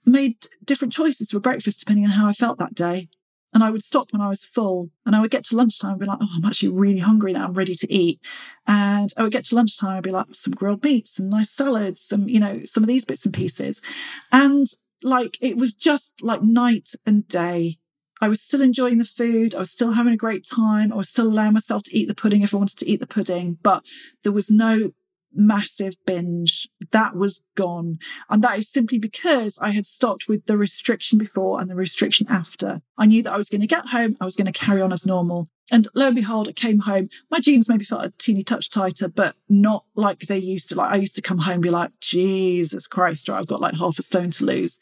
made 0.07 0.37
different 0.65 0.93
choices 0.93 1.31
for 1.31 1.41
breakfast 1.41 1.81
depending 1.81 2.05
on 2.05 2.13
how 2.13 2.27
I 2.27 2.33
felt 2.33 2.59
that 2.59 2.75
day. 2.75 3.09
And 3.55 3.65
I 3.65 3.71
would 3.71 3.83
stop 3.83 4.13
when 4.13 4.21
I 4.21 4.29
was 4.29 4.45
full 4.45 4.91
and 5.07 5.17
I 5.17 5.21
would 5.21 5.31
get 5.31 5.45
to 5.45 5.57
lunchtime 5.57 5.93
and 5.93 6.01
be 6.01 6.07
like, 6.07 6.19
oh, 6.21 6.29
I'm 6.37 6.45
actually 6.45 6.69
really 6.69 6.99
hungry 6.99 7.33
now. 7.33 7.47
I'm 7.47 7.55
ready 7.55 7.75
to 7.75 7.93
eat. 7.93 8.21
And 8.67 9.11
I 9.17 9.23
would 9.23 9.33
get 9.33 9.45
to 9.47 9.55
lunchtime 9.55 9.97
and 9.97 10.03
be 10.03 10.11
like, 10.11 10.27
some 10.33 10.53
grilled 10.53 10.85
meats, 10.85 11.17
some 11.17 11.31
nice 11.31 11.51
salads, 11.51 12.01
some, 12.01 12.29
you 12.29 12.41
know, 12.41 12.63
some 12.67 12.83
of 12.83 12.89
these 12.89 13.07
bits 13.07 13.25
and 13.25 13.35
pieces. 13.35 13.83
And 14.31 14.67
like, 15.03 15.39
it 15.41 15.57
was 15.57 15.75
just 15.75 16.23
like 16.23 16.43
night 16.43 16.91
and 17.07 17.27
day. 17.27 17.79
I 18.21 18.29
was 18.29 18.43
still 18.43 18.61
enjoying 18.61 18.99
the 18.99 19.05
food. 19.05 19.55
I 19.55 19.61
was 19.61 19.71
still 19.71 19.93
having 19.93 20.13
a 20.13 20.19
great 20.19 20.45
time. 20.45 20.93
I 20.93 20.97
was 20.97 21.09
still 21.09 21.29
allowing 21.29 21.55
myself 21.55 21.85
to 21.85 21.97
eat 21.97 22.09
the 22.09 22.15
pudding 22.15 22.43
if 22.43 22.53
I 22.53 22.59
wanted 22.59 22.79
to 22.81 22.89
eat 22.89 23.01
the 23.01 23.07
pudding, 23.07 23.59
but 23.63 23.85
there 24.25 24.33
was 24.33 24.51
no 24.51 24.91
massive 25.33 25.97
binge 26.07 26.69
that 26.91 27.17
was 27.17 27.47
gone. 27.55 27.99
And 28.29 28.43
that 28.43 28.59
is 28.59 28.71
simply 28.71 28.99
because 28.99 29.59
I 29.59 29.71
had 29.71 29.87
stopped 29.87 30.27
with 30.29 30.47
the 30.47 30.57
restriction 30.57 31.19
before 31.19 31.61
and 31.61 31.69
the 31.69 31.77
restriction 31.77 32.27
after. 32.29 32.81
I 32.97 33.07
knew 33.07 33.23
that 33.23 33.33
I 33.33 33.37
was 33.37 33.49
going 33.49 33.61
to 33.61 33.67
get 33.67 33.89
home, 33.89 34.17
I 34.21 34.25
was 34.25 34.37
going 34.37 34.51
to 34.51 34.59
carry 34.59 34.81
on 34.81 34.93
as 34.93 35.07
normal. 35.07 35.49
And 35.71 35.87
lo 35.95 36.07
and 36.07 36.17
behold, 36.17 36.49
I 36.49 36.53
came 36.53 36.81
home. 36.81 37.09
My 37.31 37.41
jeans 37.41 37.69
maybe 37.69 37.85
felt 37.85 38.05
a 38.05 38.13
teeny 38.17 38.43
touch 38.43 38.71
tighter, 38.71 39.09
but 39.09 39.35
not 39.49 39.85
like 39.95 40.21
they 40.21 40.39
used 40.39 40.71
to. 40.71 40.77
Like 40.77 40.93
I 40.93 40.97
used 40.97 41.15
to 41.17 41.23
come 41.23 41.39
home 41.39 41.55
and 41.55 41.63
be 41.63 41.71
like, 41.71 42.01
Jesus 42.01 42.87
Christ, 42.87 43.29
or 43.29 43.35
I've 43.35 43.47
got 43.47 43.61
like 43.61 43.75
half 43.75 43.99
a 43.99 44.03
stone 44.03 44.31
to 44.33 44.45
lose. 44.45 44.81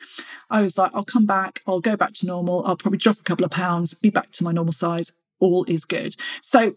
I 0.49 0.61
was 0.61 0.79
like, 0.79 0.93
I'll 0.95 1.05
come 1.05 1.27
back, 1.27 1.61
I'll 1.67 1.81
go 1.81 1.97
back 1.97 2.13
to 2.15 2.27
normal, 2.27 2.65
I'll 2.65 2.77
probably 2.77 2.99
drop 2.99 3.19
a 3.19 3.25
couple 3.25 3.45
of 3.45 3.51
pounds, 3.51 3.95
be 3.95 4.11
back 4.11 4.31
to 4.33 4.45
my 4.45 4.53
normal 4.53 4.73
size. 4.73 5.13
All 5.41 5.65
is 5.65 5.85
good. 5.85 6.15
So 6.41 6.77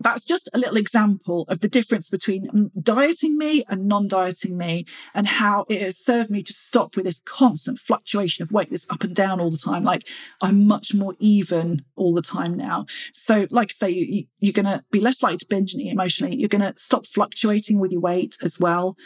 that's 0.00 0.24
just 0.24 0.48
a 0.52 0.58
little 0.58 0.76
example 0.76 1.44
of 1.48 1.60
the 1.60 1.68
difference 1.68 2.08
between 2.08 2.70
dieting 2.80 3.36
me 3.36 3.64
and 3.68 3.86
non-dieting 3.86 4.56
me 4.56 4.84
and 5.14 5.26
how 5.26 5.64
it 5.68 5.82
has 5.82 5.98
served 5.98 6.30
me 6.30 6.42
to 6.42 6.52
stop 6.52 6.96
with 6.96 7.04
this 7.04 7.20
constant 7.20 7.78
fluctuation 7.78 8.42
of 8.42 8.52
weight 8.52 8.70
this 8.70 8.90
up 8.90 9.04
and 9.04 9.14
down 9.14 9.40
all 9.40 9.50
the 9.50 9.56
time. 9.56 9.84
Like 9.84 10.06
i'm 10.40 10.66
much 10.66 10.94
more 10.94 11.14
even 11.18 11.84
all 11.96 12.14
the 12.14 12.22
time 12.22 12.56
now. 12.56 12.86
So 13.12 13.46
like 13.50 13.70
i 13.70 13.72
say 13.72 13.90
you, 13.90 14.24
you're 14.38 14.52
going 14.52 14.66
to 14.66 14.84
be 14.90 15.00
less 15.00 15.22
likely 15.22 15.38
to 15.38 15.46
binge 15.48 15.74
and 15.74 15.82
eat 15.82 15.92
emotionally. 15.92 16.36
You're 16.36 16.48
going 16.48 16.72
to 16.72 16.78
stop 16.78 17.06
fluctuating 17.06 17.78
with 17.78 17.92
your 17.92 18.00
weight 18.00 18.36
as 18.42 18.58
well. 18.60 18.96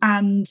And 0.00 0.46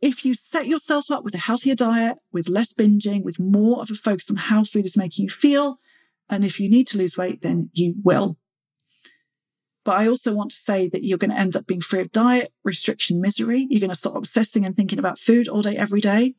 if 0.00 0.24
you 0.24 0.34
set 0.34 0.66
yourself 0.66 1.10
up 1.10 1.24
with 1.24 1.34
a 1.34 1.38
healthier 1.38 1.74
diet 1.74 2.18
with 2.32 2.48
less 2.48 2.72
binging 2.72 3.22
with 3.22 3.38
more 3.38 3.80
of 3.80 3.90
a 3.90 3.94
focus 3.94 4.30
on 4.30 4.36
how 4.36 4.64
food 4.64 4.84
is 4.84 4.96
making 4.96 5.24
you 5.24 5.28
feel 5.28 5.76
and 6.28 6.44
if 6.44 6.58
you 6.58 6.68
need 6.68 6.86
to 6.88 6.98
lose 6.98 7.18
weight 7.18 7.42
then 7.42 7.70
you 7.74 7.94
will 8.02 8.38
But 9.84 9.96
I 9.96 10.08
also 10.08 10.34
want 10.34 10.50
to 10.50 10.56
say 10.56 10.88
that 10.88 11.04
you're 11.04 11.18
going 11.18 11.30
to 11.30 11.38
end 11.38 11.56
up 11.56 11.66
being 11.66 11.80
free 11.80 12.00
of 12.00 12.12
diet, 12.12 12.52
restriction, 12.64 13.20
misery. 13.20 13.66
You're 13.70 13.80
going 13.80 13.90
to 13.90 13.96
stop 13.96 14.14
obsessing 14.14 14.64
and 14.64 14.76
thinking 14.76 14.98
about 14.98 15.18
food 15.18 15.48
all 15.48 15.62
day, 15.62 15.76
every 15.76 16.00
day. 16.00 16.34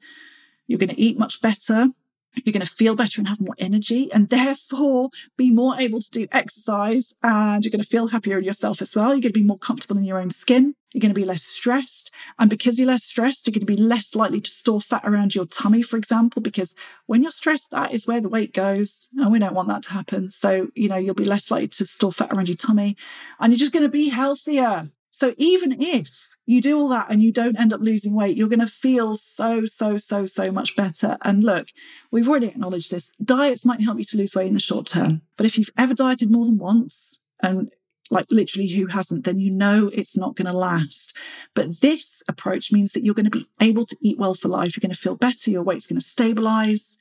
You're 0.68 0.80
going 0.80 0.90
to 0.90 1.02
eat 1.02 1.18
much 1.18 1.42
better. 1.42 1.88
You're 2.36 2.54
going 2.54 2.66
to 2.66 2.72
feel 2.72 2.96
better 2.96 3.20
and 3.20 3.28
have 3.28 3.42
more 3.42 3.56
energy, 3.60 4.12
and 4.12 4.30
therefore 4.30 5.10
be 5.38 5.52
more 5.52 5.80
able 5.80 6.00
to 6.00 6.10
do 6.12 6.28
exercise. 6.32 7.14
And 7.22 7.64
you're 7.64 7.72
going 7.72 7.84
to 7.84 7.88
feel 7.88 8.08
happier 8.08 8.38
in 8.38 8.44
yourself 8.44 8.82
as 8.82 8.96
well. 8.96 9.10
You're 9.10 9.22
going 9.22 9.34
to 9.34 9.40
be 9.40 9.44
more 9.44 9.58
comfortable 9.58 9.98
in 9.98 10.04
your 10.04 10.20
own 10.20 10.30
skin. 10.30 10.76
You're 10.94 11.02
going 11.02 11.14
to 11.14 11.20
be 11.20 11.26
less 11.26 11.44
stressed. 11.44 12.14
And 12.38 12.50
because 12.50 12.78
you're 12.78 12.88
less 12.88 13.04
stressed, 13.04 13.48
you're 13.48 13.54
going 13.54 13.66
to 13.66 13.74
be 13.74 13.82
less 13.82 14.16
likely 14.16 14.42
to 14.42 14.50
store 14.50 14.82
fat 14.82 15.04
around 15.06 15.36
your 15.36 15.46
tummy, 15.46 15.82
for 15.82 15.96
example, 15.98 16.42
because 16.42 16.76
when 17.06 17.22
you're 17.22 17.32
stressed, 17.32 17.72
that 17.72 17.94
is 17.94 18.08
where 18.08 18.20
the 18.20 18.30
weight 18.30 18.54
goes. 18.54 19.08
And 19.18 19.32
we 19.32 19.40
don't 19.40 19.54
want 19.54 19.70
that 19.70 19.84
to 19.84 19.92
happen. 19.92 20.30
So, 20.30 20.68
you 20.76 20.90
know, 20.90 20.98
you'll 20.98 21.16
be 21.16 21.26
less 21.26 21.50
likely 21.50 21.70
to 21.70 21.86
store 21.86 22.12
fat 22.12 22.34
around 22.34 22.50
your 22.50 22.58
tummy 22.58 22.98
and 23.40 23.54
you're 23.54 23.60
just 23.60 23.74
going 23.74 23.86
to 23.86 23.90
be 23.90 24.10
healthier. 24.10 24.90
So 25.12 25.34
even 25.38 25.82
if 25.82 26.31
you 26.52 26.62
do 26.62 26.80
all 26.80 26.90
that 26.90 27.10
and 27.10 27.24
you 27.24 27.32
don't 27.32 27.60
end 27.60 27.74
up 27.74 27.82
losing 27.82 28.14
weight, 28.14 28.36
you're 28.36 28.50
going 28.50 28.60
to 28.60 28.68
feel 28.68 29.16
so, 29.16 29.66
so, 29.66 29.98
so, 29.98 30.26
so 30.26 30.52
much 30.52 30.76
better. 30.76 31.18
And 31.24 31.44
look, 31.44 31.70
we've 32.12 32.28
already 32.28 32.48
acknowledged 32.48 32.92
this. 32.92 33.12
Diets 33.24 33.66
might 33.66 33.82
help 33.82 33.98
you 33.98 34.04
to 34.04 34.18
lose 34.18 34.36
weight 34.36 34.48
in 34.48 34.54
the 34.54 34.60
short 34.60 34.88
term. 34.88 35.22
But 35.38 35.46
if 35.46 35.58
you've 35.58 35.72
ever 35.78 35.94
dieted 35.94 36.32
more 36.32 36.46
than 36.46 36.58
once, 36.58 37.20
and 37.42 37.72
like 38.10 38.26
literally 38.30 38.68
who 38.68 38.88
hasn't, 38.88 39.24
then 39.24 39.40
you 39.40 39.50
know 39.50 39.90
it's 39.94 40.18
not 40.18 40.36
going 40.36 40.52
to 40.52 40.58
last. 40.58 41.16
But 41.56 41.80
this 41.80 42.22
approach 42.28 42.72
means 42.72 42.92
that 42.92 43.04
you're 43.04 43.16
going 43.16 43.30
to 43.30 43.38
be 43.38 43.46
able 43.62 43.86
to 43.86 43.98
eat 44.02 44.20
well 44.20 44.34
for 44.34 44.50
life. 44.50 44.76
You're 44.76 44.82
going 44.82 44.94
to 44.94 45.02
feel 45.02 45.16
better. 45.16 45.50
Your 45.50 45.64
weight's 45.64 45.88
going 45.88 46.00
to 46.00 46.06
stabilize. 46.06 46.98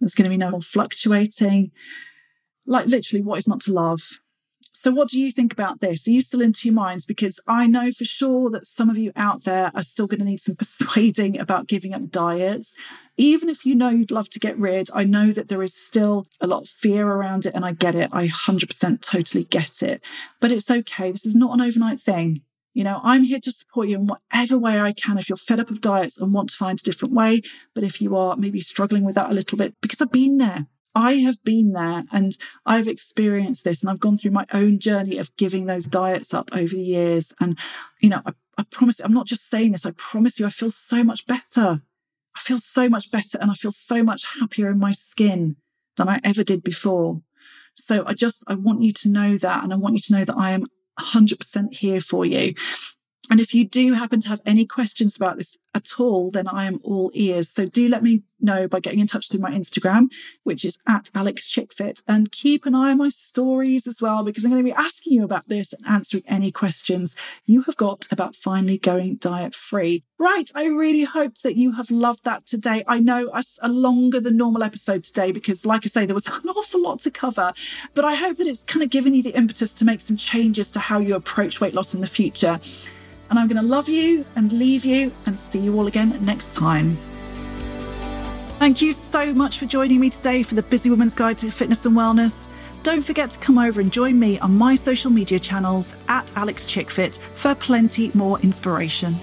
There's 0.00 0.14
going 0.14 0.24
to 0.24 0.30
be 0.30 0.38
no 0.38 0.50
more 0.50 0.62
fluctuating. 0.62 1.70
Like 2.66 2.86
literally, 2.86 3.22
what 3.22 3.38
is 3.38 3.46
not 3.46 3.60
to 3.62 3.72
love? 3.72 4.00
So, 4.74 4.90
what 4.90 5.08
do 5.08 5.20
you 5.20 5.30
think 5.30 5.52
about 5.52 5.80
this? 5.80 6.08
Are 6.08 6.10
you 6.10 6.22
still 6.22 6.40
into 6.40 6.66
your 6.66 6.74
minds? 6.74 7.04
Because 7.04 7.38
I 7.46 7.66
know 7.66 7.92
for 7.92 8.06
sure 8.06 8.48
that 8.50 8.64
some 8.64 8.88
of 8.88 8.96
you 8.96 9.12
out 9.14 9.44
there 9.44 9.70
are 9.74 9.82
still 9.82 10.06
going 10.06 10.20
to 10.20 10.24
need 10.24 10.40
some 10.40 10.56
persuading 10.62 11.38
about 11.38 11.68
giving 11.68 11.92
up 11.92 12.10
diets. 12.10 12.74
Even 13.18 13.50
if 13.50 13.66
you 13.66 13.74
know 13.74 13.90
you'd 13.90 14.10
love 14.10 14.30
to 14.30 14.40
get 14.40 14.58
rid, 14.58 14.88
I 14.94 15.04
know 15.04 15.30
that 15.32 15.48
there 15.48 15.62
is 15.62 15.74
still 15.74 16.26
a 16.40 16.46
lot 16.46 16.62
of 16.62 16.68
fear 16.68 17.06
around 17.06 17.44
it, 17.44 17.54
and 17.54 17.64
I 17.64 17.72
get 17.72 17.94
it. 17.94 18.08
I 18.12 18.26
100% 18.26 19.02
totally 19.02 19.44
get 19.44 19.82
it. 19.82 20.02
But 20.40 20.50
it's 20.50 20.70
okay. 20.70 21.12
This 21.12 21.26
is 21.26 21.34
not 21.34 21.52
an 21.52 21.60
overnight 21.60 22.00
thing. 22.00 22.40
You 22.74 22.84
know, 22.84 23.00
I'm 23.02 23.24
here 23.24 23.40
to 23.40 23.52
support 23.52 23.88
you 23.88 23.96
in 23.96 24.06
whatever 24.06 24.58
way 24.58 24.80
I 24.80 24.94
can 24.94 25.18
if 25.18 25.28
you're 25.28 25.36
fed 25.36 25.60
up 25.60 25.68
of 25.68 25.82
diets 25.82 26.18
and 26.18 26.32
want 26.32 26.48
to 26.48 26.56
find 26.56 26.80
a 26.80 26.82
different 26.82 27.12
way. 27.12 27.42
But 27.74 27.84
if 27.84 28.00
you 28.00 28.16
are 28.16 28.36
maybe 28.36 28.60
struggling 28.60 29.04
with 29.04 29.14
that 29.16 29.30
a 29.30 29.34
little 29.34 29.58
bit, 29.58 29.74
because 29.82 30.00
I've 30.00 30.10
been 30.10 30.38
there, 30.38 30.66
I 30.94 31.14
have 31.14 31.42
been 31.44 31.72
there 31.72 32.02
and 32.12 32.36
I've 32.66 32.88
experienced 32.88 33.64
this 33.64 33.82
and 33.82 33.90
I've 33.90 34.00
gone 34.00 34.16
through 34.16 34.32
my 34.32 34.46
own 34.52 34.78
journey 34.78 35.18
of 35.18 35.34
giving 35.36 35.66
those 35.66 35.86
diets 35.86 36.34
up 36.34 36.50
over 36.52 36.74
the 36.74 36.82
years. 36.82 37.32
And, 37.40 37.58
you 38.00 38.10
know, 38.10 38.20
I, 38.26 38.32
I 38.58 38.64
promise, 38.70 39.00
I'm 39.00 39.14
not 39.14 39.26
just 39.26 39.48
saying 39.48 39.72
this, 39.72 39.86
I 39.86 39.92
promise 39.92 40.38
you, 40.38 40.46
I 40.46 40.50
feel 40.50 40.70
so 40.70 41.02
much 41.02 41.26
better. 41.26 41.82
I 42.36 42.40
feel 42.40 42.58
so 42.58 42.88
much 42.88 43.10
better 43.10 43.38
and 43.38 43.50
I 43.50 43.54
feel 43.54 43.72
so 43.72 44.02
much 44.02 44.26
happier 44.38 44.70
in 44.70 44.78
my 44.78 44.92
skin 44.92 45.56
than 45.96 46.08
I 46.08 46.20
ever 46.24 46.44
did 46.44 46.62
before. 46.62 47.22
So 47.74 48.04
I 48.06 48.14
just, 48.14 48.44
I 48.46 48.54
want 48.54 48.82
you 48.82 48.92
to 48.92 49.08
know 49.08 49.38
that. 49.38 49.64
And 49.64 49.72
I 49.72 49.76
want 49.76 49.94
you 49.94 50.00
to 50.00 50.12
know 50.12 50.24
that 50.24 50.36
I 50.36 50.52
am 50.52 50.66
100% 50.98 51.74
here 51.74 52.00
for 52.00 52.26
you. 52.26 52.54
And 53.30 53.40
if 53.40 53.54
you 53.54 53.66
do 53.66 53.94
happen 53.94 54.20
to 54.20 54.28
have 54.28 54.40
any 54.44 54.66
questions 54.66 55.16
about 55.16 55.38
this 55.38 55.56
at 55.74 55.98
all, 55.98 56.30
then 56.30 56.48
I 56.48 56.66
am 56.66 56.80
all 56.82 57.10
ears. 57.14 57.48
So 57.48 57.66
do 57.66 57.88
let 57.88 58.02
me 58.02 58.24
know 58.42 58.68
by 58.68 58.80
getting 58.80 59.00
in 59.00 59.06
touch 59.06 59.28
through 59.28 59.40
my 59.40 59.50
Instagram, 59.50 60.12
which 60.42 60.64
is 60.64 60.78
at 60.86 61.10
Alix 61.14 61.48
Chickfit. 61.48 62.02
And 62.08 62.32
keep 62.32 62.66
an 62.66 62.74
eye 62.74 62.90
on 62.90 62.98
my 62.98 63.08
stories 63.08 63.86
as 63.86 64.02
well, 64.02 64.24
because 64.24 64.44
I'm 64.44 64.50
going 64.50 64.64
to 64.64 64.70
be 64.70 64.76
asking 64.76 65.14
you 65.14 65.24
about 65.24 65.48
this 65.48 65.72
and 65.72 65.86
answering 65.86 66.24
any 66.26 66.50
questions 66.50 67.16
you 67.46 67.62
have 67.62 67.76
got 67.76 68.06
about 68.10 68.36
finally 68.36 68.78
going 68.78 69.16
diet 69.16 69.54
free. 69.54 70.04
Right. 70.18 70.50
I 70.54 70.66
really 70.66 71.04
hope 71.04 71.38
that 71.38 71.56
you 71.56 71.72
have 71.72 71.90
loved 71.90 72.24
that 72.24 72.46
today. 72.46 72.84
I 72.86 73.00
know 73.00 73.30
a 73.60 73.68
longer 73.68 74.20
than 74.20 74.36
normal 74.36 74.62
episode 74.62 75.04
today 75.04 75.32
because, 75.32 75.66
like 75.66 75.84
I 75.84 75.88
say, 75.88 76.06
there 76.06 76.14
was 76.14 76.26
an 76.44 76.48
awful 76.48 76.82
lot 76.82 77.00
to 77.00 77.10
cover, 77.10 77.52
but 77.94 78.04
I 78.04 78.14
hope 78.14 78.36
that 78.36 78.46
it's 78.46 78.62
kind 78.64 78.82
of 78.82 78.90
given 78.90 79.14
you 79.14 79.22
the 79.22 79.36
impetus 79.36 79.74
to 79.74 79.84
make 79.84 80.00
some 80.00 80.16
changes 80.16 80.70
to 80.72 80.80
how 80.80 80.98
you 80.98 81.16
approach 81.16 81.60
weight 81.60 81.74
loss 81.74 81.94
in 81.94 82.00
the 82.00 82.06
future. 82.06 82.58
And 83.30 83.38
I'm 83.38 83.48
going 83.48 83.60
to 83.60 83.66
love 83.66 83.88
you 83.88 84.24
and 84.36 84.52
leave 84.52 84.84
you 84.84 85.12
and 85.26 85.38
see 85.38 85.58
you 85.58 85.76
all 85.76 85.86
again 85.86 86.18
next 86.24 86.54
time. 86.54 87.11
Thank 88.62 88.80
you 88.80 88.92
so 88.92 89.34
much 89.34 89.58
for 89.58 89.66
joining 89.66 89.98
me 89.98 90.08
today 90.08 90.44
for 90.44 90.54
the 90.54 90.62
Busy 90.62 90.88
Woman's 90.88 91.16
Guide 91.16 91.36
to 91.38 91.50
Fitness 91.50 91.84
and 91.84 91.96
Wellness. 91.96 92.48
Don't 92.84 93.02
forget 93.02 93.28
to 93.30 93.40
come 93.40 93.58
over 93.58 93.80
and 93.80 93.92
join 93.92 94.20
me 94.20 94.38
on 94.38 94.56
my 94.56 94.76
social 94.76 95.10
media 95.10 95.40
channels 95.40 95.96
at 96.06 96.32
Alix 96.36 96.64
Chickfit 96.64 97.18
for 97.34 97.56
plenty 97.56 98.12
more 98.14 98.38
inspiration. 98.38 99.16